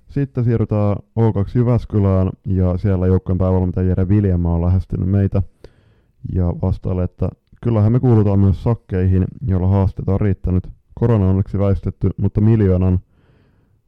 Sitten 0.10 0.44
siirrytään 0.44 0.96
O2 1.20 1.52
Jyväskylään 1.56 2.30
ja 2.46 2.78
siellä 2.78 3.08
joukkojen 3.08 3.38
päävalmentaja 3.38 3.88
Jere 3.88 4.08
Viljamaa 4.10 4.56
on 4.56 4.62
lähestynyt 4.62 5.10
meitä 5.10 5.44
ja 6.34 6.46
vastailee, 6.62 7.04
että 7.04 7.30
kyllähän 7.64 7.92
me 7.92 8.00
kuulutaan 8.00 8.40
myös 8.40 8.64
sakkeihin, 8.64 9.26
joilla 9.48 9.68
haasteita 9.68 10.14
on 10.14 10.22
riittänyt. 10.22 10.68
Korona 10.94 11.24
on 11.24 11.30
onneksi 11.30 11.60
väistetty, 11.60 12.10
mutta 12.18 12.42
miljoonan 12.42 13.00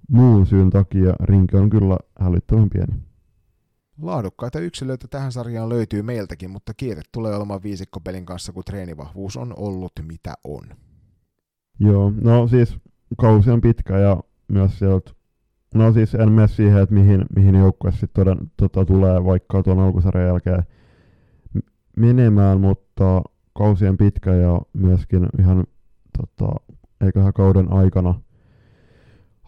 muun 0.09 0.45
syyn 0.45 0.69
takia 0.69 1.13
rinki 1.19 1.57
on 1.57 1.69
kyllä 1.69 1.97
hälyttävän 2.19 2.69
pieni. 2.69 2.93
Laadukkaita 4.01 4.59
yksilöitä 4.59 5.07
tähän 5.07 5.31
sarjaan 5.31 5.69
löytyy 5.69 6.01
meiltäkin, 6.01 6.49
mutta 6.49 6.73
kiire 6.73 7.01
tulee 7.11 7.35
olemaan 7.35 7.63
viisikkopelin 7.63 8.25
kanssa, 8.25 8.51
kun 8.53 8.63
treenivahvuus 8.63 9.37
on 9.37 9.53
ollut 9.57 9.91
mitä 10.01 10.33
on. 10.43 10.63
Joo, 11.79 12.11
no 12.21 12.47
siis 12.47 12.77
kausi 13.17 13.51
on 13.51 13.61
pitkä 13.61 13.97
ja 13.97 14.23
myös 14.47 14.79
sieltä, 14.79 15.11
no 15.73 15.93
siis 15.93 16.15
en 16.15 16.31
mene 16.31 16.47
siihen, 16.47 16.81
että 16.81 16.95
mihin, 16.95 17.25
mihin 17.35 17.55
joukkue 17.55 17.91
sitten 17.91 18.37
tota, 18.57 18.85
tulee 18.85 19.25
vaikka 19.25 19.63
tuon 19.63 19.79
alkusarjan 19.79 20.27
jälkeen 20.27 20.63
menemään, 21.97 22.61
mutta 22.61 23.21
kausi 23.57 23.87
on 23.87 23.97
pitkä 23.97 24.33
ja 24.35 24.61
myöskin 24.73 25.27
ihan 25.39 25.63
tota, 26.17 26.51
eiköhän 27.05 27.33
kauden 27.33 27.71
aikana, 27.71 28.21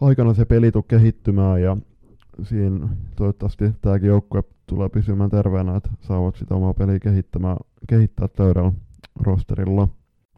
aikana 0.00 0.34
se 0.34 0.44
peli 0.44 0.72
tule 0.72 0.84
kehittymään 0.88 1.62
ja 1.62 1.76
siinä 2.42 2.88
toivottavasti 3.16 3.64
tämäkin 3.80 4.08
joukkue 4.08 4.42
tulee 4.66 4.88
pysymään 4.88 5.30
terveenä, 5.30 5.76
että 5.76 5.90
saavat 6.00 6.36
sitä 6.36 6.54
omaa 6.54 6.74
peliä 6.74 6.98
kehittämään, 6.98 7.56
kehittää 7.88 8.28
täydellä 8.28 8.72
rosterilla. 9.20 9.88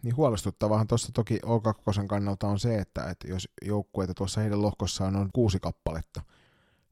Niin 0.03 0.16
huolestuttavahan 0.16 0.86
tuossa 0.86 1.12
toki 1.12 1.38
O2 1.44 2.07
kannalta 2.07 2.49
on 2.49 2.59
se, 2.59 2.78
että, 2.78 3.11
että 3.11 3.28
jos 3.28 3.49
joukkueita 3.66 4.14
tuossa 4.14 4.40
heidän 4.40 4.62
lohkossaan 4.62 5.16
on 5.16 5.30
kuusi 5.32 5.59
kappaletta 5.61 6.22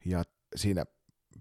ja 0.05 0.23
siinä 0.55 0.85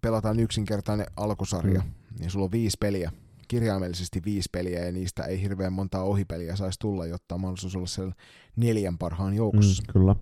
pelataan 0.03 0.41
yksinkertainen 0.41 1.07
alkusarja, 1.17 1.81
mm. 1.81 2.19
niin 2.19 2.31
sulla 2.31 2.45
on 2.45 2.53
viisi 2.53 2.77
peliä 2.81 3.13
kirjaimellisesti 3.49 4.23
viisi 4.25 4.49
peliä 4.53 4.85
ja 4.85 4.93
niistä 4.93 5.25
ei 5.25 5.43
hirveän 5.43 5.73
montaa 5.73 6.03
ohipeliä 6.03 6.57
saisi 6.57 6.79
tulla, 6.79 7.07
jotta 7.07 7.35
on 7.35 7.41
mahdollisuus 7.41 7.77
olla 7.77 7.87
siellä 7.87 8.15
neljän 8.57 8.99
parhaan 8.99 9.35
joukossa. 9.35 9.83
Mm, 9.83 9.93
kyllä. 9.93 10.17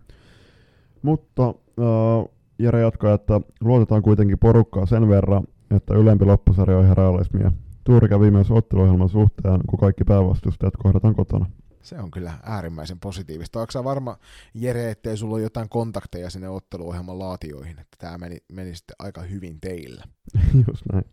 Mutta 1.02 1.48
äh, 1.48 2.33
Jere 2.58 2.80
jatkaa, 2.80 3.14
että 3.14 3.40
luotetaan 3.60 4.02
kuitenkin 4.02 4.38
porukkaa 4.38 4.86
sen 4.86 5.08
verran, 5.08 5.44
että 5.76 5.94
ylempi 5.94 6.24
loppusarja 6.24 6.78
on 6.78 6.84
ihan 6.84 6.96
realismia. 6.96 7.52
Tuuri 7.84 8.08
kävi 8.08 8.30
myös 8.30 8.50
otteluohjelman 8.50 9.08
suhteen, 9.08 9.60
kun 9.66 9.78
kaikki 9.78 10.04
päävastustajat 10.04 10.76
kohdataan 10.76 11.14
kotona. 11.14 11.46
Se 11.82 11.98
on 11.98 12.10
kyllä 12.10 12.32
äärimmäisen 12.42 13.00
positiivista. 13.00 13.60
Onko 13.60 13.84
varma, 13.84 14.18
Jere, 14.54 14.90
ettei 14.90 15.16
sulla 15.16 15.34
ole 15.34 15.42
jotain 15.42 15.68
kontakteja 15.68 16.30
sinne 16.30 16.48
otteluohjelman 16.48 17.18
laatioihin, 17.18 17.78
että 17.78 17.96
tämä 17.98 18.18
meni, 18.18 18.36
meni 18.52 18.74
sitten 18.74 18.96
aika 18.98 19.22
hyvin 19.22 19.60
teillä? 19.60 20.04
Just 20.68 20.82
näin. 20.92 21.04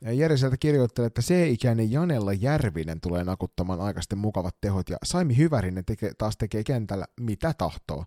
Ja 0.00 0.12
Jere 0.12 0.36
sieltä 0.36 0.56
kirjoittelee, 0.56 1.06
että 1.06 1.22
C-ikäinen 1.22 1.92
Janella 1.92 2.32
Järvinen 2.32 3.00
tulee 3.00 3.24
nakuttamaan 3.24 3.80
aikaisten 3.80 4.18
mukavat 4.18 4.56
tehot 4.60 4.88
ja 4.88 4.96
Saimi 5.04 5.36
Hyvärinen 5.36 5.84
teke, 5.84 6.12
taas 6.18 6.36
tekee 6.36 6.64
kentällä 6.64 7.06
mitä 7.20 7.54
tahtoo. 7.58 8.04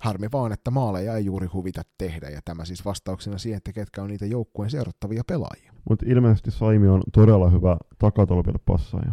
Harmi 0.00 0.28
vaan, 0.32 0.52
että 0.52 0.70
maaleja 0.70 1.16
ei 1.16 1.24
juuri 1.24 1.46
huvita 1.46 1.82
tehdä 1.98 2.28
ja 2.28 2.40
tämä 2.44 2.64
siis 2.64 2.84
vastauksena 2.84 3.38
siihen, 3.38 3.56
että 3.56 3.72
ketkä 3.72 4.02
on 4.02 4.08
niitä 4.08 4.26
joukkueen 4.26 4.70
seurattavia 4.70 5.22
pelaajia. 5.26 5.72
Mutta 5.88 6.06
ilmeisesti 6.08 6.50
Saimi 6.50 6.88
on 6.88 7.02
todella 7.12 7.50
hyvä 7.50 7.76
takatolpille 7.98 8.58
passaaja. 8.66 9.12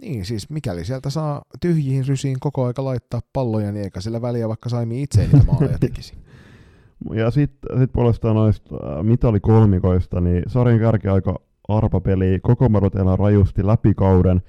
Niin, 0.00 0.24
siis 0.24 0.50
mikäli 0.50 0.84
sieltä 0.84 1.10
saa 1.10 1.42
tyhjiin 1.60 2.06
rysiin 2.06 2.36
koko 2.40 2.64
aika 2.64 2.84
laittaa 2.84 3.20
palloja, 3.32 3.72
niin 3.72 3.84
eikä 3.84 4.00
sillä 4.00 4.22
väliä 4.22 4.48
vaikka 4.48 4.68
Saimi 4.68 5.02
itse 5.02 5.20
niitä 5.20 5.46
maaleja 5.46 5.78
tekisi. 5.88 6.14
Ja 7.14 7.30
sitten 7.30 7.78
sit 7.78 7.92
puolestaan 7.92 8.36
noista 8.36 8.74
äh, 8.74 9.04
mitali 9.04 9.40
kolmikoista, 9.40 10.20
niin 10.20 10.42
sarjan 10.46 10.80
kärkiaika 10.80 11.34
arpapeli 11.68 12.38
koko 12.42 12.66
elää 13.00 13.16
rajusti 13.16 13.66
läpi 13.66 13.94
kauden, 13.94 14.42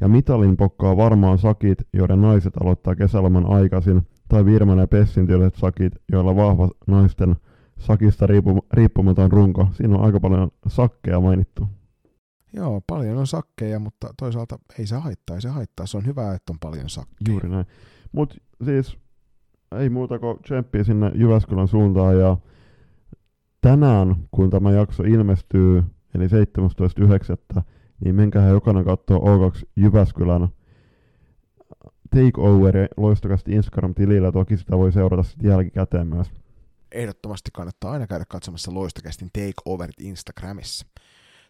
ja 0.00 0.08
mitalin 0.08 0.56
pokkaa 0.56 0.96
varmaan 0.96 1.38
sakit, 1.38 1.78
joiden 1.92 2.20
naiset 2.20 2.56
aloittaa 2.56 2.94
kesäloman 2.94 3.46
aikaisin, 3.46 4.02
tai 4.30 4.44
Virman 4.44 4.78
ja 4.78 4.86
Pessin 4.86 5.26
tyyliset 5.26 5.54
sakit, 5.54 5.92
joilla 6.12 6.36
vahva 6.36 6.68
naisten 6.86 7.36
sakista 7.78 8.26
riippumaton 8.72 9.32
runko. 9.32 9.68
Siinä 9.72 9.96
on 9.96 10.04
aika 10.04 10.20
paljon 10.20 10.50
sakkeja 10.68 11.20
mainittu. 11.20 11.68
Joo, 12.52 12.80
paljon 12.86 13.18
on 13.18 13.26
sakkeja, 13.26 13.78
mutta 13.78 14.14
toisaalta 14.18 14.58
ei 14.78 14.86
se 14.86 14.96
haittaa, 14.96 15.36
ei 15.36 15.42
se 15.42 15.48
haittaa. 15.48 15.86
Se 15.86 15.96
on 15.96 16.06
hyvä, 16.06 16.34
että 16.34 16.52
on 16.52 16.58
paljon 16.58 16.88
sakkeja. 16.88 17.28
Juuri 17.28 17.48
näin. 17.48 17.66
Mutta 18.12 18.36
siis 18.64 18.98
ei 19.72 19.88
muuta 19.88 20.18
kuin 20.18 20.38
tsemppiä 20.42 20.84
sinne 20.84 21.12
Jyväskylän 21.14 21.68
suuntaan 21.68 22.18
ja 22.18 22.36
tänään, 23.60 24.16
kun 24.30 24.50
tämä 24.50 24.70
jakso 24.70 25.02
ilmestyy, 25.02 25.84
eli 26.14 26.26
17.9., 26.26 27.62
niin 28.04 28.14
menkää 28.14 28.48
jokainen 28.48 28.84
katsoa 28.84 29.18
O2 29.18 29.62
Jyväskylän 29.76 30.48
takeoveri 32.10 32.86
loistokasti 32.96 33.52
Instagram-tilillä, 33.52 34.32
toki 34.32 34.56
sitä 34.56 34.78
voi 34.78 34.92
seurata 34.92 35.22
sitten 35.22 35.50
jälkikäteen 35.50 36.06
myös. 36.06 36.30
Ehdottomasti 36.92 37.50
kannattaa 37.52 37.92
aina 37.92 38.06
käydä 38.06 38.24
katsomassa 38.28 38.74
loistokästin 38.74 39.30
takeoverit 39.32 40.00
Instagramissa. 40.00 40.86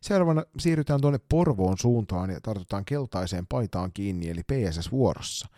Seuraavana 0.00 0.44
siirrytään 0.58 1.00
tuonne 1.00 1.20
Porvoon 1.28 1.78
suuntaan 1.78 2.30
ja 2.30 2.40
tartutaan 2.40 2.84
keltaiseen 2.84 3.46
paitaan 3.46 3.90
kiinni, 3.94 4.30
eli 4.30 4.42
PSS-vuorossa. 4.42 5.48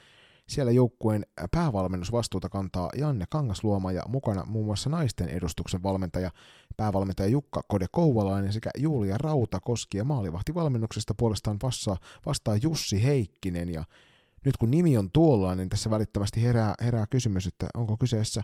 Siellä 0.49 0.73
joukkueen 0.73 1.27
päävalmennusvastuuta 1.51 2.49
kantaa 2.49 2.91
Janne 2.97 3.25
Kangasluoma 3.31 3.93
ja 3.93 4.03
mukana 4.09 4.45
muun 4.45 4.67
muassa 4.67 4.91
naisten 4.91 5.29
edustuksen 5.29 5.83
valmentaja, 5.83 6.31
päävalmentaja 6.77 7.29
Jukka 7.29 7.63
Kode 7.69 7.87
Kouvalainen 7.93 8.53
sekä 8.53 8.71
Julia 8.79 9.19
Rautakoski 9.19 9.99
ja 9.99 10.05
maalivahtivalmennuksesta 10.05 11.15
puolestaan 11.17 11.59
vastaa, 11.63 11.97
vastaa 12.27 12.57
Jussi 12.57 13.05
Heikkinen 13.05 13.69
ja 13.69 13.85
nyt 14.45 14.57
kun 14.57 14.71
nimi 14.71 14.99
on 14.99 15.11
tuolla, 15.13 15.55
niin 15.55 15.69
tässä 15.69 15.91
välittömästi 15.91 16.43
herää, 16.43 16.75
herää 16.81 17.07
kysymys, 17.11 17.47
että 17.47 17.67
onko 17.75 17.97
kyseessä 17.97 18.43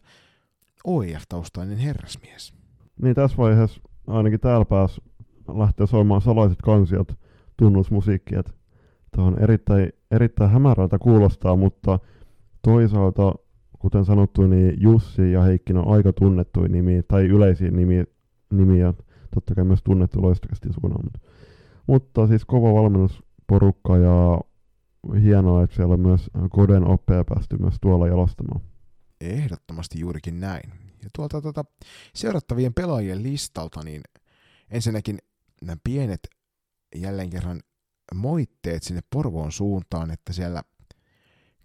OIF-taustainen 0.84 1.78
herrasmies. 1.78 2.55
Niin 3.03 3.14
tässä 3.14 3.36
vaiheessa 3.36 3.80
ainakin 4.07 4.40
täällä 4.40 4.64
pääs 4.64 5.01
lähtee 5.59 5.86
soimaan 5.86 6.20
salaiset 6.20 6.59
kansiot 6.62 7.12
tunnusmusiikkia. 7.57 8.42
Tämä 9.11 9.26
on 9.26 9.38
erittäin, 9.38 9.92
erittäin 10.11 10.51
hämärältä 10.51 10.99
kuulostaa, 10.99 11.57
mutta 11.57 11.99
toisaalta, 12.62 13.34
kuten 13.78 14.05
sanottu, 14.05 14.46
niin 14.46 14.74
Jussi 14.80 15.32
ja 15.32 15.42
Heikki 15.42 15.72
on 15.72 15.88
aika 15.88 16.12
tunnettuja 16.12 16.68
nimiä, 16.68 17.03
tai 17.03 17.26
yleisiä 17.26 17.70
nimiä, 17.70 18.05
nimiä 18.53 18.94
totta 19.34 19.55
kai 19.55 19.64
myös 19.64 19.82
tunnettu 19.82 20.22
loistakasti 20.22 20.68
suunnan. 20.72 21.11
Mutta 21.86 22.26
siis 22.26 22.44
kova 22.44 22.72
valmennusporukka 22.72 23.96
ja 23.96 24.40
hienoa, 25.22 25.62
että 25.62 25.76
siellä 25.76 25.94
on 25.94 26.01
myös 26.01 26.30
koden 26.51 26.84
oppeja 26.84 27.24
päästy 27.24 27.57
myös 27.59 27.74
tuolla 27.80 28.09
jalostamaan. 28.09 28.61
Ehdottomasti 29.20 30.01
juurikin 30.01 30.40
näin. 30.40 30.72
Ja 31.03 31.09
tuolta 31.16 31.42
tuota, 31.42 31.64
seurattavien 32.14 32.74
pelaajien 32.74 33.22
listalta, 33.22 33.80
niin 33.84 34.03
ensinnäkin 34.70 35.18
nämä 35.62 35.76
pienet 35.84 36.20
jälleen 36.96 37.30
kerran 37.30 37.61
moitteet 38.14 38.82
sinne 38.82 39.01
Porvoon 39.11 39.53
suuntaan, 39.53 40.11
että 40.11 40.32
siellä 40.32 40.62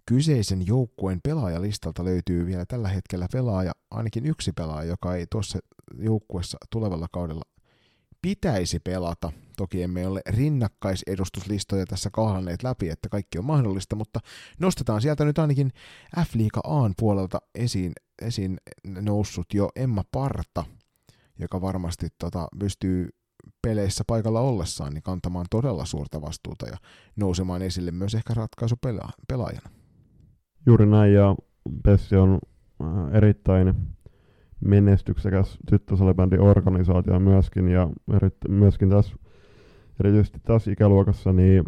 kyseisen 0.06 0.66
joukkueen 0.66 1.20
pelaajalistalta 1.22 2.04
löytyy 2.04 2.46
vielä 2.46 2.64
tällä 2.66 2.88
hetkellä 2.88 3.26
pelaaja, 3.32 3.72
ainakin 3.90 4.26
yksi 4.26 4.52
pelaaja, 4.52 4.88
joka 4.88 5.14
ei 5.14 5.26
tuossa 5.30 5.58
joukkuessa 5.98 6.58
tulevalla 6.70 7.06
kaudella 7.12 7.42
pitäisi 8.22 8.80
pelata. 8.80 9.32
Toki 9.56 9.82
emme 9.82 10.06
ole 10.06 10.20
rinnakkaisedustuslistoja 10.28 11.86
tässä 11.86 12.10
kahlanneet 12.12 12.62
läpi, 12.62 12.88
että 12.88 13.08
kaikki 13.08 13.38
on 13.38 13.44
mahdollista, 13.44 13.96
mutta 13.96 14.20
nostetaan 14.60 15.00
sieltä 15.02 15.24
nyt 15.24 15.38
ainakin 15.38 15.70
F-liiga 16.18 16.60
Aan 16.64 16.94
puolelta 16.98 17.38
esiin, 17.54 17.92
esiin 18.22 18.58
noussut 19.00 19.46
jo 19.54 19.68
Emma 19.76 20.02
Parta, 20.12 20.64
joka 21.38 21.60
varmasti 21.60 22.08
tota, 22.18 22.48
pystyy 22.58 23.08
peleissä 23.62 24.04
paikalla 24.06 24.40
ollessaan 24.40 24.92
niin 24.92 25.02
kantamaan 25.02 25.46
todella 25.50 25.84
suurta 25.84 26.22
vastuuta 26.22 26.66
ja 26.66 26.76
nousemaan 27.16 27.62
esille 27.62 27.90
myös 27.90 28.14
ehkä 28.14 28.34
ratkaisu 28.34 28.74
pelaajana. 29.28 29.70
Juuri 30.66 30.86
näin, 30.86 31.14
ja 31.14 31.36
Pessi 31.82 32.16
on 32.16 32.38
äh, 32.82 33.16
erittäin 33.16 33.74
menestyksekäs 34.60 35.58
tyttösalibändin 35.70 36.40
organisaatio 36.40 37.20
myöskin, 37.20 37.68
ja 37.68 37.88
myöskin 38.48 38.90
tässä, 38.90 39.14
erityisesti 40.00 40.40
tässä 40.40 40.70
ikäluokassa, 40.70 41.32
niin 41.32 41.64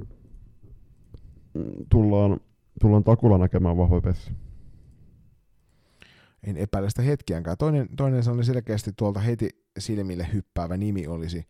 tullaan, 1.90 2.40
tullaan 2.80 3.04
takulla 3.04 3.38
näkemään 3.38 3.76
vahva 3.76 4.00
Pessi. 4.00 4.32
En 6.42 6.56
epäile 6.56 6.90
sitä 6.90 7.02
hetkiänkään. 7.02 7.56
Toinen, 7.56 7.88
toinen 7.96 8.22
sellainen 8.22 8.44
selkeästi 8.44 8.90
tuolta 8.96 9.20
heti 9.20 9.48
silmille 9.78 10.28
hyppäävä 10.32 10.76
nimi 10.76 11.06
olisi 11.06 11.46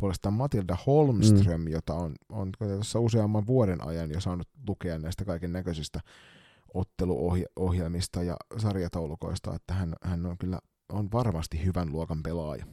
puolestaan 0.00 0.32
Matilda 0.32 0.76
Holmström, 0.86 1.60
mm. 1.60 1.68
jota 1.68 1.94
on, 1.94 2.14
on 2.28 2.52
tässä 2.58 2.98
useamman 2.98 3.46
vuoden 3.46 3.86
ajan 3.86 4.10
jo 4.10 4.20
saanut 4.20 4.48
lukea 4.68 4.98
näistä 4.98 5.24
kaiken 5.24 5.52
näköisistä 5.52 6.00
otteluohjelmista 6.74 8.22
ja 8.22 8.36
sarjataulukoista, 8.56 9.54
että 9.54 9.74
hän, 9.74 9.94
hän 10.02 10.26
on 10.26 10.38
kyllä 10.38 10.58
on 10.92 11.08
varmasti 11.12 11.64
hyvän 11.64 11.92
luokan 11.92 12.22
pelaaja. 12.22 12.66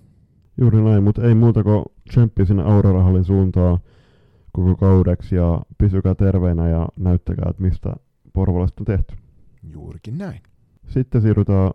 Juuri 0.61 0.81
näin, 0.81 1.03
mutta 1.03 1.23
ei 1.23 1.35
muuta 1.35 1.63
kuin 1.63 1.85
tsemppi 2.09 2.45
sinne 2.45 2.63
Aurorahallin 2.63 3.25
suuntaan 3.25 3.77
koko 4.51 4.75
kaudeksi 4.75 5.35
ja 5.35 5.61
pysykää 5.77 6.15
terveenä 6.15 6.69
ja 6.69 6.87
näyttäkää, 6.99 7.45
että 7.49 7.61
mistä 7.63 7.93
Porvalasta 8.33 8.81
on 8.81 8.85
tehty. 8.85 9.15
Juurikin 9.63 10.17
näin. 10.17 10.41
Sitten 10.87 11.21
siirrytään 11.21 11.71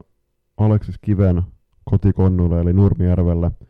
Aleksis 0.57 0.99
Kiven 1.01 1.43
kotikonnulle 1.85 2.61
eli 2.61 2.72
Nurmijärvelle– 2.72 3.51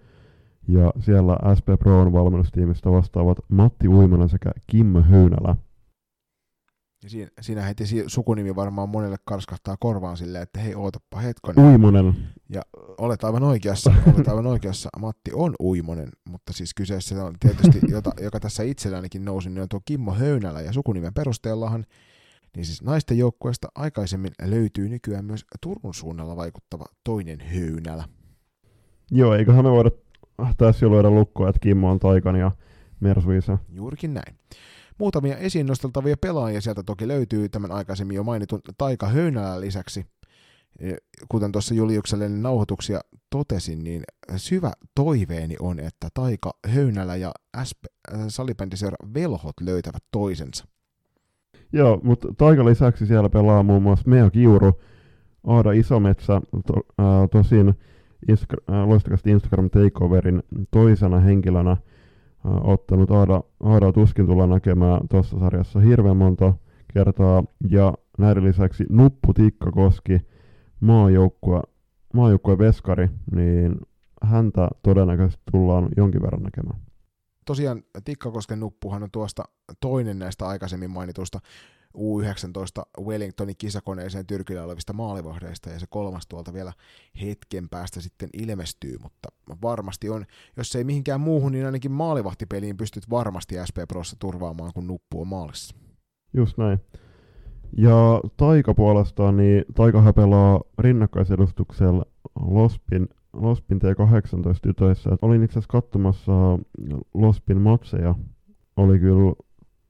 ja 0.68 0.92
siellä 1.00 1.36
SP 1.58 1.68
Proon 1.78 2.12
valmennustiimistä 2.12 2.90
vastaavat 2.90 3.38
Matti 3.48 3.88
Uimanen 3.88 4.28
sekä 4.28 4.50
Kim 4.66 5.02
Höynälä. 5.02 5.56
Ja 7.02 7.10
siinä, 7.10 7.30
siinä 7.40 7.62
heti 7.62 7.84
sukunimi 8.06 8.56
varmaan 8.56 8.88
monelle 8.88 9.16
karskahtaa 9.24 9.76
korvaan 9.80 10.16
silleen, 10.16 10.42
että 10.42 10.60
hei 10.60 10.74
ootappa 10.74 11.20
hetkon. 11.20 11.58
Uimonen. 11.58 12.14
Ja 12.48 12.62
olet 12.98 13.24
aivan 13.24 13.42
oikeassa, 13.42 13.94
olet 14.14 14.28
aivan 14.28 14.46
oikeassa. 14.46 14.88
Matti 14.98 15.30
on 15.34 15.54
Uimonen, 15.62 16.08
mutta 16.28 16.52
siis 16.52 16.74
kyseessä 16.74 17.24
on 17.24 17.34
tietysti, 17.40 17.80
jota, 17.92 18.10
joka 18.20 18.40
tässä 18.40 18.62
itsellänikin 18.62 19.24
nousi, 19.24 19.50
niin 19.50 19.62
on 19.62 19.68
tuo 19.68 19.80
Kimmo 19.84 20.14
Höynälä. 20.14 20.60
Ja 20.60 20.72
sukunimen 20.72 21.14
perusteellahan, 21.14 21.86
niin 22.56 22.64
siis 22.66 22.82
naisten 22.82 23.18
joukkueesta 23.18 23.68
aikaisemmin 23.74 24.32
löytyy 24.42 24.88
nykyään 24.88 25.24
myös 25.24 25.44
Turun 25.60 25.94
suunnalla 25.94 26.36
vaikuttava 26.36 26.84
toinen 27.04 27.40
Höynälä. 27.40 28.04
Joo, 29.10 29.34
eiköhän 29.34 29.64
me 29.64 29.70
voida 29.70 29.90
tässä 30.56 30.86
jo 30.86 30.90
luoda 30.90 31.10
lukkoa, 31.10 31.48
että 31.48 31.60
Kimmo 31.60 31.90
on 31.90 31.98
Taikan 31.98 32.36
ja 32.36 32.50
Mersuisa. 33.00 33.58
Juurikin 33.68 34.14
näin. 34.14 34.36
Muutamia 34.98 35.36
esiin 35.36 35.66
nosteltavia 35.66 36.16
pelaajia 36.16 36.60
sieltä 36.60 36.82
toki 36.82 37.08
löytyy 37.08 37.48
tämän 37.48 37.72
aikaisemmin 37.72 38.14
jo 38.14 38.22
mainitun 38.22 38.60
Taika 38.78 39.08
Höynälän 39.08 39.60
lisäksi. 39.60 40.06
kuten 41.28 41.52
tuossa 41.52 41.74
Juliukselle 41.74 42.28
nauhoituksia 42.28 43.00
totesin, 43.30 43.84
niin 43.84 44.02
syvä 44.36 44.72
toiveeni 44.94 45.56
on, 45.60 45.80
että 45.80 46.08
Taika 46.14 46.50
Höynälä 46.66 47.16
ja 47.16 47.32
SP, 47.68 47.80
salibändiseura 48.28 48.96
Velhot 49.14 49.60
löytävät 49.60 50.02
toisensa. 50.10 50.64
Joo, 51.72 52.00
mutta 52.02 52.28
Taika 52.38 52.64
lisäksi 52.64 53.06
siellä 53.06 53.28
pelaa 53.28 53.62
muun 53.62 53.82
muassa 53.82 54.10
Meo 54.10 54.30
Kiuru, 54.30 54.80
Aada 55.46 55.72
Isometsä, 55.72 56.40
to, 56.66 56.74
äh, 57.00 57.28
tosin 57.32 57.68
äh, 57.68 58.88
loistakasti 58.88 59.30
Instagram 59.30 59.70
Takeoverin 59.70 60.42
toisena 60.70 61.20
henkilönä 61.20 61.76
ottanut 62.44 63.10
Aada, 63.10 63.42
Aada 63.60 63.92
tuskin 63.92 64.26
tulla 64.26 64.46
näkemään 64.46 65.08
tuossa 65.08 65.38
sarjassa 65.38 65.80
hirveän 65.80 66.16
monta 66.16 66.54
kertaa, 66.92 67.44
ja 67.68 67.94
näiden 68.18 68.44
lisäksi 68.44 68.84
Nuppu 68.88 69.34
Tikkakoski, 69.34 70.20
maajoukkue, 70.80 71.60
maajoukkue 72.14 72.58
veskari, 72.58 73.08
niin 73.34 73.76
häntä 74.22 74.68
todennäköisesti 74.82 75.42
tullaan 75.52 75.88
jonkin 75.96 76.22
verran 76.22 76.42
näkemään. 76.42 76.80
Tosiaan 77.44 77.82
Tikkakosken 78.04 78.60
nuppuhan 78.60 79.02
on 79.02 79.10
tuosta 79.10 79.44
toinen 79.80 80.18
näistä 80.18 80.46
aikaisemmin 80.46 80.90
mainitusta 80.90 81.38
U19 81.98 83.04
Wellingtonin 83.04 83.54
kisakoneeseen 83.58 84.26
Tyrkillä 84.26 84.64
olevista 84.64 84.92
maalivahdeista, 84.92 85.70
ja 85.70 85.78
se 85.78 85.86
kolmas 85.90 86.26
tuolta 86.26 86.52
vielä 86.52 86.72
hetken 87.22 87.68
päästä 87.68 88.00
sitten 88.00 88.28
ilmestyy, 88.32 88.96
mutta 89.02 89.28
varmasti 89.62 90.08
on, 90.08 90.24
jos 90.56 90.76
ei 90.76 90.84
mihinkään 90.84 91.20
muuhun, 91.20 91.52
niin 91.52 91.66
ainakin 91.66 91.92
maalivahtipeliin 91.92 92.76
pystyt 92.76 93.10
varmasti 93.10 93.54
SP 93.68 93.76
Prossa 93.88 94.16
turvaamaan, 94.18 94.72
kun 94.74 94.86
nuppu 94.86 95.20
on 95.20 95.28
maalissa. 95.28 95.76
Just 96.34 96.58
näin. 96.58 96.78
Ja 97.76 98.20
Taika 98.36 98.74
puolestaan, 98.74 99.36
niin 99.36 99.64
Taika 99.74 100.12
pelaa 100.12 100.60
rinnakkaisedustuksella 100.78 102.04
Lospin, 102.40 103.08
Lospin 103.32 103.78
T18 103.78 104.58
tytöissä. 104.62 105.10
Olin 105.22 105.42
itse 105.42 105.58
asiassa 105.58 105.80
katsomassa 105.80 106.32
Lospin 107.14 107.60
matseja. 107.60 108.14
Oli 108.76 108.98
kyllä 108.98 109.32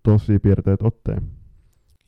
tosi 0.02 0.38
piirteet 0.38 0.82
otteen. 0.82 1.41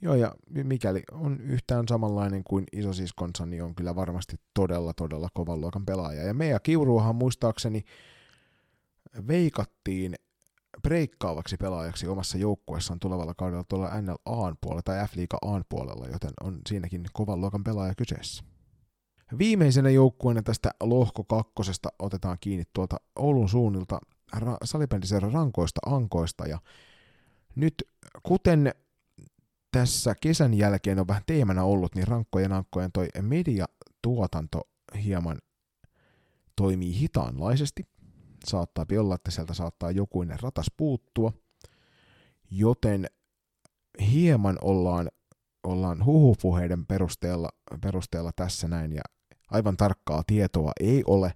Joo, 0.05 0.15
ja 0.15 0.35
mikäli 0.51 1.03
on 1.13 1.41
yhtään 1.41 1.89
samanlainen 1.89 2.45
kuin 2.45 2.65
isosiskonsa, 2.73 3.47
niin 3.47 3.63
on 3.63 3.75
kyllä 3.75 3.97
varmasti 3.97 4.37
todella, 4.55 4.93
todella 4.93 5.29
kovan 5.35 5.61
luokan 5.61 5.87
pelaaja. 5.87 6.23
Ja 6.23 6.35
meidän 6.35 6.61
Kiuruahan 6.63 7.17
muistaakseni 7.17 7.85
veikattiin 9.29 10.15
breikkaavaksi 10.83 11.57
pelaajaksi 11.57 12.07
omassa 12.07 12.39
joukkueessaan 12.39 13.01
tulevalla 13.01 13.35
kaudella 13.35 13.65
tuolla 13.69 14.01
NLA 14.01 14.55
puolella 14.61 14.83
tai 14.83 15.09
F-liiga 15.09 15.39
A 15.43 15.61
puolella, 15.69 16.07
joten 16.07 16.33
on 16.43 16.59
siinäkin 16.69 17.05
kovan 17.13 17.41
luokan 17.41 17.65
pelaaja 17.65 17.95
kyseessä. 17.95 18.45
Viimeisenä 19.39 19.91
joukkueena 19.91 20.43
tästä 20.43 20.71
lohko 20.81 21.25
kakkosesta 21.25 21.89
otetaan 21.99 22.37
kiinni 22.41 22.65
tuolta 22.73 22.97
Oulun 23.17 23.49
suunnilta 23.49 24.01
ra- 24.37 24.59
salibändiseura 24.65 25.31
rankoista 25.31 25.81
ankoista 25.87 26.47
ja 26.47 26.59
nyt 27.57 27.75
kuten 28.23 28.75
tässä 29.75 30.15
kesän 30.21 30.55
jälkeen 30.55 30.99
on 30.99 31.09
vähän 31.09 31.23
teemana 31.27 31.65
ollut, 31.65 31.95
niin 31.95 32.09
rankkojen 32.09 32.53
ankkojen 32.53 32.93
toi 32.93 33.09
mediatuotanto 33.23 34.61
hieman 35.05 35.39
toimii 36.57 36.99
hitaanlaisesti 37.01 37.87
saattaa 38.47 38.87
olla, 38.99 39.15
että 39.15 39.31
sieltä 39.31 39.55
saattaa 39.55 39.91
jokuinen 39.91 40.41
ratas 40.41 40.67
puuttua, 40.77 41.33
joten 42.51 43.07
hieman 44.01 44.59
ollaan, 44.63 45.09
ollaan 45.65 46.05
huhupuheiden 46.05 46.87
perusteella, 46.87 47.49
perusteella 47.81 48.31
tässä 48.37 48.69
näin, 48.69 48.93
ja 48.93 49.03
aivan 49.51 49.77
tarkkaa 49.77 50.23
tietoa 50.27 50.73
ei 50.81 51.03
ole, 51.07 51.33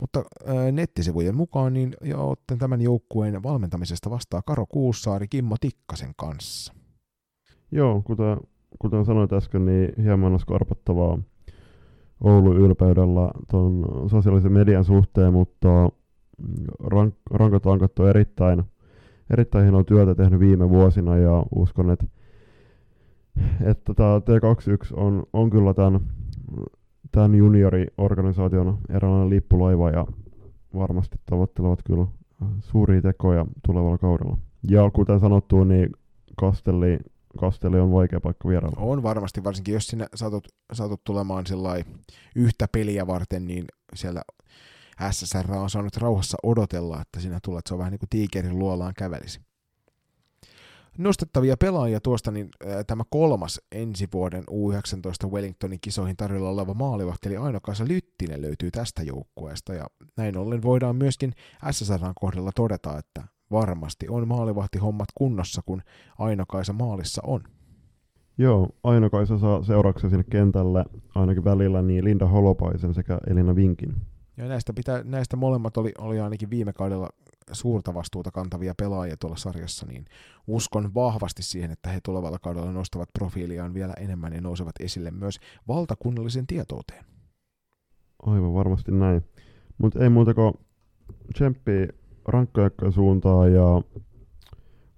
mutta 0.00 0.24
ää, 0.46 0.72
nettisivujen 0.72 1.36
mukaan 1.36 1.72
niin 1.72 1.96
jo 2.00 2.34
tämän 2.58 2.80
joukkueen 2.80 3.42
valmentamisesta 3.42 4.10
vastaa 4.10 4.42
Karo 4.42 4.66
Kuussaari 4.66 5.28
Kimmo 5.28 5.56
Tikkasen 5.60 6.12
kanssa. 6.16 6.77
Joo, 7.72 8.02
kuten, 8.04 8.36
kuten 8.78 9.04
sanoit 9.04 9.32
äsken, 9.32 9.66
niin 9.66 9.92
hieman 10.02 10.32
on 10.32 10.40
skarpattavaa 10.40 11.18
Oulun 12.20 12.56
ylpeydellä 12.56 13.30
tuon 13.50 13.84
sosiaalisen 14.10 14.52
median 14.52 14.84
suhteen, 14.84 15.32
mutta 15.32 15.88
rank, 16.80 17.14
rankat 17.30 17.66
lankat 17.66 17.98
on 17.98 18.08
erittäin, 18.08 18.62
erittäin 19.30 19.64
hienoa 19.64 19.84
työtä 19.84 20.14
tehnyt 20.14 20.40
viime 20.40 20.68
vuosina 20.68 21.16
ja 21.16 21.44
uskon, 21.54 21.90
että, 21.90 22.06
että 23.64 23.94
tämä 23.94 24.18
T21 24.18 25.00
on, 25.00 25.22
on 25.32 25.50
kyllä 25.50 25.74
tämän, 25.74 26.00
tämän 27.12 27.34
junioriorganisaation 27.34 28.78
eräänlainen 28.88 29.30
lippulaiva 29.30 29.90
ja 29.90 30.06
varmasti 30.74 31.16
tavoittelevat 31.26 31.82
kyllä 31.82 32.06
suuria 32.60 33.02
tekoja 33.02 33.46
tulevalla 33.66 33.98
kaudella. 33.98 34.38
Ja 34.70 34.90
kuten 34.90 35.20
sanottu, 35.20 35.64
niin 35.64 35.92
Kastelli, 36.36 36.98
Kastelli 37.38 37.80
on 37.80 37.92
vaikea 37.92 38.20
paikka 38.20 38.48
vierailla. 38.48 38.80
On 38.80 39.02
varmasti, 39.02 39.44
varsinkin 39.44 39.74
jos 39.74 39.86
sinä 39.86 40.06
saatut, 40.14 40.48
saatut 40.72 41.04
tulemaan 41.04 41.44
yhtä 42.34 42.68
peliä 42.72 43.06
varten, 43.06 43.46
niin 43.46 43.64
siellä 43.94 44.22
SSR 45.10 45.52
on 45.52 45.70
saanut 45.70 45.96
rauhassa 45.96 46.38
odotella, 46.42 47.00
että 47.00 47.20
sinä 47.20 47.38
tulet, 47.42 47.66
se 47.66 47.74
on 47.74 47.78
vähän 47.78 47.90
niin 47.90 47.98
kuin 47.98 48.08
tiikerin 48.10 48.58
luolaan 48.58 48.94
kävelisi. 48.96 49.40
Nostettavia 50.98 51.56
pelaajia 51.56 52.00
tuosta, 52.00 52.30
niin 52.30 52.48
tämä 52.86 53.02
kolmas 53.10 53.60
ensi 53.72 54.08
vuoden 54.12 54.44
U19 54.50 55.30
Wellingtonin 55.30 55.80
kisoihin 55.80 56.16
tarjolla 56.16 56.50
oleva 56.50 56.74
maalivahti, 56.74 57.28
eli 57.28 57.36
Aino-Kaisa 57.36 57.84
Lyttinen 57.88 58.42
löytyy 58.42 58.70
tästä 58.70 59.02
joukkueesta, 59.02 59.74
ja 59.74 59.86
näin 60.16 60.36
ollen 60.36 60.62
voidaan 60.62 60.96
myöskin 60.96 61.32
SSRn 61.70 62.12
kohdalla 62.20 62.50
todeta, 62.54 62.98
että 62.98 63.22
varmasti 63.50 64.06
on 64.08 64.28
maalivahti 64.28 64.78
hommat 64.78 65.08
kunnossa, 65.14 65.62
kun 65.66 65.82
Aino-Kaisa 66.18 66.72
maalissa 66.72 67.22
on. 67.26 67.40
Joo, 68.38 68.68
Aino-Kaisa 68.84 69.38
saa 69.38 69.62
seurauksia 69.62 70.10
sinne 70.10 70.24
kentälle 70.30 70.84
ainakin 71.14 71.44
välillä 71.44 71.82
niin 71.82 72.04
Linda 72.04 72.26
Holopaisen 72.26 72.94
sekä 72.94 73.18
Elina 73.26 73.56
Vinkin. 73.56 73.96
Ja 74.36 74.48
näistä, 74.48 74.72
pitää, 74.72 75.02
näistä 75.04 75.36
molemmat 75.36 75.76
oli, 75.76 75.92
oli 75.98 76.20
ainakin 76.20 76.50
viime 76.50 76.72
kaudella 76.72 77.08
suurta 77.52 77.94
vastuuta 77.94 78.30
kantavia 78.30 78.74
pelaajia 78.78 79.16
tuolla 79.16 79.36
sarjassa, 79.36 79.86
niin 79.86 80.04
uskon 80.46 80.94
vahvasti 80.94 81.42
siihen, 81.42 81.70
että 81.70 81.90
he 81.90 82.00
tulevalla 82.04 82.38
kaudella 82.38 82.72
nostavat 82.72 83.08
profiiliaan 83.18 83.74
vielä 83.74 83.94
enemmän 84.00 84.32
ja 84.32 84.40
nousevat 84.40 84.74
esille 84.80 85.10
myös 85.10 85.40
valtakunnallisen 85.68 86.46
tietouteen. 86.46 87.04
Aivan 88.22 88.54
varmasti 88.54 88.92
näin. 88.92 89.24
Mutta 89.78 90.02
ei 90.02 90.08
muuta 90.08 90.34
kuin 90.34 90.54
tsemppi 91.34 91.88
rankkojakkojen 92.28 92.92
suuntaan 92.92 93.52
ja 93.52 93.82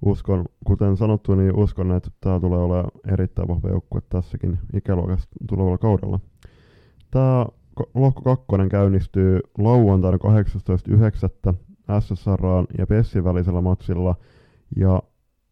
uskon, 0.02 0.44
kuten 0.66 0.96
sanottu, 0.96 1.34
niin 1.34 1.56
uskon, 1.56 1.92
että 1.92 2.10
tämä 2.20 2.40
tulee 2.40 2.58
olemaan 2.58 2.90
erittäin 3.12 3.48
vahva 3.48 3.68
joukkue 3.68 4.00
tässäkin 4.08 4.58
ikäluokassa 4.74 5.28
tulevalla 5.48 5.78
kaudella. 5.78 6.20
Tämä 7.10 7.46
lohko 7.94 8.22
2 8.22 8.46
käynnistyy 8.70 9.40
lauantaina 9.58 10.18
18.9. 11.50 11.54
SSR 12.00 12.44
ja 12.78 12.86
Pessin 12.86 13.24
välisellä 13.24 13.60
matsilla 13.60 14.14
ja 14.76 15.02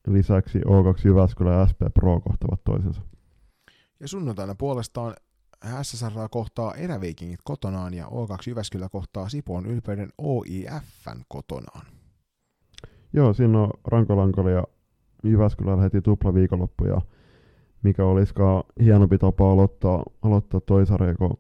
lisäksi 0.09 0.59
O2 0.59 1.01
Jyväskylä 1.05 1.53
ja 1.53 1.67
SP 1.71 1.81
Pro 1.95 2.21
kohtavat 2.21 2.65
toisensa. 2.65 3.03
Ja 4.01 4.09
sunnuntaina 4.09 4.55
puolestaan 4.55 5.15
SSR 5.83 6.29
kohtaa 6.31 6.75
Eräviikingit 6.75 7.41
kotonaan 7.45 7.95
ja 7.95 8.07
O2 8.07 8.39
Jyväskylä 8.47 8.89
kohtaa 8.89 9.29
Sipoon 9.29 9.67
ylpeyden 9.67 10.13
OIFn 10.19 11.23
kotonaan. 11.29 11.87
Joo, 13.13 13.33
siinä 13.33 13.61
on 13.63 13.71
Rankolankoli 13.85 14.53
ja 14.53 14.65
Jyväskylällä 15.25 15.83
heti 15.83 16.01
tupla 16.01 16.35
viikonloppu 16.35 16.85
ja 16.85 17.01
mikä 17.83 18.05
olisikaan 18.05 18.65
hienompi 18.83 19.19
tapa 19.19 19.53
aloittaa, 19.53 20.03
aloittaa 20.23 20.61
toi 20.61 20.87
sarja, 20.87 21.15
kun 21.15 21.39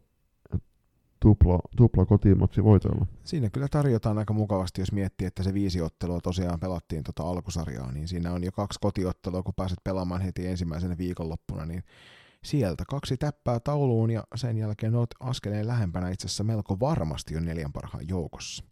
tupla, 1.20 1.58
tupla 1.76 2.06
kotimatsi 2.06 2.64
voitoilla. 2.64 3.06
Siinä 3.24 3.50
kyllä 3.50 3.68
tarjotaan 3.70 4.18
aika 4.18 4.32
mukavasti, 4.32 4.80
jos 4.80 4.92
miettii, 4.92 5.26
että 5.26 5.42
se 5.42 5.54
viisi 5.54 5.82
ottelua 5.82 6.20
tosiaan 6.20 6.60
pelattiin 6.60 7.04
tota 7.04 7.22
alkusarjaa, 7.22 7.92
niin 7.92 8.08
siinä 8.08 8.32
on 8.32 8.44
jo 8.44 8.52
kaksi 8.52 8.78
kotiottelua, 8.82 9.42
kun 9.42 9.54
pääset 9.56 9.78
pelaamaan 9.84 10.20
heti 10.20 10.46
ensimmäisenä 10.46 10.98
viikonloppuna, 10.98 11.66
niin 11.66 11.82
sieltä 12.44 12.84
kaksi 12.88 13.16
täppää 13.16 13.60
tauluun 13.60 14.10
ja 14.10 14.24
sen 14.34 14.58
jälkeen 14.58 14.94
olet 14.94 15.14
askeleen 15.20 15.66
lähempänä 15.66 16.10
itse 16.10 16.26
asiassa 16.26 16.44
melko 16.44 16.80
varmasti 16.80 17.34
jo 17.34 17.40
neljän 17.40 17.72
parhaan 17.72 18.08
joukossa. 18.08 18.64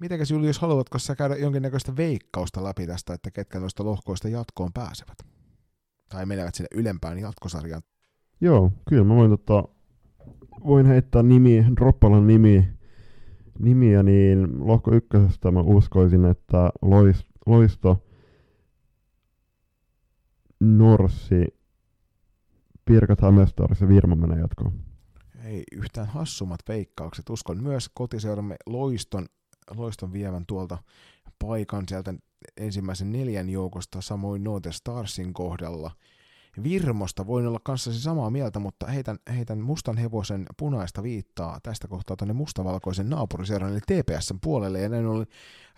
Mitenkäs 0.00 0.30
Julius, 0.30 0.58
haluatko 0.58 0.98
sä 0.98 1.16
käydä 1.16 1.36
jonkinnäköistä 1.36 1.96
veikkausta 1.96 2.64
läpi 2.64 2.86
tästä, 2.86 3.14
että 3.14 3.30
ketkä 3.30 3.60
noista 3.60 3.84
lohkoista 3.84 4.28
jatkoon 4.28 4.72
pääsevät? 4.72 5.18
Tai 6.08 6.26
menevät 6.26 6.54
sinne 6.54 6.68
ylempään 6.74 7.18
jatkosarjaan? 7.18 7.82
Joo, 8.40 8.72
kyllä 8.88 9.04
mä 9.04 9.14
voin 9.14 9.30
tota, 9.30 9.64
voin 10.64 10.86
heittää 10.86 11.22
nimi, 11.22 11.64
Droppalan 11.76 12.26
nimi, 12.26 12.68
nimiä, 13.58 14.02
niin 14.02 14.66
lohko 14.66 14.92
ykkösestä 14.94 15.50
mä 15.50 15.60
uskoisin, 15.60 16.24
että 16.24 16.70
lois, 16.82 17.26
Loisto, 17.46 18.04
Norsi, 20.60 21.44
Pirkat 22.86 23.20
Hämestars 23.20 23.80
ja 23.80 23.88
Virma 23.88 24.16
menee 24.16 24.38
jatkoon. 24.38 24.72
Ei 25.44 25.64
yhtään 25.72 26.06
hassummat 26.06 26.60
veikkaukset. 26.68 27.30
Uskon 27.30 27.62
myös 27.62 27.90
kotiseuramme 27.94 28.56
Loiston, 28.66 29.26
Loiston 29.76 30.12
vievän 30.12 30.44
tuolta 30.46 30.78
paikan 31.38 31.84
sieltä 31.88 32.14
ensimmäisen 32.56 33.12
neljän 33.12 33.48
joukosta, 33.48 34.00
samoin 34.00 34.44
Note 34.44 34.72
Starsin 34.72 35.34
kohdalla. 35.34 35.90
Virmosta 36.62 37.26
voin 37.26 37.46
olla 37.46 37.60
kanssasi 37.64 38.00
samaa 38.00 38.30
mieltä, 38.30 38.58
mutta 38.58 38.86
heitän, 38.86 39.18
heitän 39.36 39.60
mustan 39.60 39.96
hevosen 39.96 40.46
punaista 40.56 41.02
viittaa 41.02 41.60
tästä 41.62 41.88
kohtaa 41.88 42.16
tuonne 42.16 42.34
mustavalkoisen 42.34 43.10
naapuriseuran 43.10 43.72
eli 43.72 43.80
TPSn 43.80 44.38
puolelle, 44.42 44.80
ja 44.80 44.88
näin 44.88 45.06
ollen 45.06 45.26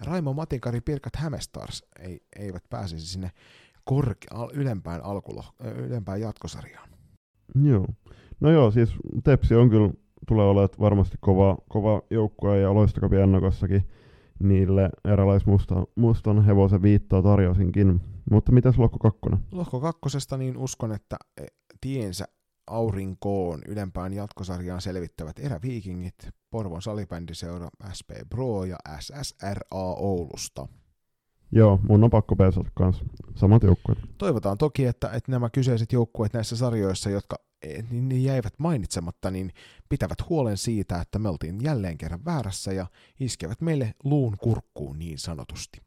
Raimo 0.01 0.33
Matinkari 0.33 0.81
Pirkat 0.81 1.17
Hämestars 1.17 1.85
ei, 2.01 2.21
eivät 2.37 2.65
pääsisi 2.71 3.07
sinne 3.07 3.31
korke- 3.91 4.51
ylempään, 4.53 5.05
alkulo, 5.05 5.45
ylempään 5.61 6.21
jatkosarjaan. 6.21 6.98
Joo. 7.63 7.87
No 8.41 8.51
joo, 8.51 8.71
siis 8.71 8.91
Tepsi 9.25 9.55
on 9.55 9.71
kyllä, 9.71 9.91
tulee 10.29 10.47
olemaan 10.47 10.69
varmasti 10.81 11.17
kova, 11.21 11.59
kova 11.69 12.03
joukkue 12.11 12.61
ja 12.61 12.75
loistokapi 12.75 13.17
ennakossakin 13.17 13.85
niille 14.43 14.91
eräläismustan 15.05 15.87
mustan 15.97 16.45
hevosen 16.45 16.83
viittaa 16.83 17.23
tarjosinkin. 17.23 18.01
Mutta 18.31 18.53
mitäs 18.53 18.79
lohko 18.79 18.99
kakkonen? 18.99 19.39
Lohko 19.53 19.81
kakkosesta 19.81 20.37
niin 20.37 20.57
uskon, 20.57 20.93
että 20.93 21.17
e, 21.41 21.47
tiensä 21.81 22.25
aurinkoon 22.67 23.61
ylempään 23.69 24.13
jatkosarjaan 24.13 24.81
selvittävät 24.81 25.39
eräviikingit, 25.39 26.29
Porvon 26.51 26.83
salibändiseura 26.83 27.69
SP 27.99 28.11
Pro 28.31 28.65
ja 28.65 28.77
SSRA 29.01 29.95
Oulusta. 29.97 30.69
Joo, 31.53 31.81
mun 31.89 32.05
on 32.05 32.11
pakko 32.11 32.37
peesata 32.37 32.71
kanssa. 32.75 33.05
Samat 33.35 33.63
joukkueet. 33.63 33.99
Toivotaan 34.19 34.59
toki, 34.59 34.85
että, 34.87 35.11
että 35.13 35.33
nämä 35.33 35.51
kyseiset 35.51 35.93
joukkueet 35.93 36.33
näissä 36.33 36.57
sarjoissa, 36.57 37.11
jotka 37.11 37.37
e, 37.63 37.83
niin, 37.91 38.09
niin 38.09 38.25
jäivät 38.25 38.55
mainitsematta, 38.59 39.31
niin 39.31 39.53
pitävät 39.89 40.29
huolen 40.29 40.57
siitä, 40.57 41.01
että 41.01 41.19
me 41.19 41.29
oltiin 41.29 41.59
jälleen 41.63 41.99
kerran 41.99 42.25
väärässä 42.25 42.73
ja 42.73 42.87
iskevät 43.21 43.61
meille 43.61 43.95
luun 44.05 44.37
kurkkuun 44.41 44.99
niin 44.99 45.19
sanotusti. 45.19 45.81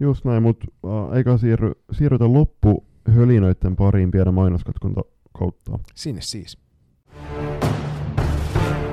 Just 0.00 0.24
näin, 0.24 0.42
mutta 0.42 0.66
äh, 0.84 1.16
eikä 1.16 1.38
siirry, 1.38 1.72
siirrytä 1.92 2.32
loppu 2.32 2.84
hölinöiden 3.14 3.76
pariin 3.76 4.10
pienen 4.10 4.34
mainoskatkunta 4.34 5.00
kautta. 5.38 5.78
Sinne 5.94 6.20
siis. 6.20 6.58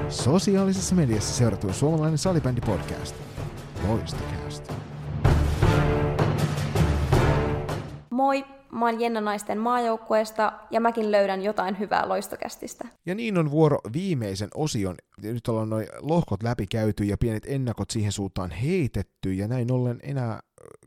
Sosiaalisessa 0.10 0.96
mediassa 0.96 1.34
seurattu 1.34 1.74
suomalainen 1.74 2.18
salibändi 2.18 2.62
podcast. 2.62 3.16
Loistokäästä. 3.88 4.85
Moi, 8.16 8.46
mä 8.72 8.86
oon 8.86 9.02
Jenna 9.02 9.22
Naisten 9.22 9.58
maajoukkueesta 9.58 10.54
ja 10.72 10.82
mäkin 10.82 11.12
löydän 11.12 11.42
jotain 11.42 11.80
hyvää 11.80 12.10
loistokästistä. 12.10 12.88
Ja 13.06 13.16
niin 13.16 13.38
on 13.38 13.52
vuoro 13.52 13.80
viimeisen 13.94 14.50
osion. 14.54 14.96
Nyt 15.22 15.48
ollaan 15.48 15.70
noin 15.70 15.88
lohkot 16.00 16.44
läpikäyty 16.44 17.04
ja 17.04 17.18
pienet 17.18 17.44
ennakot 17.48 17.90
siihen 17.90 18.12
suuntaan 18.12 18.52
heitetty 18.52 19.34
ja 19.34 19.48
näin 19.48 19.72
ollen 19.72 20.00
enää 20.04 20.40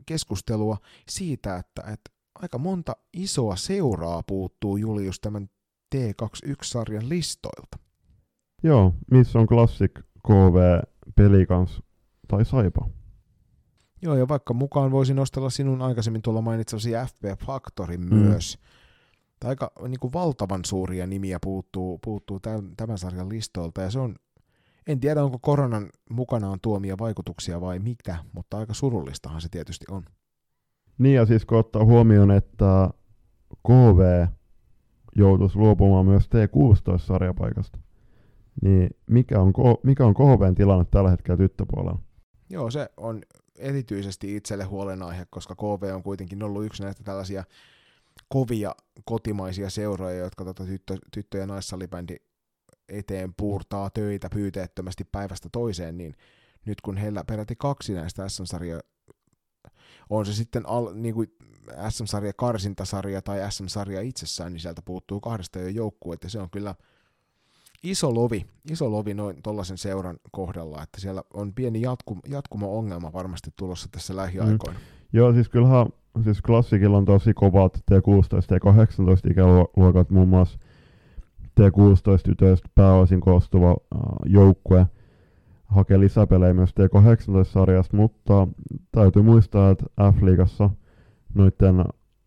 keskustelua 0.05 0.77
siitä, 1.09 1.55
että, 1.55 1.81
että 1.81 2.11
aika 2.35 2.57
monta 2.57 2.95
isoa 3.13 3.55
seuraa 3.55 4.23
puuttuu 4.27 4.77
Julius 4.77 5.19
tämän 5.19 5.49
T21-sarjan 5.95 7.09
listoilta. 7.09 7.77
Joo, 8.63 8.93
missä 9.11 9.39
on 9.39 9.47
Classic, 9.47 9.91
KV, 10.27 10.81
Pelikans 11.15 11.83
tai 12.27 12.45
Saipa? 12.45 12.98
Joo, 14.01 14.15
ja 14.15 14.27
vaikka 14.27 14.53
mukaan 14.53 14.91
voisin 14.91 15.15
nostella 15.15 15.49
sinun 15.49 15.81
aikaisemmin 15.81 16.21
tuolla 16.21 16.41
mainitsemasi 16.41 16.91
FP 17.07 17.45
Factorin 17.45 18.01
mm. 18.01 18.15
myös. 18.15 18.59
Aika 19.43 19.71
niin 19.87 19.99
kuin 19.99 20.13
valtavan 20.13 20.65
suuria 20.65 21.07
nimiä 21.07 21.37
puuttuu, 21.43 21.99
puuttuu 22.03 22.39
tämän, 22.39 22.75
tämän 22.77 22.97
sarjan 22.97 23.29
listoilta, 23.29 23.81
ja 23.81 23.91
se 23.91 23.99
on, 23.99 24.15
en 24.87 24.99
tiedä 24.99 25.23
onko 25.23 25.39
koronan 25.41 25.89
mukanaan 26.09 26.59
tuomia 26.61 26.97
vaikutuksia 26.99 27.61
vai 27.61 27.79
mitä, 27.79 28.17
mutta 28.33 28.57
aika 28.57 28.73
surullistahan 28.73 29.41
se 29.41 29.49
tietysti 29.49 29.85
on. 29.91 30.03
Niin 30.97 31.15
ja 31.15 31.25
siis 31.25 31.45
kun 31.45 31.57
ottaa 31.57 31.85
huomioon, 31.85 32.31
että 32.31 32.89
KV 33.67 34.27
joutuisi 35.15 35.57
luopumaan 35.57 36.05
myös 36.05 36.23
T16-sarjapaikasta, 36.23 37.79
niin 38.61 38.89
mikä 39.09 39.41
on, 39.41 39.53
mikä 39.83 40.05
on 40.05 40.13
KVn 40.13 40.55
tilanne 40.55 40.85
tällä 40.91 41.09
hetkellä 41.09 41.37
tyttöpuolella? 41.37 41.99
Joo, 42.49 42.71
se 42.71 42.89
on 42.97 43.21
erityisesti 43.59 44.35
itselle 44.35 44.63
huolenaihe, 44.63 45.25
koska 45.29 45.55
KV 45.55 45.91
on 45.95 46.03
kuitenkin 46.03 46.43
ollut 46.43 46.65
yksi 46.65 46.83
näistä 46.83 47.03
tällaisia 47.03 47.43
kovia 48.27 48.75
kotimaisia 49.05 49.69
seuroja, 49.69 50.17
jotka 50.17 50.45
tota 50.45 50.65
tyttö, 50.65 50.97
tyttö- 51.13 51.37
ja 51.37 51.47
naissalibändi 51.47 52.15
eteen 52.89 53.33
puurtaa 53.37 53.89
töitä 53.89 54.29
pyyteettömästi 54.29 55.03
päivästä 55.03 55.49
toiseen, 55.51 55.97
niin 55.97 56.15
nyt 56.65 56.81
kun 56.81 56.97
heillä 56.97 57.23
peräti 57.23 57.55
kaksi 57.55 57.93
näistä 57.93 58.29
SM-sarjoja, 58.29 58.79
on 60.09 60.25
se 60.25 60.33
sitten 60.33 60.65
al, 60.65 60.93
niin 60.93 61.15
kuin 61.15 61.27
SM-sarja 61.89 62.33
karsintasarja 62.33 63.21
tai 63.21 63.51
SM-sarja 63.51 64.01
itsessään, 64.01 64.53
niin 64.53 64.61
sieltä 64.61 64.81
puuttuu 64.81 65.19
kahdesta 65.19 65.59
jo 65.59 65.67
joukkueet, 65.67 66.23
ja 66.23 66.29
se 66.29 66.39
on 66.39 66.49
kyllä 66.49 66.75
iso 67.83 68.13
lovi, 68.13 68.45
iso 68.71 68.91
lovi 68.91 69.13
noin 69.13 69.41
tuollaisen 69.43 69.77
seuran 69.77 70.17
kohdalla, 70.31 70.83
että 70.83 71.01
siellä 71.01 71.23
on 71.33 71.53
pieni 71.53 71.81
jatku, 71.81 72.17
jatkumo-ongelma 72.27 73.13
varmasti 73.13 73.49
tulossa 73.55 73.87
tässä 73.91 74.15
lähiaikoina. 74.15 74.79
Mm. 74.79 74.85
Joo, 75.13 75.33
siis 75.33 75.49
kyllähän 75.49 75.87
siis 76.23 76.41
klassikilla 76.41 76.97
on 76.97 77.05
tosi 77.05 77.33
kovat 77.33 77.77
T16 77.77 78.51
ja 78.51 78.57
T18 78.57 79.31
ikäluokat, 79.31 80.09
muun 80.09 80.27
muassa 80.27 80.59
T16 81.59 82.21
tytöistä 82.23 82.69
pääosin 82.75 83.21
koostuva 83.21 83.75
joukkue 84.25 84.85
hakee 85.65 85.99
lisäpelejä 85.99 86.53
myös 86.53 86.69
T18-sarjasta, 86.69 87.97
mutta 87.97 88.47
täytyy 88.91 89.21
muistaa, 89.21 89.69
että 89.69 89.85
F-liigassa 90.11 90.69
noiden 91.33 91.85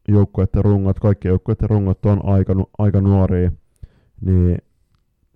joukkueiden 0.09 0.65
rungot, 0.65 1.01
kaikki 1.01 1.29
joukkueiden 1.29 1.71
rungot 1.71 2.07
on 2.07 2.25
aika, 2.25 2.53
aika 2.79 3.01
nuoria, 3.01 3.53
niin 4.21 4.59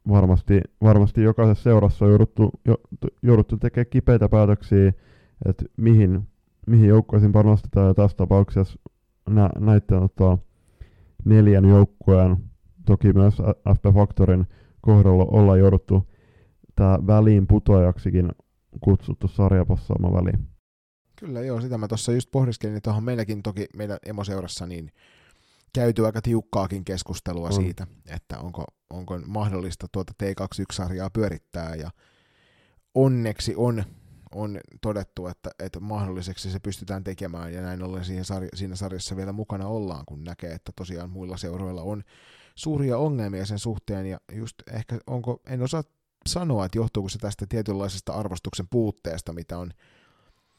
varmasti, 0.08 0.60
varmasti 0.82 1.22
jokaisessa 1.22 1.62
seurassa 1.62 2.04
on 2.04 2.10
jouduttu, 2.10 2.50
jouduttu 3.22 3.56
tekemään 3.56 3.86
kipeitä 3.90 4.28
päätöksiä, 4.28 4.92
että 5.46 5.64
mihin, 5.76 6.28
mihin 6.66 6.88
joukkueisiin 6.88 7.32
panostetaan, 7.32 7.86
ja 7.86 7.94
tässä 7.94 8.16
tapauksessa 8.16 8.78
nä, 9.30 9.50
näiden 9.58 10.02
ottaa 10.02 10.38
neljän 11.24 11.64
joukkueen, 11.64 12.36
toki 12.86 13.12
myös 13.12 13.34
FP 13.74 13.94
Factorin 13.94 14.46
kohdalla 14.80 15.24
ollaan 15.24 15.58
jouduttu 15.58 16.08
tämä 16.76 16.98
väliin 17.06 17.46
putoajaksikin 17.46 18.32
kutsuttu 18.80 19.28
sarjapassaamaan 19.28 20.14
väliin. 20.14 20.48
Kyllä 21.20 21.40
joo, 21.40 21.60
sitä 21.60 21.78
mä 21.78 21.88
tuossa 21.88 22.12
just 22.12 22.30
pohdiskelin, 22.30 22.76
että 22.76 23.00
meilläkin 23.00 23.42
toki 23.42 23.66
meidän 23.76 23.98
emoseurassa 24.06 24.66
niin 24.66 24.92
käyty 25.74 26.06
aika 26.06 26.22
tiukkaakin 26.22 26.84
keskustelua 26.84 27.46
on. 27.46 27.52
siitä, 27.52 27.86
että 28.06 28.38
onko, 28.38 28.64
onko 28.90 29.18
mahdollista 29.26 29.86
tuota 29.92 30.12
T21-sarjaa 30.22 31.10
pyörittää, 31.10 31.74
ja 31.74 31.90
onneksi 32.94 33.54
on, 33.56 33.84
on 34.34 34.60
todettu, 34.82 35.26
että, 35.26 35.50
että 35.58 35.80
mahdolliseksi 35.80 36.50
se 36.50 36.58
pystytään 36.58 37.04
tekemään, 37.04 37.52
ja 37.52 37.62
näin 37.62 37.82
ollen 37.82 38.04
siihen 38.04 38.24
sarja, 38.24 38.48
siinä 38.54 38.76
sarjassa 38.76 39.16
vielä 39.16 39.32
mukana 39.32 39.66
ollaan, 39.66 40.04
kun 40.06 40.24
näkee, 40.24 40.52
että 40.52 40.72
tosiaan 40.76 41.10
muilla 41.10 41.36
seuroilla 41.36 41.82
on 41.82 42.02
suuria 42.54 42.98
ongelmia 42.98 43.46
sen 43.46 43.58
suhteen, 43.58 44.06
ja 44.06 44.20
just 44.32 44.54
ehkä 44.72 44.98
onko, 45.06 45.40
en 45.46 45.62
osaa 45.62 45.82
sanoa, 46.26 46.64
että 46.66 46.78
johtuuko 46.78 47.08
se 47.08 47.18
tästä 47.18 47.46
tietynlaisesta 47.48 48.12
arvostuksen 48.12 48.68
puutteesta, 48.68 49.32
mitä 49.32 49.58
on 49.58 49.70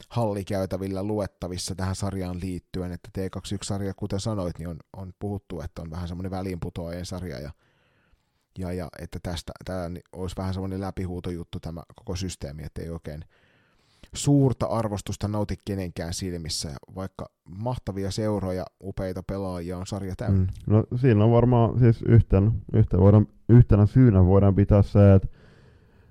hallikäytävillä 0.08 1.02
luettavissa 1.02 1.74
tähän 1.74 1.96
sarjaan 1.96 2.40
liittyen, 2.40 2.92
että 2.92 3.08
T21-sarja, 3.18 3.94
kuten 3.94 4.20
sanoit, 4.20 4.58
niin 4.58 4.68
on, 4.68 4.76
on 4.96 5.12
puhuttu, 5.18 5.60
että 5.60 5.82
on 5.82 5.90
vähän 5.90 6.08
semmoinen 6.08 6.30
väliinputoajien 6.30 7.06
sarja 7.06 7.40
ja, 7.40 7.50
ja, 8.58 8.72
ja 8.72 8.88
että 9.02 9.18
tästä 9.22 9.52
tämä 9.64 9.90
olisi 10.12 10.36
vähän 10.36 10.54
semmoinen 10.54 10.80
läpihuutojuttu 10.80 11.60
tämä 11.60 11.82
koko 11.94 12.16
systeemi, 12.16 12.62
että 12.64 12.82
ei 12.82 12.90
oikein 12.90 13.24
suurta 14.14 14.66
arvostusta 14.66 15.28
nauti 15.28 15.54
kenenkään 15.64 16.14
silmissä, 16.14 16.76
vaikka 16.94 17.30
mahtavia 17.44 18.10
seuroja, 18.10 18.64
upeita 18.84 19.22
pelaajia 19.22 19.78
on 19.78 19.86
sarja 19.86 20.14
täynnä. 20.16 20.40
Mm. 20.40 20.74
No 20.74 20.84
siinä 20.96 21.24
on 21.24 21.30
varmaan 21.30 21.78
siis 21.78 22.02
yhten, 22.02 22.52
yhten 22.72 23.00
voidaan, 23.00 23.26
yhtenä 23.48 23.86
syynä 23.86 24.26
voidaan 24.26 24.54
pitää 24.54 24.82
se, 24.82 25.14
että 25.14 25.28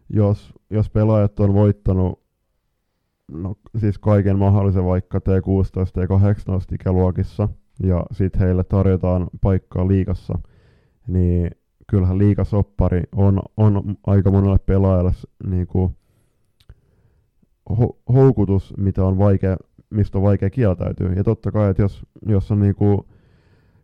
jos, 0.09 0.53
jos 0.69 0.89
pelaajat 0.89 1.39
on 1.39 1.53
voittanut 1.53 2.23
no, 3.31 3.55
siis 3.77 3.99
kaiken 3.99 4.37
mahdollisen 4.37 4.85
vaikka 4.85 5.17
T16 5.17 6.01
ja 6.01 6.07
18 6.07 6.75
ikäluokissa, 6.75 7.49
ja 7.83 8.05
sitten 8.11 8.41
heille 8.41 8.63
tarjotaan 8.63 9.27
paikkaa 9.41 9.87
liikassa, 9.87 10.39
niin 11.07 11.51
kyllähän 11.89 12.17
liikasoppari 12.17 13.03
on, 13.15 13.39
on 13.57 13.97
aika 14.07 14.31
monelle 14.31 14.59
pelaajalle 14.59 15.11
niin 15.47 15.67
kuin 15.67 15.95
ho- 17.69 18.13
houkutus, 18.13 18.73
mitä 18.77 19.03
on 19.03 19.17
vaikea, 19.17 19.57
mistä 19.89 20.17
on 20.17 20.23
vaikea 20.23 20.49
kieltäytyä. 20.49 21.13
Ja 21.13 21.23
totta 21.23 21.51
kai, 21.51 21.69
että 21.69 21.81
jos, 21.81 22.05
jos, 22.25 22.51
on 22.51 22.59
niin 22.59 22.75
kuin, 22.75 22.99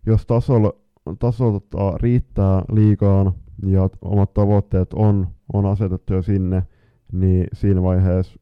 jos 0.06 0.26
tasolla 0.26 0.74
taso 1.20 1.52
tota, 1.52 1.98
riittää 1.98 2.62
liikaan 2.72 3.34
ja 3.66 3.90
omat 4.02 4.34
tavoitteet 4.34 4.94
on, 4.94 5.28
on 5.54 5.66
asetettu 5.66 6.14
jo 6.14 6.22
sinne, 6.22 6.64
niin 7.12 7.48
siinä 7.54 7.82
vaiheessa 7.82 8.40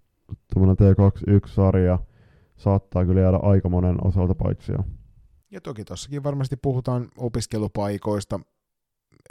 tuommoinen 0.53 0.77
T21-sarja 0.93 1.99
saattaa 2.57 3.05
kyllä 3.05 3.21
jäädä 3.21 3.37
aika 3.37 3.69
monen 3.69 4.07
osalta 4.07 4.35
paitsia. 4.35 4.83
Ja 5.51 5.61
toki 5.61 5.85
tuossakin 5.85 6.23
varmasti 6.23 6.55
puhutaan 6.61 7.07
opiskelupaikoista, 7.17 8.39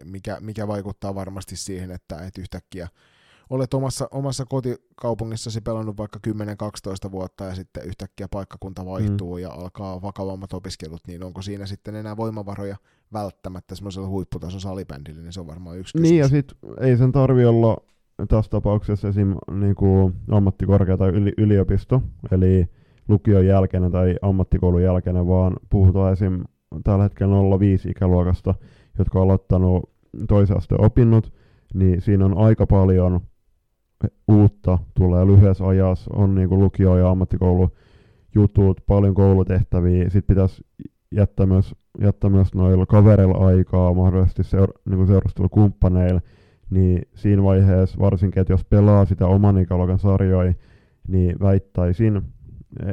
mikä, 0.05 0.39
mikä 0.41 0.69
vaikuttaa 0.69 1.15
varmasti 1.15 1.57
siihen, 1.57 1.91
että, 1.91 2.17
että 2.27 2.41
yhtäkkiä 2.41 2.89
olet 3.51 3.75
omassa, 3.75 4.09
omassa 4.11 4.45
kotikaupungissasi 4.45 5.61
pelannut 5.61 5.97
vaikka 5.97 6.19
10-12 7.09 7.13
vuotta 7.13 7.45
ja 7.45 7.55
sitten 7.55 7.87
yhtäkkiä 7.87 8.29
paikkakunta 8.29 8.87
vaihtuu 8.87 9.37
mm. 9.37 9.43
ja 9.43 9.51
alkaa 9.51 10.03
vakavammat 10.03 10.53
opiskelut, 10.53 11.01
niin 11.07 11.23
onko 11.23 11.43
siinä 11.43 11.67
sitten 11.67 11.95
enää 11.95 12.17
voimavaroja 12.17 12.77
välttämättä 13.13 13.75
semmoisella 13.75 14.09
huipputason 14.09 14.61
salibändillä, 14.61 15.23
niin 15.23 15.33
se 15.33 15.41
on 15.41 15.47
varmaan 15.47 15.79
yksi 15.79 15.93
kysymys. 15.93 16.11
Niin 16.11 16.19
ja 16.19 16.29
sitten 16.29 16.59
ei 16.81 16.97
sen 16.97 17.13
tarvi 17.13 17.45
olla 17.45 17.77
tässä 18.29 18.51
tapauksessa 18.51 19.09
esim. 19.09 19.35
Niinku 19.51 20.13
ammattikorkea 20.31 20.97
tai 20.97 21.11
yli, 21.11 21.33
yliopisto, 21.39 22.03
eli 22.33 22.69
lukion 23.09 23.47
jälkeinen 23.47 23.93
tai 23.93 24.17
ammattikoulun 24.23 24.83
jälkeinen, 24.83 25.27
vaan 25.29 25.57
puhutaan 25.71 26.13
esim. 26.13 26.45
tällä 26.85 27.03
hetkellä 27.03 27.59
05 27.59 27.91
ikäluokasta, 27.91 28.55
jotka 28.99 29.19
on 29.19 29.25
aloittanut 29.25 29.91
toisen 30.29 30.57
asteen 30.57 30.85
opinnot, 30.85 31.33
niin 31.75 32.01
siinä 32.01 32.25
on 32.25 32.39
aika 32.39 32.67
paljon 32.67 33.21
uutta 34.29 34.79
tulee 34.95 35.27
lyhyessä 35.27 35.67
ajassa, 35.67 36.11
on 36.15 36.35
niinku 36.35 36.59
lukio- 36.59 36.97
ja 36.97 37.11
ammattikoulu 37.11 37.71
jutut, 38.35 38.81
paljon 38.87 39.15
koulutehtäviä, 39.15 40.03
sitten 40.03 40.35
pitäisi 40.35 40.65
jättää 41.13 41.47
myös, 41.47 41.75
jättää 42.01 42.31
myös 42.31 42.55
noilla 42.55 42.87
kavereilla 42.87 43.47
aikaa, 43.47 43.95
mahdollisesti 43.95 44.45
seur, 44.45 44.73
niinku 44.85 45.07
seurustelukumppaneilla, 45.07 46.21
niin 46.71 47.03
siinä 47.15 47.43
vaiheessa 47.43 47.99
varsinkin, 48.01 48.41
että 48.41 48.53
jos 48.53 48.65
pelaa 48.65 49.05
sitä 49.05 49.27
oman 49.27 49.59
ikäluokan 49.59 49.99
sarjoja, 49.99 50.55
niin 51.09 51.37
väittäisin, 51.41 52.23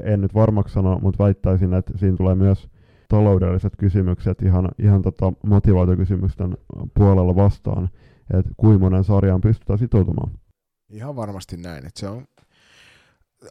en 0.03 0.21
nyt 0.21 0.33
varmaksi 0.33 0.73
sano, 0.73 0.99
mutta 1.01 1.23
väittäisin, 1.23 1.73
että 1.73 1.97
siinä 1.97 2.17
tulee 2.17 2.35
myös 2.35 2.69
taloudelliset 3.07 3.73
kysymykset 3.77 4.41
ihan, 4.41 4.69
ihan 4.79 5.01
tota 5.01 5.33
motivaatiokysymysten 5.45 6.57
puolella 6.93 7.35
vastaan, 7.35 7.89
että 8.33 8.51
kuinka 8.57 8.79
monen 8.79 9.03
sarjaan 9.03 9.41
pystytään 9.41 9.79
sitoutumaan. 9.79 10.31
Ihan 10.89 11.15
varmasti 11.15 11.57
näin, 11.57 11.85
että 11.85 11.99
se 11.99 12.07
on 12.07 12.27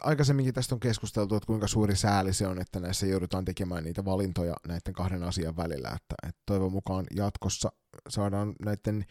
aikaisemminkin 0.01 0.55
tästä 0.55 0.75
on 0.75 0.81
keskusteltu, 0.81 1.35
että 1.35 1.47
kuinka 1.47 1.67
suuri 1.67 1.97
sääli 1.97 2.33
se 2.33 2.47
on, 2.47 2.61
että 2.61 2.81
näissä 2.81 3.07
joudutaan 3.07 3.45
tekemään 3.45 3.85
niitä 3.85 4.05
valintoja 4.05 4.55
näiden 4.69 4.93
kahden 4.93 5.23
asian 5.23 5.57
välillä, 5.57 5.89
että, 5.89 6.15
että 6.29 6.43
toivon 6.47 6.73
mukaan 6.73 7.05
jatkossa 7.17 7.73
saadaan 8.09 8.55
näiden 8.65 9.05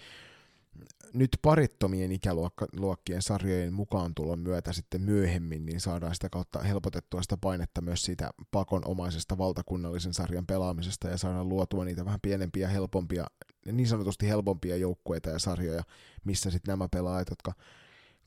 nyt 1.13 1.29
parittomien 1.41 2.11
ikäluokkien 2.11 3.21
sarjojen 3.21 3.73
mukaan 3.73 4.15
tulon 4.15 4.39
myötä 4.39 4.73
sitten 4.73 5.01
myöhemmin, 5.01 5.65
niin 5.65 5.79
saadaan 5.79 6.15
sitä 6.15 6.29
kautta 6.29 6.59
helpotettua 6.59 7.21
sitä 7.21 7.37
painetta 7.37 7.81
myös 7.81 8.01
siitä 8.01 8.31
pakonomaisesta 8.51 9.37
valtakunnallisen 9.37 10.13
sarjan 10.13 10.45
pelaamisesta 10.45 11.07
ja 11.09 11.17
saadaan 11.17 11.49
luotua 11.49 11.85
niitä 11.85 12.05
vähän 12.05 12.21
pienempiä, 12.21 12.67
helpompia, 12.67 13.25
niin 13.71 13.87
sanotusti 13.87 14.27
helpompia 14.27 14.77
joukkueita 14.77 15.29
ja 15.29 15.39
sarjoja, 15.39 15.83
missä 16.23 16.51
sitten 16.51 16.71
nämä 16.71 16.87
pelaajat, 16.91 17.29
jotka 17.29 17.53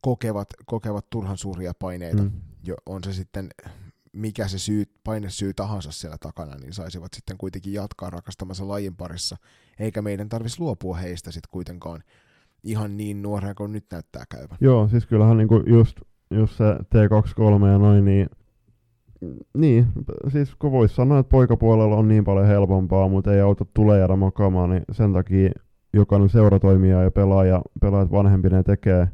kokevat, 0.00 0.48
kokevat 0.66 1.10
turhan 1.10 1.38
suuria 1.38 1.72
paineita, 1.78 2.22
mm. 2.22 2.32
jo, 2.64 2.76
on 2.86 3.04
se 3.04 3.12
sitten 3.12 3.48
mikä 4.12 4.48
se 4.48 4.58
syy, 4.58 4.84
painesyy 5.04 5.54
tahansa 5.54 5.92
siellä 5.92 6.18
takana, 6.18 6.56
niin 6.56 6.72
saisivat 6.72 7.14
sitten 7.14 7.38
kuitenkin 7.38 7.72
jatkaa 7.72 8.10
rakastamansa 8.10 8.68
lajin 8.68 8.96
parissa, 8.96 9.36
eikä 9.78 10.02
meidän 10.02 10.28
tarvitsisi 10.28 10.60
luopua 10.60 10.96
heistä 10.96 11.32
sitten 11.32 11.50
kuitenkaan 11.50 12.02
ihan 12.62 12.96
niin 12.96 13.22
nuorena 13.22 13.54
kuin 13.54 13.72
nyt 13.72 13.84
näyttää 13.92 14.24
käyvän. 14.30 14.58
Joo, 14.60 14.88
siis 14.88 15.06
kyllähän 15.06 15.36
niinku 15.36 15.62
just, 15.66 16.00
just 16.30 16.56
se 16.56 16.64
T23 16.74 17.66
ja 17.66 17.78
noin, 17.78 18.04
niin 18.04 18.28
niin, 19.54 19.86
siis 20.28 20.54
kun 20.54 20.72
voisi 20.72 20.94
sanoa, 20.94 21.18
että 21.18 21.30
poikapuolella 21.30 21.96
on 21.96 22.08
niin 22.08 22.24
paljon 22.24 22.46
helpompaa, 22.46 23.08
mutta 23.08 23.34
ei 23.34 23.40
auta 23.40 23.64
tulee 23.74 23.98
jäädä 23.98 24.16
makaamaan, 24.16 24.70
niin 24.70 24.82
sen 24.92 25.12
takia 25.12 25.50
jokainen 25.92 26.28
seuratoimija 26.28 27.02
ja 27.02 27.10
pelaaja, 27.10 27.62
pelaajat 27.80 28.12
vanhempinen 28.12 28.64
tekee, 28.64 29.08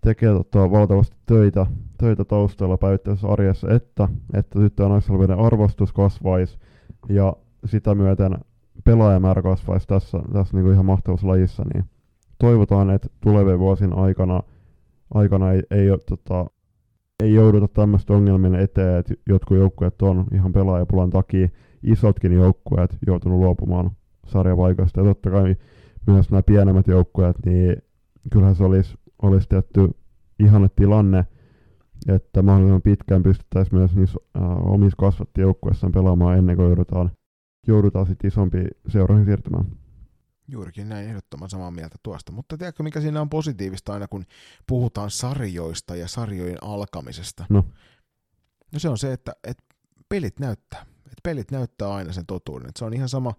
tekee 0.00 0.32
tota, 0.32 0.70
valtavasti 0.70 1.16
töitä, 1.26 1.66
töitä 1.98 2.24
taustalla 2.24 2.78
päivittäisessä 2.78 3.28
arjessa, 3.28 3.70
että, 3.70 4.08
että 4.34 4.58
tyttö- 4.58 4.82
ja 5.28 5.46
arvostus 5.46 5.92
kasvaisi 5.92 6.58
ja 7.08 7.36
sitä 7.64 7.94
myöten 7.94 8.38
pelaajamäärä 8.84 9.42
kasvaisi 9.42 9.86
tässä, 9.86 10.18
tässä 10.32 10.56
niin 10.56 10.64
kuin 10.64 10.72
ihan 10.72 10.86
mahtavassa 10.86 11.28
lajissa, 11.28 11.64
niin 11.74 11.84
toivotaan, 12.42 12.90
että 12.90 13.08
tulevien 13.20 13.58
vuosien 13.58 13.92
aikana, 13.92 14.42
aikana 15.14 15.52
ei, 15.52 15.62
ei, 15.70 15.86
tota, 16.08 16.46
ei 17.22 17.34
jouduta 17.34 17.68
tämmöistä 17.68 18.12
ongelmien 18.12 18.54
eteen, 18.54 18.98
että 18.98 19.14
jotkut 19.28 19.56
joukkueet 19.56 20.02
on 20.02 20.24
ihan 20.34 20.52
pelaajapulan 20.52 21.10
takia 21.10 21.48
isotkin 21.82 22.32
joukkueet 22.32 22.96
joutunut 23.06 23.38
luopumaan 23.38 23.90
sarjavaikoista. 24.26 25.00
Ja 25.00 25.04
totta 25.04 25.30
kai 25.30 25.56
myös 26.06 26.30
nämä 26.30 26.42
pienemmät 26.42 26.86
joukkueet, 26.86 27.36
niin 27.46 27.76
kyllähän 28.32 28.56
se 28.56 28.64
olisi, 28.64 28.98
olisi 29.22 29.48
tietty 29.48 29.90
ihanne 30.38 30.68
tilanne, 30.76 31.26
että 32.08 32.42
mahdollisimman 32.42 32.82
pitkään 32.82 33.22
pystyttäisiin 33.22 33.78
myös 33.78 33.96
niissä 33.96 34.18
äh, 34.36 34.72
omissa 34.72 34.96
kasvattijoukkueissaan 34.96 35.92
pelaamaan 35.92 36.38
ennen 36.38 36.56
kuin 36.56 36.66
joudutaan, 36.66 37.10
joudutaan 37.66 38.06
sitten 38.06 38.28
isompiin 38.28 38.68
seuroihin 38.88 39.26
siirtymään. 39.26 39.81
Juurikin 40.48 40.88
näin 40.88 41.08
ehdottoman 41.08 41.50
samaa 41.50 41.70
mieltä 41.70 41.96
tuosta. 42.02 42.32
Mutta 42.32 42.58
tiedätkö, 42.58 42.82
mikä 42.82 43.00
siinä 43.00 43.20
on 43.20 43.30
positiivista 43.30 43.92
aina, 43.92 44.08
kun 44.08 44.24
puhutaan 44.66 45.10
sarjoista 45.10 45.96
ja 45.96 46.08
sarjojen 46.08 46.62
alkamisesta? 46.62 47.46
No. 47.48 47.64
No 48.72 48.78
se 48.78 48.88
on 48.88 48.98
se, 48.98 49.12
että, 49.12 49.32
että 49.44 49.64
pelit 50.08 50.40
näyttää. 50.40 50.82
Että 50.82 51.20
pelit 51.22 51.50
näyttää 51.50 51.94
aina 51.94 52.12
sen 52.12 52.26
totuuden. 52.26 52.68
Että 52.68 52.78
se 52.78 52.84
on 52.84 52.94
ihan 52.94 53.08
sama, 53.08 53.34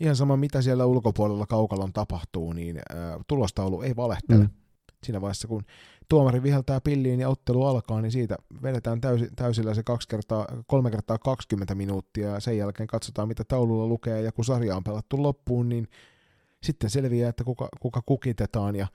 ihan 0.00 0.16
sama, 0.16 0.36
mitä 0.36 0.62
siellä 0.62 0.86
ulkopuolella 0.86 1.46
kaukalon 1.46 1.92
tapahtuu, 1.92 2.52
niin 2.52 2.78
ää, 2.78 3.20
tulostaulu 3.28 3.82
ei 3.82 3.96
valehtele. 3.96 4.44
Mm. 4.44 4.50
Siinä 5.04 5.20
vaiheessa, 5.20 5.48
kun 5.48 5.64
tuomari 6.08 6.42
viheltää 6.42 6.80
pilliin 6.80 7.20
ja 7.20 7.28
ottelu 7.28 7.66
alkaa, 7.66 8.00
niin 8.00 8.12
siitä 8.12 8.36
vedetään 8.62 9.00
täysi, 9.00 9.28
täysillä 9.36 9.74
se 9.74 9.82
kaksi 9.82 10.08
kertaa, 10.08 10.46
kolme 10.66 10.90
kertaa 10.90 11.18
20 11.18 11.74
minuuttia 11.74 12.28
ja 12.28 12.40
sen 12.40 12.58
jälkeen 12.58 12.86
katsotaan, 12.86 13.28
mitä 13.28 13.44
taululla 13.44 13.86
lukee 13.86 14.22
ja 14.22 14.32
kun 14.32 14.44
sarja 14.44 14.76
on 14.76 14.84
pelattu 14.84 15.22
loppuun, 15.22 15.68
niin 15.68 15.88
sitten 16.62 16.90
selviää, 16.90 17.28
että 17.28 17.44
kuka, 17.44 17.68
kuka 17.80 18.02
kukitetaan 18.06 18.76
ja 18.76 18.86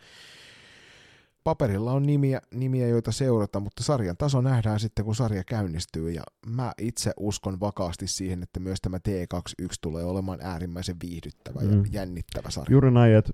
paperilla 1.44 1.92
on 1.92 2.04
nimiä, 2.04 2.42
nimiä, 2.54 2.88
joita 2.88 3.12
seurata, 3.12 3.60
mutta 3.60 3.84
sarjan 3.84 4.18
taso 4.18 4.42
nähdään 4.42 4.80
sitten, 4.80 5.06
kun 5.06 5.16
sarja 5.16 5.44
käynnistyy, 5.44 6.12
ja 6.12 6.22
mä 6.56 6.72
itse 6.78 7.12
uskon 7.20 7.60
vakaasti 7.60 8.08
siihen, 8.08 8.44
että 8.44 8.60
myös 8.60 8.82
tämä 8.82 8.98
T21 8.98 9.68
tulee 9.82 10.04
olemaan 10.04 10.40
äärimmäisen 10.42 10.96
viihdyttävä 11.04 11.60
mm. 11.60 11.72
ja 11.72 11.84
jännittävä 11.92 12.50
sarja. 12.50 12.72
Juuri 12.72 12.92
näin, 12.92 13.16
että 13.16 13.34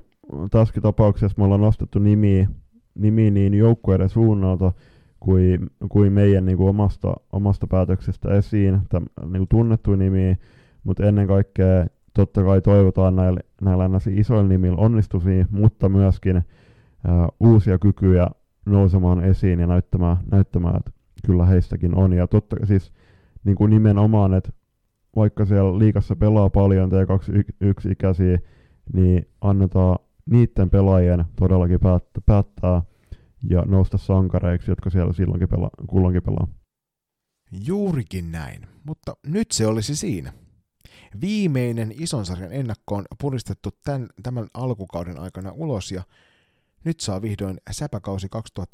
tässäkin 0.52 0.84
tapauksessa 0.84 1.36
me 1.38 1.44
ollaan 1.44 1.62
nostettu 1.62 2.00
nimiä, 2.00 2.48
nimiä 2.96 3.32
niin 3.32 3.54
joukkueiden 3.54 4.10
suunnalta 4.10 4.72
kuin, 5.20 5.70
kuin 5.90 6.14
meidän 6.14 6.46
niin 6.46 6.58
kuin 6.58 6.70
omasta, 6.70 7.14
omasta 7.32 7.68
päätöksestä 7.68 8.38
esiin, 8.38 8.80
täm, 8.90 9.06
niin 9.22 9.40
kuin 9.40 9.48
tunnettu 9.48 9.96
nimiä, 9.96 10.38
mutta 10.84 11.06
ennen 11.06 11.28
kaikkea 11.28 11.86
totta 12.14 12.44
kai 12.44 12.62
toivotaan 12.62 13.16
näillä, 13.16 13.40
näillä 13.62 13.90
isoilla 14.16 14.48
nimillä 14.48 14.78
onnistumisia, 14.78 15.46
mutta 15.52 15.90
myöskin 15.90 16.36
ää, 16.36 17.30
uusia 17.40 17.80
kykyjä 17.80 18.28
nousemaan 18.66 19.24
esiin 19.24 19.60
ja 19.60 19.68
näyttämään, 19.68 20.18
näyttämään, 20.32 20.76
että 20.78 20.92
kyllä 21.26 21.46
heistäkin 21.46 21.96
on. 21.96 22.14
Ja 22.14 22.28
totta 22.28 22.56
siis 22.66 22.94
niin 23.44 23.56
kuin 23.56 23.70
nimenomaan, 23.70 24.34
että 24.34 24.50
vaikka 25.16 25.46
siellä 25.46 25.80
liikassa 25.80 26.16
pelaa 26.16 26.50
paljon 26.50 26.92
T21-ikäisiä, 26.92 28.40
niin 28.94 29.28
annetaan 29.42 30.00
niiden 30.30 30.70
pelaajien 30.70 31.26
todellakin 31.36 31.80
päättää, 31.80 32.24
päättää 32.26 32.82
ja 33.50 33.62
nousta 33.66 33.98
sankareiksi, 33.98 34.72
jotka 34.72 34.90
siellä 34.90 35.14
silloinkin 35.14 35.50
pelaa, 35.50 35.70
kulloinkin 35.88 36.24
pelaa. 36.24 36.48
Juurikin 37.66 38.32
näin, 38.32 38.62
mutta 38.84 39.14
nyt 39.28 39.52
se 39.52 39.68
olisi 39.68 39.96
siinä. 39.96 40.34
Viimeinen 41.22 41.94
ison 42.00 42.26
sarjan 42.26 42.54
ennakko 42.54 42.96
on 42.96 43.06
puristettu 43.22 43.70
tämän, 43.84 44.08
tämän 44.24 44.48
alkukauden 44.54 45.20
aikana 45.20 45.52
ulos 45.52 45.92
ja 45.92 46.04
nyt 46.84 47.00
saa 47.00 47.22
vihdoin 47.22 47.58
säpäkausi 47.72 48.28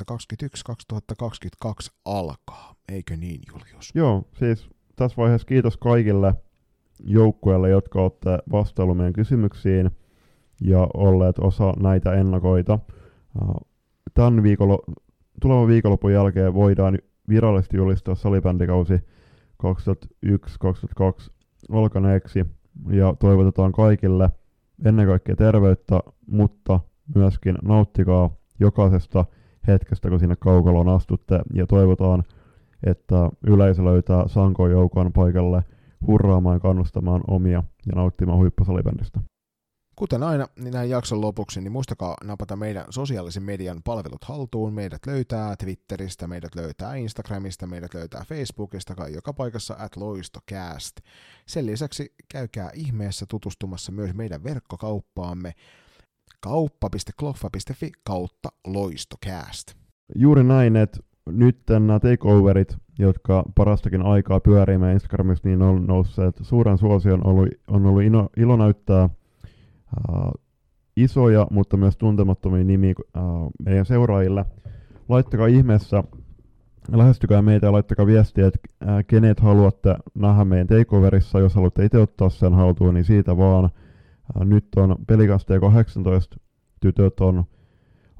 2021-2022 0.03 1.91
alkaa. 2.05 2.75
Eikö 2.89 3.17
niin, 3.17 3.41
Julius? 3.51 3.91
Joo, 3.93 4.23
siis 4.39 4.69
tässä 4.95 5.17
vaiheessa 5.17 5.47
kiitos 5.47 5.77
kaikille 5.77 6.33
joukkueille, 6.99 7.69
jotka 7.69 8.01
olette 8.01 8.39
vastailu 8.51 8.93
meidän 8.93 9.13
kysymyksiin 9.13 9.91
ja 10.61 10.87
olleet 10.93 11.39
osa 11.39 11.73
näitä 11.79 12.13
ennakoita. 12.13 12.79
Tämän 14.13 14.43
viikolla, 14.43 14.79
tulevan 15.41 15.67
viikonlopun 15.67 16.13
jälkeen 16.13 16.53
voidaan 16.53 16.99
virallisesti 17.29 17.77
julistaa 17.77 18.15
salibändikausi 18.15 18.93
2001-2002 19.63 21.38
alkaneeksi. 21.71 22.45
ja 22.89 23.13
toivotetaan 23.19 23.71
kaikille 23.71 24.29
ennen 24.85 25.07
kaikkea 25.07 25.35
terveyttä, 25.35 25.99
mutta 26.27 26.79
myöskin 27.15 27.55
nauttikaa 27.63 28.29
jokaisesta 28.59 29.25
hetkestä, 29.67 30.09
kun 30.09 30.19
sinne 30.19 30.35
kaukaloon 30.35 30.89
astutte 30.89 31.39
ja 31.53 31.67
toivotaan, 31.67 32.23
että 32.83 33.29
yleisö 33.47 33.83
löytää 33.83 34.27
Sankoon 34.27 34.71
joukon 34.71 35.13
paikalle 35.13 35.63
hurraamaan 36.07 36.55
ja 36.55 36.59
kannustamaan 36.59 37.21
omia 37.27 37.63
ja 37.85 37.93
nauttimaan 37.95 38.37
huippusalibändistä. 38.37 39.19
Kuten 39.99 40.23
aina, 40.23 40.47
niin 40.59 40.73
näin 40.73 40.89
jakson 40.89 41.21
lopuksi, 41.21 41.61
niin 41.61 41.71
muistakaa 41.71 42.15
napata 42.23 42.55
meidän 42.55 42.85
sosiaalisen 42.89 43.43
median 43.43 43.81
palvelut 43.83 44.23
haltuun. 44.23 44.73
Meidät 44.73 45.05
löytää 45.07 45.55
Twitteristä, 45.55 46.27
meidät 46.27 46.55
löytää 46.55 46.95
Instagramista, 46.95 47.67
meidät 47.67 47.93
löytää 47.93 48.23
Facebookista, 48.27 48.95
kai 48.95 49.13
joka 49.13 49.33
paikassa 49.33 49.75
at 49.79 49.95
loistocast. 49.95 50.95
Sen 51.45 51.65
lisäksi 51.65 52.13
käykää 52.31 52.69
ihmeessä 52.73 53.25
tutustumassa 53.29 53.91
myös 53.91 54.13
meidän 54.13 54.43
verkkokauppaamme 54.43 55.53
kauppa.kloffa.fi 56.41 57.91
kautta 58.03 58.49
loistocast. 58.67 59.73
Juuri 60.15 60.43
näin, 60.43 60.75
että 60.75 60.99
nyt 61.25 61.59
nämä 61.69 61.99
takeoverit, 61.99 62.77
jotka 62.99 63.43
parastakin 63.55 64.01
aikaa 64.01 64.39
pyörii 64.39 64.77
meidän 64.77 64.93
Instagramissa, 64.93 65.47
niin 65.47 65.61
on 65.61 65.87
nousseet 65.87 66.35
suuren 66.41 66.77
suosion. 66.77 67.27
On 67.27 67.31
ollut, 67.31 67.49
on 67.67 67.85
ollut 67.85 68.03
ilo, 68.03 68.29
ilo 68.37 68.55
näyttää 68.57 69.09
uh, 70.09 70.31
isoja, 70.97 71.47
mutta 71.51 71.77
myös 71.77 71.97
tuntemattomia 71.97 72.63
nimiä 72.63 72.93
uh, 72.97 73.51
meidän 73.65 73.85
seuraajille. 73.85 74.45
Laittakaa 75.09 75.47
ihmeessä, 75.47 76.03
lähestykää 76.91 77.41
meitä 77.41 77.65
ja 77.65 77.71
laittakaa 77.71 78.05
viestiä, 78.05 78.47
että 78.47 78.59
uh, 78.83 78.89
kenet 79.07 79.39
haluatte 79.39 79.95
nähdä 80.15 80.45
meidän 80.45 80.67
takeoverissa. 80.67 81.39
Jos 81.39 81.55
haluatte 81.55 81.85
itse 81.85 81.97
ottaa 81.97 82.29
sen 82.29 82.53
haltuun, 82.53 82.93
niin 82.93 83.05
siitä 83.05 83.37
vaan. 83.37 83.65
Uh, 83.65 84.45
nyt 84.45 84.65
on 84.75 84.95
pelikaste 85.07 85.59
18 85.59 86.37
tytöt 86.79 87.19
on, 87.19 87.43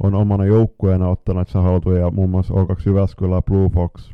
on 0.03 0.15
omana 0.15 0.45
joukkueena 0.45 1.09
ottanut 1.09 1.47
sen 1.47 1.63
haltuun 1.63 1.99
ja 1.99 2.11
muun 2.11 2.29
muassa 2.29 2.53
O2 2.53 2.81
Jyväskylä, 2.85 3.41
Blue 3.41 3.69
Fox, 3.69 4.11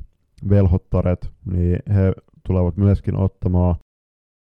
Velhottaret, 0.50 1.32
niin 1.52 1.80
he 1.94 2.14
tulevat 2.48 2.78
myöskin 2.78 3.18
ottamaan 3.18 3.76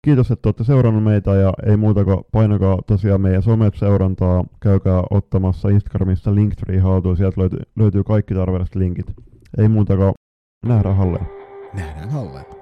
Kiitos, 0.04 0.30
että 0.30 0.48
olette 0.48 0.64
seurannut 0.64 1.04
meitä 1.04 1.34
ja 1.34 1.52
ei 1.66 1.76
muuta 1.76 2.04
kuin 2.04 2.18
painakaa 2.32 2.78
tosiaan 2.86 3.20
meidän 3.20 3.42
somet 3.42 3.74
seurantaa. 3.74 4.44
Käykää 4.60 5.02
ottamassa 5.10 5.68
Instagramissa 5.68 6.34
Linktree 6.34 6.78
haltuun, 6.78 7.16
sieltä 7.16 7.40
löytyy, 7.40 7.58
löytyy 7.76 8.04
kaikki 8.04 8.34
tarvittavat 8.34 8.74
linkit. 8.74 9.14
Ei 9.58 9.68
muuta 9.68 9.96
kuin 9.96 10.12
nähdään 10.66 10.96
halleen. 10.96 11.26
Nähdään 11.74 12.10
halleen. 12.10 12.57